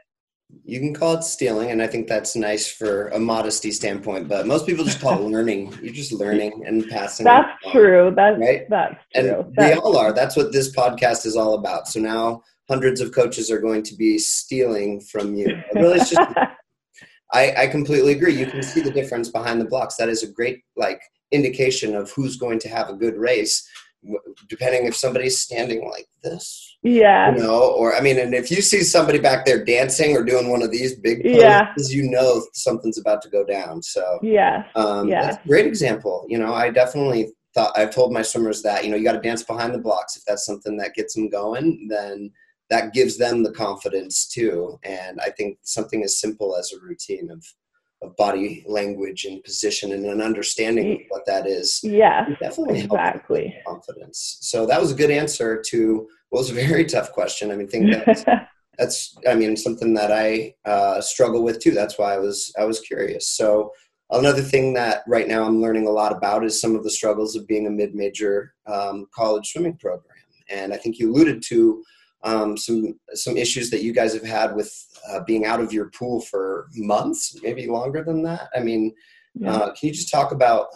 You 0.63 0.79
can 0.79 0.93
call 0.93 1.15
it 1.15 1.23
stealing, 1.23 1.71
and 1.71 1.81
I 1.81 1.87
think 1.87 2.07
that's 2.07 2.35
nice 2.35 2.71
for 2.71 3.09
a 3.09 3.19
modesty 3.19 3.71
standpoint. 3.71 4.27
But 4.27 4.47
most 4.47 4.65
people 4.65 4.83
just 4.83 4.99
call 4.99 5.19
it 5.19 5.21
learning. 5.29 5.77
You're 5.81 5.93
just 5.93 6.11
learning 6.11 6.63
and 6.65 6.87
passing. 6.89 7.23
That's 7.23 7.51
true. 7.71 8.11
That's 8.15 8.39
right. 8.39 8.69
That's 8.69 8.95
true. 9.13 9.21
And 9.35 9.55
that's 9.55 9.75
we 9.75 9.81
all 9.81 9.97
are. 9.97 10.13
That's 10.13 10.35
what 10.35 10.51
this 10.51 10.75
podcast 10.75 11.25
is 11.25 11.35
all 11.35 11.53
about. 11.55 11.87
So 11.87 11.99
now 11.99 12.43
hundreds 12.67 13.01
of 13.01 13.13
coaches 13.13 13.51
are 13.51 13.59
going 13.59 13.83
to 13.83 13.95
be 13.95 14.17
stealing 14.17 15.01
from 15.01 15.35
you. 15.35 15.61
really, 15.73 15.99
it's 15.99 16.09
just. 16.09 16.29
I, 17.31 17.53
I 17.55 17.67
completely 17.67 18.13
agree. 18.13 18.33
You 18.33 18.47
can 18.47 18.63
see 18.63 18.81
the 18.81 18.89
difference 18.89 19.29
behind 19.29 19.61
the 19.61 19.65
blocks. 19.65 19.97
That 19.97 20.09
is 20.09 20.23
a 20.23 20.31
great 20.31 20.63
like 20.75 20.99
indication 21.31 21.95
of 21.95 22.11
who's 22.11 22.37
going 22.37 22.57
to 22.59 22.69
have 22.69 22.89
a 22.89 22.95
good 22.95 23.17
race 23.17 23.67
depending 24.47 24.85
if 24.85 24.95
somebody's 24.95 25.37
standing 25.37 25.89
like 25.89 26.07
this 26.23 26.77
yeah 26.83 27.35
you 27.35 27.41
know 27.41 27.73
or 27.73 27.95
i 27.95 28.01
mean 28.01 28.17
and 28.17 28.33
if 28.33 28.49
you 28.49 28.61
see 28.61 28.81
somebody 28.81 29.19
back 29.19 29.45
there 29.45 29.63
dancing 29.63 30.15
or 30.15 30.23
doing 30.23 30.49
one 30.49 30.63
of 30.63 30.71
these 30.71 30.95
big 30.95 31.21
poses 31.21 31.41
yeah. 31.41 31.73
you 31.89 32.09
know 32.09 32.41
something's 32.53 32.97
about 32.97 33.21
to 33.21 33.29
go 33.29 33.43
down 33.43 33.81
so 33.81 34.19
yeah 34.21 34.63
um 34.75 35.07
yeah. 35.07 35.23
that's 35.23 35.43
a 35.43 35.47
great 35.47 35.65
example 35.65 36.25
you 36.29 36.37
know 36.37 36.53
i 36.53 36.69
definitely 36.69 37.29
thought 37.53 37.77
i've 37.77 37.93
told 37.93 38.13
my 38.13 38.21
swimmers 38.21 38.61
that 38.61 38.85
you 38.85 38.89
know 38.89 38.95
you 38.95 39.03
got 39.03 39.13
to 39.13 39.21
dance 39.21 39.43
behind 39.43 39.73
the 39.73 39.79
blocks 39.79 40.15
if 40.15 40.23
that's 40.25 40.45
something 40.45 40.77
that 40.77 40.93
gets 40.93 41.13
them 41.13 41.29
going 41.29 41.87
then 41.89 42.31
that 42.69 42.93
gives 42.93 43.17
them 43.17 43.43
the 43.43 43.51
confidence 43.51 44.27
too 44.27 44.79
and 44.83 45.19
i 45.19 45.29
think 45.29 45.57
something 45.63 46.03
as 46.03 46.19
simple 46.19 46.55
as 46.55 46.71
a 46.71 46.79
routine 46.79 47.29
of 47.29 47.45
of 48.01 48.15
body 48.15 48.63
language 48.67 49.25
and 49.25 49.43
position 49.43 49.91
and 49.91 50.05
an 50.05 50.21
understanding 50.21 50.93
of 50.93 50.99
what 51.09 51.25
that 51.25 51.45
is. 51.45 51.79
Yeah, 51.83 52.27
definitely 52.39 52.81
exactly 52.81 53.55
confidence. 53.67 54.37
So 54.41 54.65
that 54.67 54.79
was 54.79 54.91
a 54.91 54.95
good 54.95 55.11
answer 55.11 55.61
to 55.67 56.07
what 56.29 56.39
was 56.39 56.49
a 56.49 56.53
very 56.53 56.85
tough 56.95 57.11
question. 57.11 57.51
I 57.51 57.55
mean, 57.55 57.67
think 57.67 57.91
that's, 58.05 58.23
that's 58.77 59.17
I 59.27 59.35
mean 59.35 59.57
something 59.57 59.93
that 59.95 60.11
I 60.11 60.55
uh, 60.65 61.01
struggle 61.01 61.43
with 61.43 61.59
too. 61.59 61.71
That's 61.71 61.97
why 61.97 62.13
I 62.13 62.19
was 62.19 62.53
I 62.57 62.65
was 62.65 62.79
curious. 62.79 63.27
So 63.27 63.71
another 64.11 64.41
thing 64.41 64.73
that 64.75 65.03
right 65.07 65.27
now 65.27 65.43
I'm 65.43 65.61
learning 65.61 65.87
a 65.87 65.91
lot 65.91 66.15
about 66.15 66.45
is 66.45 66.59
some 66.59 66.75
of 66.75 66.83
the 66.83 66.91
struggles 66.91 67.35
of 67.35 67.47
being 67.47 67.67
a 67.67 67.71
mid-major 67.71 68.53
um, 68.65 69.07
college 69.13 69.51
swimming 69.51 69.77
program, 69.77 70.15
and 70.49 70.73
I 70.73 70.77
think 70.77 70.99
you 70.99 71.11
alluded 71.11 71.43
to 71.49 71.83
um, 72.23 72.57
some 72.57 72.99
some 73.13 73.37
issues 73.37 73.69
that 73.69 73.83
you 73.83 73.93
guys 73.93 74.13
have 74.13 74.23
had 74.23 74.55
with 74.55 74.71
uh, 75.09 75.21
being 75.25 75.45
out 75.45 75.59
of 75.59 75.73
your 75.73 75.89
pool 75.91 76.21
for 76.21 76.67
months, 76.75 77.39
maybe 77.43 77.67
longer 77.67 78.03
than 78.03 78.23
that. 78.23 78.49
I 78.55 78.59
mean, 78.59 78.93
yeah. 79.35 79.53
uh, 79.53 79.73
can 79.73 79.87
you 79.87 79.93
just 79.93 80.11
talk 80.11 80.31
about 80.31 80.67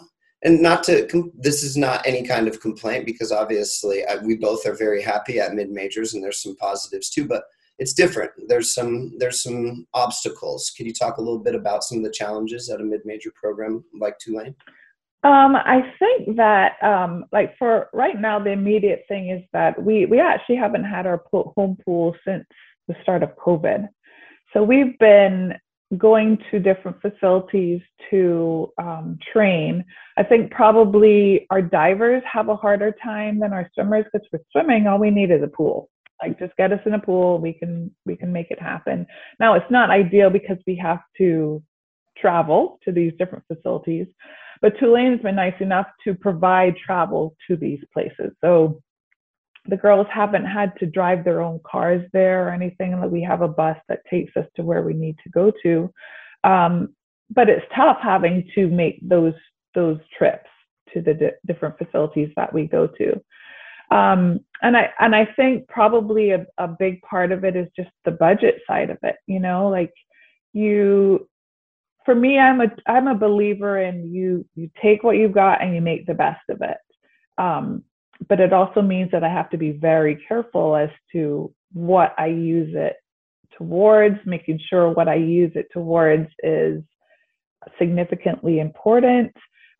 and 0.44 0.60
not 0.60 0.84
to 0.84 1.32
this 1.34 1.62
is 1.62 1.76
not 1.76 2.06
any 2.06 2.22
kind 2.22 2.46
of 2.46 2.60
complaint 2.60 3.06
because 3.06 3.32
obviously 3.32 4.04
I, 4.04 4.16
we 4.16 4.36
both 4.36 4.66
are 4.66 4.74
very 4.74 5.02
happy 5.02 5.40
at 5.40 5.54
mid 5.54 5.70
majors 5.70 6.12
and 6.12 6.22
there's 6.22 6.42
some 6.42 6.54
positives 6.56 7.08
too, 7.08 7.26
but 7.26 7.44
it's 7.78 7.94
different. 7.94 8.30
There's 8.46 8.74
some 8.74 9.14
there's 9.18 9.42
some 9.42 9.86
obstacles. 9.94 10.70
Can 10.76 10.86
you 10.86 10.92
talk 10.92 11.16
a 11.16 11.22
little 11.22 11.38
bit 11.38 11.54
about 11.54 11.82
some 11.82 11.98
of 11.98 12.04
the 12.04 12.10
challenges 12.10 12.68
at 12.70 12.80
a 12.80 12.84
mid 12.84 13.00
major 13.04 13.32
program 13.34 13.84
like 13.98 14.18
Tulane? 14.18 14.54
Um, 15.24 15.56
I 15.56 15.94
think 15.98 16.36
that 16.36 16.72
um, 16.82 17.24
like 17.32 17.56
for 17.58 17.88
right 17.94 18.20
now, 18.20 18.38
the 18.38 18.50
immediate 18.50 19.04
thing 19.08 19.30
is 19.30 19.42
that 19.54 19.82
we 19.82 20.04
we 20.04 20.20
actually 20.20 20.56
haven't 20.56 20.84
had 20.84 21.06
our 21.06 21.22
home 21.32 21.78
pool 21.84 22.14
since 22.26 22.44
the 22.86 22.94
start 23.02 23.22
of 23.22 23.30
COVID. 23.36 23.88
So 24.54 24.62
we've 24.62 24.98
been 24.98 25.54
going 25.98 26.38
to 26.50 26.58
different 26.58 27.00
facilities 27.02 27.80
to 28.10 28.72
um, 28.80 29.18
train. 29.32 29.84
I 30.16 30.22
think 30.22 30.50
probably 30.50 31.46
our 31.50 31.60
divers 31.60 32.22
have 32.30 32.48
a 32.48 32.56
harder 32.56 32.94
time 33.02 33.40
than 33.40 33.52
our 33.52 33.68
swimmers 33.74 34.06
because 34.12 34.26
for 34.30 34.40
swimming, 34.52 34.86
all 34.86 34.98
we 34.98 35.10
need 35.10 35.30
is 35.30 35.42
a 35.42 35.48
pool. 35.48 35.90
Like 36.22 36.38
just 36.38 36.56
get 36.56 36.72
us 36.72 36.80
in 36.86 36.94
a 36.94 36.98
pool, 36.98 37.38
we 37.38 37.52
can 37.52 37.94
we 38.06 38.16
can 38.16 38.32
make 38.32 38.50
it 38.50 38.60
happen. 38.60 39.06
Now 39.40 39.54
it's 39.54 39.70
not 39.70 39.90
ideal 39.90 40.30
because 40.30 40.56
we 40.66 40.76
have 40.76 41.00
to 41.18 41.62
travel 42.16 42.78
to 42.84 42.92
these 42.92 43.12
different 43.18 43.44
facilities. 43.52 44.06
But 44.62 44.78
Tulane's 44.78 45.20
been 45.20 45.34
nice 45.34 45.60
enough 45.60 45.86
to 46.04 46.14
provide 46.14 46.76
travel 46.76 47.36
to 47.48 47.56
these 47.56 47.80
places. 47.92 48.32
So 48.42 48.80
the 49.66 49.76
girls 49.76 50.06
haven't 50.12 50.44
had 50.44 50.76
to 50.78 50.86
drive 50.86 51.24
their 51.24 51.40
own 51.40 51.60
cars 51.64 52.06
there 52.12 52.46
or 52.46 52.50
anything. 52.52 52.98
Like 53.00 53.10
we 53.10 53.22
have 53.22 53.42
a 53.42 53.48
bus 53.48 53.76
that 53.88 54.00
takes 54.10 54.36
us 54.36 54.46
to 54.56 54.62
where 54.62 54.82
we 54.82 54.94
need 54.94 55.16
to 55.24 55.30
go 55.30 55.52
to. 55.62 55.92
Um, 56.44 56.94
but 57.30 57.48
it's 57.48 57.64
tough 57.74 57.98
having 58.02 58.48
to 58.54 58.68
make 58.68 58.98
those 59.02 59.34
those 59.74 59.98
trips 60.16 60.48
to 60.92 61.00
the 61.00 61.14
di- 61.14 61.30
different 61.46 61.78
facilities 61.78 62.30
that 62.36 62.52
we 62.52 62.66
go 62.66 62.86
to. 62.86 63.12
Um, 63.90 64.40
and 64.62 64.76
I 64.76 64.90
and 65.00 65.14
I 65.14 65.26
think 65.36 65.68
probably 65.68 66.30
a, 66.30 66.46
a 66.58 66.68
big 66.68 67.00
part 67.02 67.32
of 67.32 67.44
it 67.44 67.56
is 67.56 67.68
just 67.76 67.90
the 68.04 68.10
budget 68.10 68.60
side 68.66 68.90
of 68.90 68.98
it. 69.02 69.16
You 69.26 69.40
know, 69.40 69.68
like 69.68 69.92
you 70.52 71.28
for 72.04 72.14
me, 72.14 72.38
I'm 72.38 72.60
a 72.60 72.66
I'm 72.86 73.08
a 73.08 73.14
believer 73.14 73.78
in 73.78 74.12
you 74.12 74.46
you 74.54 74.70
take 74.82 75.02
what 75.02 75.16
you've 75.16 75.32
got 75.32 75.62
and 75.62 75.74
you 75.74 75.80
make 75.80 76.06
the 76.06 76.14
best 76.14 76.42
of 76.50 76.60
it. 76.60 76.76
Um, 77.38 77.82
but 78.28 78.40
it 78.40 78.52
also 78.52 78.82
means 78.82 79.10
that 79.12 79.24
I 79.24 79.28
have 79.28 79.50
to 79.50 79.56
be 79.56 79.72
very 79.72 80.24
careful 80.28 80.76
as 80.76 80.90
to 81.12 81.52
what 81.72 82.14
I 82.18 82.26
use 82.26 82.74
it 82.74 82.96
towards, 83.56 84.16
making 84.24 84.60
sure 84.68 84.90
what 84.90 85.08
I 85.08 85.16
use 85.16 85.52
it 85.54 85.68
towards 85.72 86.28
is 86.42 86.82
significantly 87.78 88.60
important. 88.60 89.32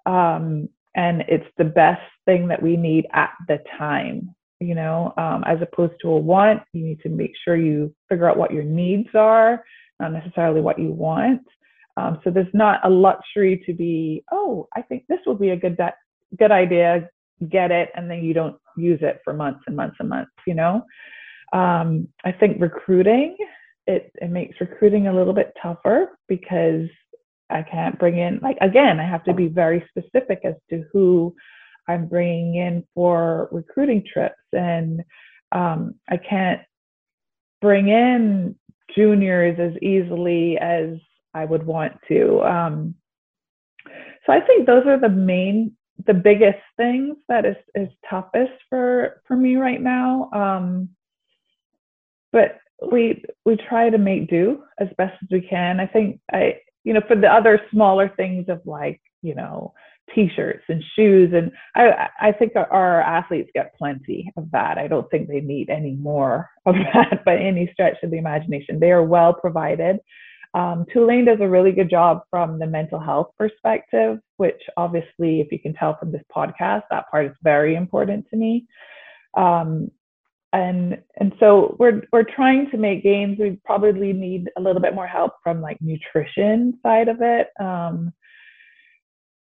Um, 0.06 0.68
and 0.94 1.22
it's 1.28 1.46
the 1.58 1.64
best 1.64 2.02
thing 2.24 2.48
that 2.48 2.62
we 2.62 2.76
need 2.76 3.06
at 3.12 3.30
the 3.48 3.58
time, 3.78 4.34
you 4.60 4.74
know, 4.74 5.12
um, 5.16 5.42
as 5.46 5.58
opposed 5.60 5.94
to 6.02 6.10
a 6.10 6.16
want. 6.16 6.62
You 6.72 6.84
need 6.84 7.00
to 7.00 7.08
make 7.08 7.32
sure 7.44 7.56
you 7.56 7.94
figure 8.08 8.28
out 8.28 8.36
what 8.36 8.52
your 8.52 8.62
needs 8.62 9.08
are, 9.14 9.64
not 9.98 10.12
necessarily 10.12 10.60
what 10.60 10.78
you 10.78 10.92
want. 10.92 11.42
Um, 11.96 12.20
so 12.24 12.30
there's 12.30 12.46
not 12.54 12.80
a 12.84 12.90
luxury 12.90 13.62
to 13.66 13.72
be, 13.72 14.24
oh, 14.32 14.68
I 14.76 14.82
think 14.82 15.04
this 15.08 15.20
will 15.26 15.36
be 15.36 15.50
a 15.50 15.56
good 15.56 15.78
good 16.36 16.50
idea, 16.50 17.08
get 17.50 17.70
it, 17.70 17.90
and 17.94 18.10
then 18.10 18.22
you 18.22 18.34
don't 18.34 18.56
use 18.76 19.00
it 19.02 19.20
for 19.24 19.32
months 19.32 19.60
and 19.66 19.76
months 19.76 19.96
and 20.00 20.08
months. 20.08 20.32
You 20.46 20.54
know, 20.54 20.82
um, 21.52 22.08
I 22.24 22.32
think 22.32 22.60
recruiting 22.60 23.36
it 23.86 24.10
it 24.16 24.30
makes 24.30 24.60
recruiting 24.60 25.06
a 25.06 25.12
little 25.12 25.34
bit 25.34 25.52
tougher 25.62 26.18
because 26.28 26.88
I 27.50 27.62
can't 27.62 27.98
bring 27.98 28.18
in 28.18 28.40
like 28.42 28.56
again 28.60 28.98
I 28.98 29.08
have 29.08 29.24
to 29.24 29.34
be 29.34 29.48
very 29.48 29.84
specific 29.90 30.40
as 30.44 30.54
to 30.70 30.84
who 30.92 31.34
I'm 31.88 32.06
bringing 32.06 32.56
in 32.56 32.84
for 32.94 33.48
recruiting 33.52 34.04
trips, 34.10 34.34
and 34.52 35.02
um, 35.52 35.94
I 36.08 36.16
can't 36.16 36.60
bring 37.60 37.88
in 37.88 38.56
juniors 38.94 39.58
as 39.58 39.80
easily 39.82 40.58
as 40.58 40.96
I 41.34 41.44
would 41.44 41.66
want 41.66 41.94
to. 42.08 42.42
Um, 42.42 42.94
so 44.26 44.32
I 44.32 44.40
think 44.40 44.66
those 44.66 44.86
are 44.86 44.98
the 44.98 45.08
main, 45.08 45.76
the 46.06 46.14
biggest 46.14 46.58
things 46.76 47.16
that 47.28 47.44
is 47.44 47.56
is 47.74 47.88
toughest 48.08 48.52
for 48.68 49.22
for 49.26 49.36
me 49.36 49.56
right 49.56 49.80
now. 49.80 50.30
Um, 50.32 50.90
but 52.32 52.58
we 52.90 53.22
we 53.44 53.56
try 53.56 53.90
to 53.90 53.98
make 53.98 54.28
do 54.28 54.62
as 54.78 54.88
best 54.98 55.14
as 55.22 55.28
we 55.30 55.40
can. 55.40 55.80
I 55.80 55.86
think 55.86 56.20
I 56.32 56.56
you 56.82 56.92
know 56.92 57.02
for 57.06 57.16
the 57.16 57.32
other 57.32 57.60
smaller 57.70 58.08
things 58.16 58.46
of 58.48 58.60
like 58.64 59.00
you 59.22 59.34
know 59.34 59.72
t-shirts 60.14 60.64
and 60.68 60.82
shoes 60.94 61.32
and 61.32 61.50
I 61.74 62.08
I 62.20 62.32
think 62.32 62.52
our 62.56 63.00
athletes 63.00 63.50
get 63.54 63.74
plenty 63.78 64.30
of 64.36 64.50
that. 64.50 64.76
I 64.76 64.86
don't 64.86 65.10
think 65.10 65.28
they 65.28 65.40
need 65.40 65.70
any 65.70 65.92
more 65.92 66.50
of 66.66 66.74
that 66.94 67.24
by 67.24 67.36
any 67.36 67.70
stretch 67.72 67.96
of 68.02 68.10
the 68.10 68.18
imagination. 68.18 68.80
They 68.80 68.90
are 68.90 69.02
well 69.04 69.32
provided. 69.32 70.00
Um, 70.54 70.86
Tulane 70.92 71.24
does 71.24 71.40
a 71.40 71.48
really 71.48 71.72
good 71.72 71.90
job 71.90 72.22
from 72.30 72.58
the 72.58 72.66
mental 72.66 73.00
health 73.00 73.32
perspective, 73.36 74.18
which 74.36 74.60
obviously, 74.76 75.40
if 75.40 75.50
you 75.50 75.58
can 75.58 75.74
tell 75.74 75.96
from 75.98 76.12
this 76.12 76.22
podcast, 76.34 76.82
that 76.90 77.10
part 77.10 77.26
is 77.26 77.36
very 77.42 77.74
important 77.74 78.26
to 78.30 78.36
me. 78.36 78.66
Um, 79.36 79.90
and 80.52 81.02
and 81.16 81.32
so 81.40 81.74
we're 81.80 82.02
we're 82.12 82.22
trying 82.22 82.70
to 82.70 82.76
make 82.76 83.02
gains. 83.02 83.38
We 83.40 83.58
probably 83.64 84.12
need 84.12 84.48
a 84.56 84.60
little 84.60 84.80
bit 84.80 84.94
more 84.94 85.06
help 85.06 85.32
from 85.42 85.60
like 85.60 85.78
nutrition 85.80 86.78
side 86.80 87.08
of 87.08 87.20
it. 87.20 87.48
Um, 87.58 88.12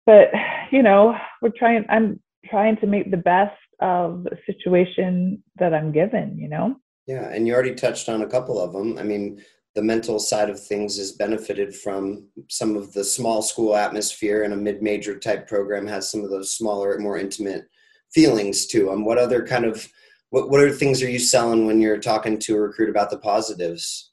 but 0.06 0.30
you 0.72 0.82
know, 0.82 1.16
we're 1.40 1.52
trying. 1.56 1.84
I'm 1.88 2.20
trying 2.50 2.76
to 2.78 2.88
make 2.88 3.12
the 3.12 3.16
best 3.16 3.56
of 3.80 4.24
the 4.24 4.36
situation 4.46 5.42
that 5.60 5.72
I'm 5.72 5.92
given. 5.92 6.36
You 6.38 6.48
know. 6.48 6.76
Yeah, 7.06 7.30
and 7.30 7.46
you 7.46 7.54
already 7.54 7.74
touched 7.74 8.08
on 8.08 8.22
a 8.22 8.26
couple 8.26 8.58
of 8.60 8.72
them. 8.72 8.98
I 8.98 9.04
mean, 9.04 9.40
the 9.74 9.82
mental 9.82 10.18
side 10.18 10.50
of 10.50 10.60
things 10.60 10.96
has 10.98 11.12
benefited 11.12 11.74
from 11.74 12.28
some 12.48 12.76
of 12.76 12.92
the 12.92 13.04
small 13.04 13.42
school 13.42 13.74
atmosphere, 13.74 14.44
and 14.44 14.52
a 14.52 14.56
mid-major 14.56 15.18
type 15.18 15.48
program 15.48 15.86
has 15.86 16.10
some 16.10 16.22
of 16.22 16.30
those 16.30 16.52
smaller, 16.52 16.98
more 16.98 17.18
intimate 17.18 17.68
feelings 18.12 18.66
to 18.66 18.86
them. 18.86 19.04
What 19.04 19.18
other 19.18 19.46
kind 19.46 19.64
of 19.64 19.88
what 20.30 20.50
what 20.50 20.60
are 20.60 20.70
things 20.70 21.02
are 21.02 21.10
you 21.10 21.18
selling 21.18 21.66
when 21.66 21.80
you're 21.80 21.98
talking 21.98 22.38
to 22.40 22.56
a 22.56 22.60
recruit 22.60 22.90
about 22.90 23.10
the 23.10 23.18
positives? 23.18 24.12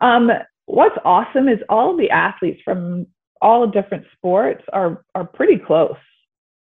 Um, 0.00 0.30
what's 0.66 0.96
awesome 1.04 1.48
is 1.48 1.58
all 1.68 1.96
the 1.96 2.10
athletes 2.10 2.60
from 2.64 3.06
all 3.40 3.66
different 3.66 4.06
sports 4.16 4.64
are 4.72 5.04
are 5.14 5.24
pretty 5.24 5.58
close. 5.58 5.96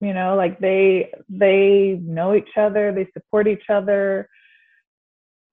You 0.01 0.13
know, 0.13 0.35
like 0.35 0.59
they 0.59 1.11
they 1.27 1.99
know 2.01 2.35
each 2.35 2.55
other, 2.57 2.91
they 2.91 3.07
support 3.13 3.47
each 3.47 3.69
other. 3.69 4.29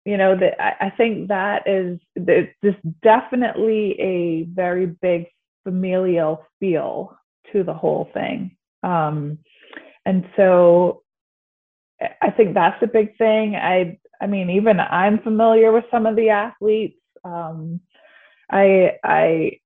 You 0.07 0.17
know, 0.17 0.37
that 0.39 0.63
I, 0.63 0.87
I 0.87 0.91
think 0.91 1.29
that 1.29 1.67
is 1.69 1.99
there's 2.15 2.77
definitely 3.03 4.01
a 4.01 4.45
very 4.45 4.87
big 4.87 5.27
familial 5.65 6.47
feel 6.61 7.17
to 7.53 7.65
the 7.65 7.75
whole 7.75 8.09
thing. 8.15 8.57
Um, 8.85 9.39
and 10.07 10.25
so 10.37 11.03
I 12.23 12.31
think 12.31 12.55
that's 12.55 12.83
a 12.83 12.87
big 12.87 13.19
thing. 13.19 13.57
I 13.57 13.99
I 14.21 14.27
mean, 14.29 14.51
even 14.51 14.81
I'm 14.81 15.19
familiar 15.21 15.73
with 15.73 15.85
some 15.91 16.07
of 16.07 16.17
the 16.17 16.31
athletes. 16.31 17.01
Um, 17.25 17.81
I 18.51 18.93
I 19.03 19.59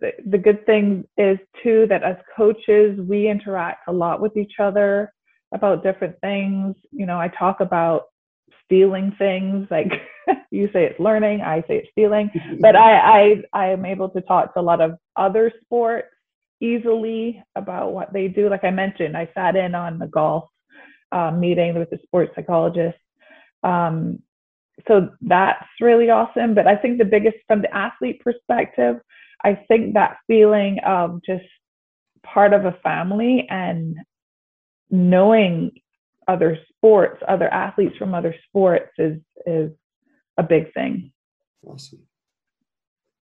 the, 0.00 0.12
the 0.26 0.38
good 0.38 0.64
thing 0.66 1.06
is 1.16 1.38
too 1.62 1.86
that 1.88 2.04
as 2.04 2.16
coaches 2.36 3.00
we 3.00 3.28
interact 3.28 3.88
a 3.88 3.92
lot 3.92 4.20
with 4.20 4.36
each 4.36 4.54
other 4.60 5.12
about 5.52 5.82
different 5.82 6.20
things. 6.20 6.76
You 6.92 7.06
know, 7.06 7.18
I 7.18 7.28
talk 7.28 7.60
about 7.60 8.04
stealing 8.68 9.14
things 9.18 9.66
like 9.70 9.92
you 10.50 10.68
say 10.72 10.84
it's 10.84 11.00
learning, 11.00 11.40
I 11.40 11.60
say 11.62 11.78
it's 11.78 11.90
stealing, 11.92 12.30
but 12.60 12.76
I 12.76 12.98
I 12.98 13.42
I 13.52 13.66
am 13.70 13.84
able 13.84 14.10
to 14.10 14.20
talk 14.20 14.54
to 14.54 14.60
a 14.60 14.62
lot 14.62 14.80
of 14.80 14.98
other 15.16 15.52
sports 15.62 16.08
easily 16.60 17.42
about 17.56 17.92
what 17.92 18.12
they 18.12 18.28
do. 18.28 18.48
Like 18.48 18.64
I 18.64 18.70
mentioned, 18.70 19.16
I 19.16 19.28
sat 19.34 19.56
in 19.56 19.74
on 19.74 19.98
the 19.98 20.06
golf 20.06 20.44
um, 21.12 21.40
meeting 21.40 21.78
with 21.78 21.90
the 21.90 21.98
sports 22.04 22.32
psychologist. 22.34 22.98
Um, 23.62 24.20
so 24.86 25.10
that's 25.22 25.66
really 25.80 26.10
awesome. 26.10 26.54
But 26.54 26.66
I 26.66 26.76
think 26.76 26.98
the 26.98 27.04
biggest, 27.04 27.36
from 27.46 27.62
the 27.62 27.74
athlete 27.74 28.20
perspective, 28.20 28.96
I 29.44 29.54
think 29.68 29.94
that 29.94 30.18
feeling 30.26 30.78
of 30.84 31.20
just 31.24 31.44
part 32.24 32.52
of 32.52 32.64
a 32.64 32.78
family 32.82 33.46
and 33.48 33.96
knowing 34.90 35.72
other 36.28 36.58
sports, 36.76 37.20
other 37.26 37.48
athletes 37.48 37.96
from 37.96 38.14
other 38.14 38.34
sports 38.48 38.92
is 38.98 39.18
is 39.46 39.70
a 40.36 40.42
big 40.42 40.72
thing. 40.74 41.10
Awesome. 41.66 42.06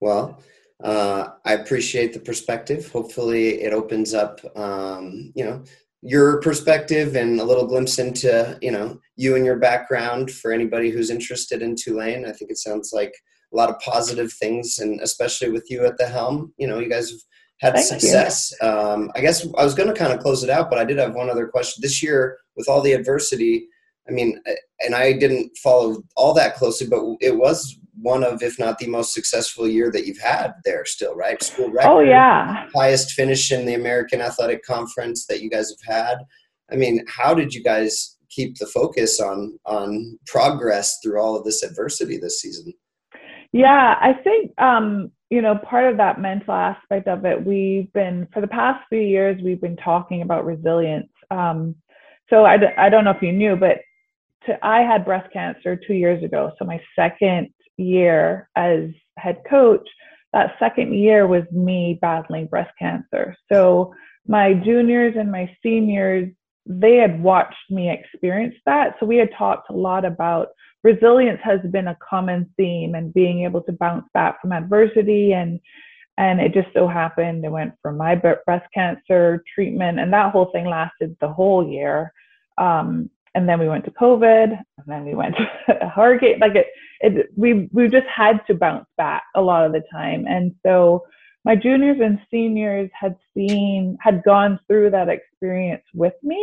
Well, 0.01 0.43
uh, 0.83 1.29
I 1.45 1.55
appreciate 1.55 2.13
the 2.13 2.21
perspective. 2.21 2.91
Hopefully, 2.91 3.63
it 3.63 3.73
opens 3.73 4.13
up, 4.13 4.41
um, 4.57 5.33
you 5.35 5.45
know, 5.45 5.63
your 6.03 6.41
perspective 6.41 7.17
and 7.17 7.41
a 7.41 7.45
little 7.45 7.67
glimpse 7.67 7.99
into 7.99 8.59
you 8.61 8.71
know 8.71 8.99
you 9.17 9.37
and 9.37 9.45
your 9.45 9.59
background 9.59 10.31
for 10.31 10.53
anybody 10.53 10.91
who's 10.91 11.11
interested 11.11 11.63
in 11.63 11.77
Tulane. 11.77 12.27
I 12.27 12.33
think 12.33 12.51
it 12.51 12.59
sounds 12.59 12.93
like 12.93 13.15
a 13.53 13.57
lot 13.57 13.71
of 13.71 13.79
positive 13.81 14.33
things, 14.33 14.79
and 14.79 15.01
especially 15.01 15.51
with 15.51 15.71
you 15.71 15.87
at 15.87 15.99
the 15.99 16.07
helm, 16.07 16.53
you 16.59 16.67
know, 16.67 16.79
you 16.79 16.91
guys 16.91 17.11
have 17.11 17.21
had 17.59 17.75
Thank 17.75 17.87
success. 17.87 18.53
Um, 18.61 19.11
I 19.15 19.21
guess 19.21 19.47
I 19.57 19.65
was 19.65 19.75
going 19.75 19.89
to 19.89 19.95
kind 19.95 20.13
of 20.13 20.21
close 20.21 20.43
it 20.43 20.51
out, 20.51 20.69
but 20.69 20.79
I 20.79 20.85
did 20.85 20.99
have 20.99 21.15
one 21.15 21.31
other 21.31 21.47
question. 21.47 21.81
This 21.81 22.03
year, 22.03 22.39
with 22.57 22.69
all 22.69 22.83
the 22.83 22.93
adversity, 22.93 23.69
I 24.09 24.13
mean, 24.13 24.41
and 24.81 24.95
I 24.95 25.13
didn't 25.13 25.57
follow 25.59 26.03
all 26.17 26.35
that 26.35 26.57
closely, 26.57 26.87
but 26.87 27.03
it 27.21 27.37
was 27.37 27.79
one 28.01 28.23
of, 28.23 28.43
if 28.43 28.59
not 28.59 28.79
the 28.79 28.87
most 28.87 29.15
successful 29.15 29.67
year 29.67 29.91
that 29.91 30.07
you've 30.07 30.21
had 30.21 30.53
there 30.65 30.85
still, 30.85 31.15
right? 31.15 31.43
School 31.43 31.71
record. 31.71 31.89
Oh, 31.89 32.01
yeah. 32.01 32.69
Highest 32.75 33.13
finish 33.13 33.51
in 33.51 33.65
the 33.65 33.75
American 33.75 34.21
Athletic 34.21 34.65
Conference 34.65 35.27
that 35.27 35.41
you 35.41 35.51
guys 35.51 35.71
have 35.71 35.97
had. 35.97 36.19
I 36.71 36.77
mean, 36.77 37.05
how 37.09 37.33
did 37.33 37.55
you 37.55 37.63
guys 37.63 38.17
keep 38.29 38.59
the 38.59 38.67
focus 38.67 39.21
on 39.21 39.59
on 39.67 40.19
progress 40.27 40.99
through 41.03 41.21
all 41.21 41.37
of 41.37 41.45
this 41.45 41.63
adversity 41.63 42.19
this 42.19 42.41
season? 42.41 42.75
Yeah, 43.57 43.95
I 43.99 44.13
think 44.23 44.53
um, 44.61 45.11
you 45.31 45.41
know 45.41 45.57
part 45.57 45.91
of 45.91 45.97
that 45.97 46.21
mental 46.21 46.53
aspect 46.53 47.09
of 47.09 47.25
it. 47.25 47.43
We've 47.45 47.91
been 47.95 48.29
for 48.35 48.43
the 48.43 48.47
past 48.49 48.85
few 48.91 49.01
years 49.01 49.41
we've 49.43 49.61
been 49.63 49.77
talking 49.79 50.21
about 50.21 50.45
resilience. 50.45 51.09
Um, 51.31 51.75
so 52.29 52.45
I, 52.45 52.59
I 52.77 52.91
don't 52.91 53.05
know 53.05 53.13
if 53.13 53.23
you 53.23 53.33
knew, 53.33 53.57
but 53.57 53.79
to, 54.45 54.59
I 54.67 54.81
had 54.83 55.07
breast 55.07 55.33
cancer 55.33 55.75
two 55.75 55.95
years 55.95 56.23
ago. 56.23 56.53
So 56.59 56.67
my 56.67 56.79
second 56.95 57.49
year 57.79 58.51
as 58.57 58.91
head 59.17 59.39
coach, 59.49 59.89
that 60.35 60.53
second 60.59 60.93
year 60.93 61.27
was 61.27 61.45
me 61.51 61.99
battling 62.03 62.49
breast 62.49 62.73
cancer. 62.79 63.35
So 63.51 63.95
my 64.27 64.53
juniors 64.53 65.15
and 65.19 65.33
my 65.33 65.51
seniors, 65.63 66.31
they 66.67 66.97
had 66.97 67.23
watched 67.23 67.71
me 67.71 67.91
experience 67.91 68.57
that. 68.67 68.97
So 69.01 69.07
we 69.07 69.17
had 69.17 69.31
talked 69.39 69.71
a 69.71 69.75
lot 69.75 70.05
about 70.05 70.49
resilience 70.87 71.41
has 71.43 71.61
been 71.73 71.89
a 71.89 71.99
common 72.09 72.49
theme 72.57 72.95
and 72.95 73.13
being 73.13 73.45
able 73.45 73.63
to 73.63 73.73
bounce 73.73 74.07
back 74.15 74.41
from 74.41 74.53
adversity 74.53 75.33
and 75.33 75.59
and 76.19 76.41
it 76.41 76.55
just 76.55 76.69
so 76.73 76.89
happened 76.89 77.45
it 77.45 77.51
went 77.51 77.75
from 77.83 77.97
my 77.99 78.15
breast 78.15 78.67
cancer 78.73 79.43
treatment 79.55 79.99
and 79.99 80.13
that 80.13 80.31
whole 80.33 80.51
thing 80.53 80.67
lasted 80.67 81.15
the 81.21 81.29
whole 81.29 81.69
year. 81.69 82.13
Um, 82.57 83.11
and 83.35 83.47
then 83.47 83.61
we 83.61 83.69
went 83.69 83.85
to 83.85 83.91
COVID, 83.91 84.49
and 84.79 84.87
then 84.87 85.05
we 85.05 85.15
went 85.15 85.35
to 85.37 85.91
hurricane. 85.95 86.39
Like 86.39 86.55
it, 86.55 86.69
it, 87.01 87.29
we 87.37 87.69
we 87.71 87.87
just 87.89 88.07
had 88.07 88.41
to 88.47 88.55
bounce 88.55 88.87
back 88.97 89.25
a 89.35 89.43
lot 89.43 89.67
of 89.67 89.73
the 89.73 89.83
time, 89.93 90.25
and 90.27 90.55
so 90.65 91.05
my 91.45 91.55
juniors 91.55 91.99
and 92.03 92.19
seniors 92.31 92.89
had 92.99 93.15
seen 93.35 93.99
had 94.01 94.23
gone 94.25 94.59
through 94.67 94.89
that 94.93 95.11
experience 95.11 95.85
with 95.93 96.15
me, 96.23 96.41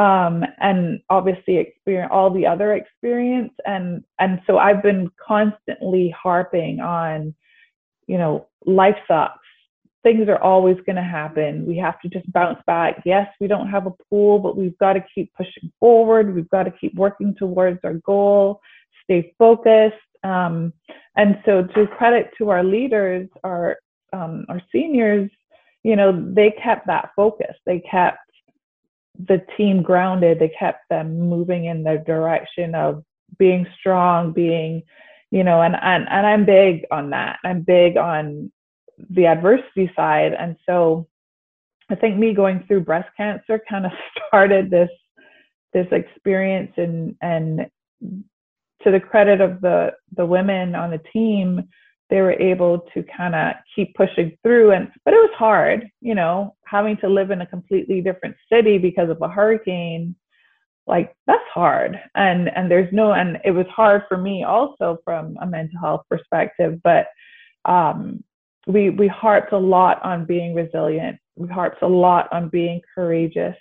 um, 0.00 0.44
and 0.60 1.00
obviously 1.10 1.58
experience 1.58 2.10
all 2.12 2.30
the 2.30 2.46
other 2.46 2.74
experience, 2.74 3.52
and 3.66 4.02
and 4.18 4.40
so 4.46 4.58
I've 4.58 4.82
been 4.82 5.10
constantly 5.26 6.14
harping 6.20 6.80
on, 6.80 7.34
you 8.06 8.18
know, 8.18 8.46
life 8.64 8.96
sucks 9.06 9.40
things 10.02 10.28
are 10.28 10.42
always 10.42 10.76
going 10.86 10.96
to 10.96 11.02
happen. 11.02 11.66
We 11.66 11.76
have 11.78 12.00
to 12.00 12.08
just 12.08 12.30
bounce 12.32 12.58
back. 12.66 13.02
Yes, 13.04 13.28
we 13.40 13.46
don't 13.46 13.68
have 13.68 13.86
a 13.86 13.92
pool, 14.08 14.38
but 14.38 14.56
we've 14.56 14.76
got 14.78 14.94
to 14.94 15.04
keep 15.14 15.32
pushing 15.34 15.70
forward. 15.78 16.34
We've 16.34 16.48
got 16.48 16.64
to 16.64 16.70
keep 16.70 16.94
working 16.94 17.34
towards 17.38 17.80
our 17.84 17.94
goal, 17.94 18.60
stay 19.04 19.34
focused. 19.38 19.96
Um, 20.22 20.72
and 21.16 21.38
so, 21.44 21.62
to 21.74 21.86
credit 21.86 22.30
to 22.38 22.50
our 22.50 22.64
leaders, 22.64 23.28
our 23.44 23.76
um, 24.12 24.44
our 24.48 24.60
seniors, 24.72 25.30
you 25.82 25.96
know, 25.96 26.12
they 26.34 26.50
kept 26.62 26.86
that 26.86 27.10
focus. 27.16 27.54
They 27.66 27.80
kept 27.80 28.18
the 29.18 29.42
team 29.56 29.82
grounded. 29.82 30.38
They 30.38 30.52
kept 30.58 30.88
them 30.88 31.20
moving 31.20 31.66
in 31.66 31.82
the 31.82 32.02
direction 32.06 32.74
of 32.74 33.04
being 33.38 33.66
strong, 33.78 34.32
being, 34.32 34.82
you 35.30 35.44
know, 35.44 35.62
and 35.62 35.76
and 35.76 36.08
and 36.08 36.26
I'm 36.26 36.44
big 36.44 36.84
on 36.90 37.10
that. 37.10 37.38
I'm 37.44 37.62
big 37.62 37.96
on 37.96 38.50
the 39.10 39.26
adversity 39.26 39.90
side. 39.96 40.34
And 40.34 40.56
so 40.66 41.06
I 41.88 41.94
think 41.94 42.16
me 42.16 42.34
going 42.34 42.64
through 42.66 42.82
breast 42.82 43.08
cancer 43.16 43.60
kind 43.68 43.86
of 43.86 43.92
started 44.28 44.70
this 44.70 44.90
this 45.72 45.86
experience 45.92 46.72
and 46.76 47.16
and 47.20 47.66
to 48.82 48.90
the 48.90 49.00
credit 49.00 49.40
of 49.40 49.60
the 49.60 49.92
the 50.16 50.26
women 50.26 50.74
on 50.74 50.90
the 50.90 51.00
team 51.12 51.68
they 52.10 52.20
were 52.20 52.32
able 52.32 52.80
to 52.92 53.04
kind 53.16 53.34
of 53.34 53.54
keep 53.74 53.94
pushing 53.94 54.36
through 54.42 54.72
and 54.72 54.90
but 55.04 55.14
it 55.14 55.18
was 55.18 55.30
hard 55.36 55.88
you 56.00 56.14
know 56.14 56.54
having 56.70 56.96
to 56.98 57.08
live 57.08 57.30
in 57.30 57.40
a 57.40 57.46
completely 57.46 58.00
different 58.00 58.36
city 58.50 58.78
because 58.78 59.10
of 59.10 59.20
a 59.22 59.28
hurricane. 59.28 60.14
Like 60.86 61.14
that's 61.26 61.42
hard. 61.52 62.00
And 62.14 62.48
and 62.56 62.70
there's 62.70 62.92
no 62.92 63.12
and 63.12 63.38
it 63.44 63.50
was 63.50 63.66
hard 63.74 64.04
for 64.08 64.16
me 64.16 64.44
also 64.44 64.98
from 65.04 65.36
a 65.40 65.46
mental 65.46 65.80
health 65.80 66.02
perspective 66.08 66.80
but 66.82 67.06
um 67.64 68.22
we 68.66 68.90
we 68.90 69.08
harped 69.08 69.52
a 69.52 69.58
lot 69.58 70.02
on 70.04 70.24
being 70.26 70.54
resilient. 70.54 71.18
We 71.36 71.48
harped 71.48 71.82
a 71.82 71.88
lot 71.88 72.28
on 72.32 72.48
being 72.48 72.80
courageous. 72.94 73.56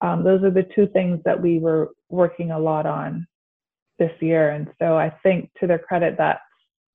Um, 0.00 0.24
those 0.24 0.42
are 0.44 0.50
the 0.50 0.68
two 0.74 0.86
things 0.88 1.20
that 1.24 1.40
we 1.40 1.58
were 1.58 1.90
working 2.10 2.50
a 2.50 2.58
lot 2.58 2.86
on 2.86 3.26
this 3.98 4.12
year. 4.20 4.50
And 4.50 4.68
so 4.78 4.96
i 4.96 5.10
think 5.22 5.50
to 5.60 5.66
their 5.66 5.78
credit 5.78 6.16
that's 6.18 6.40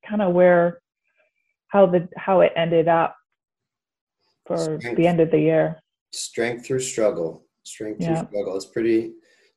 kind 0.08 0.22
of 0.22 0.34
where 0.34 0.81
how 1.72 1.86
the 1.86 2.08
how 2.18 2.42
it 2.42 2.52
ended 2.56 2.88
up 2.88 3.16
for 4.46 4.58
strength, 4.58 4.98
the 4.98 5.08
end 5.08 5.20
of 5.20 5.32
the 5.32 5.40
year 5.40 5.80
strength 6.12 6.66
through 6.66 6.80
struggle 6.80 7.46
strength 7.64 8.02
yeah. 8.02 8.16
through 8.16 8.28
struggle 8.28 8.56
it's 8.56 8.66
pretty 8.66 9.12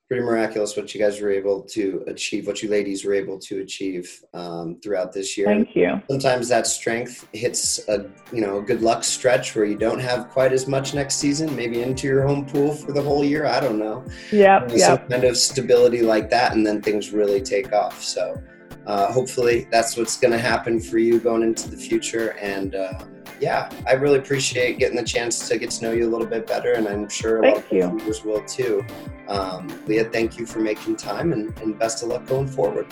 pretty 0.08 0.22
miraculous 0.22 0.76
what 0.76 0.94
you 0.94 1.00
guys 1.00 1.20
were 1.20 1.30
able 1.30 1.62
to 1.62 2.04
achieve, 2.06 2.46
what 2.46 2.62
you 2.62 2.68
ladies 2.68 3.04
were 3.04 3.14
able 3.14 3.38
to 3.38 3.60
achieve 3.60 4.22
um, 4.34 4.78
throughout 4.82 5.12
this 5.12 5.36
year. 5.36 5.46
Thank 5.46 5.74
you. 5.74 6.00
Sometimes 6.10 6.48
that 6.48 6.66
strength 6.66 7.26
hits 7.32 7.80
a 7.88 8.06
you 8.32 8.40
know 8.40 8.58
a 8.58 8.62
good 8.62 8.82
luck 8.82 9.02
stretch 9.02 9.54
where 9.54 9.64
you 9.64 9.76
don't 9.76 9.98
have 9.98 10.28
quite 10.28 10.52
as 10.52 10.68
much 10.68 10.94
next 10.94 11.16
season, 11.16 11.54
maybe 11.56 11.82
into 11.82 12.06
your 12.06 12.26
home 12.26 12.44
pool 12.44 12.74
for 12.74 12.92
the 12.92 13.00
whole 13.00 13.24
year. 13.24 13.46
I 13.46 13.60
don't 13.60 13.78
know. 13.78 14.04
Yeah, 14.30 14.66
yeah. 14.68 14.96
Some 14.96 15.08
kind 15.08 15.24
of 15.24 15.36
stability 15.36 16.02
like 16.02 16.28
that, 16.30 16.52
and 16.52 16.66
then 16.66 16.82
things 16.82 17.10
really 17.10 17.40
take 17.40 17.72
off. 17.72 18.02
So 18.02 18.40
uh, 18.86 19.12
hopefully 19.12 19.66
that's 19.70 19.96
what's 19.96 20.16
going 20.18 20.32
to 20.32 20.38
happen 20.38 20.80
for 20.80 20.98
you 20.98 21.18
going 21.18 21.42
into 21.42 21.70
the 21.70 21.76
future 21.76 22.36
and. 22.40 22.74
Uh, 22.74 23.04
yeah, 23.40 23.68
I 23.86 23.94
really 23.94 24.18
appreciate 24.18 24.78
getting 24.78 24.96
the 24.96 25.02
chance 25.02 25.48
to 25.48 25.58
get 25.58 25.70
to 25.72 25.82
know 25.82 25.92
you 25.92 26.08
a 26.08 26.10
little 26.10 26.26
bit 26.26 26.46
better, 26.46 26.74
and 26.74 26.86
I'm 26.86 27.08
sure 27.08 27.38
a 27.38 27.42
thank 27.42 27.56
lot 27.56 27.64
of 27.64 27.72
you. 27.72 27.98
viewers 27.98 28.24
will 28.24 28.44
too. 28.44 28.86
Um, 29.28 29.68
Leah, 29.86 30.04
thank 30.04 30.38
you 30.38 30.46
for 30.46 30.60
making 30.60 30.96
time, 30.96 31.32
and, 31.32 31.56
and 31.58 31.76
best 31.76 32.02
of 32.02 32.10
luck 32.10 32.26
going 32.26 32.46
forward. 32.46 32.86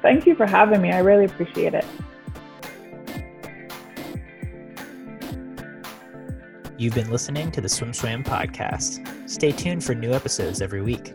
Thank 0.00 0.26
you 0.26 0.34
for 0.34 0.46
having 0.46 0.80
me. 0.80 0.90
I 0.90 0.98
really 1.00 1.26
appreciate 1.26 1.74
it. 1.74 1.84
You've 6.76 6.94
been 6.94 7.10
listening 7.10 7.52
to 7.52 7.60
the 7.60 7.68
SwimSwam 7.68 8.24
podcast. 8.24 9.30
Stay 9.30 9.52
tuned 9.52 9.84
for 9.84 9.94
new 9.94 10.12
episodes 10.12 10.60
every 10.60 10.82
week. 10.82 11.14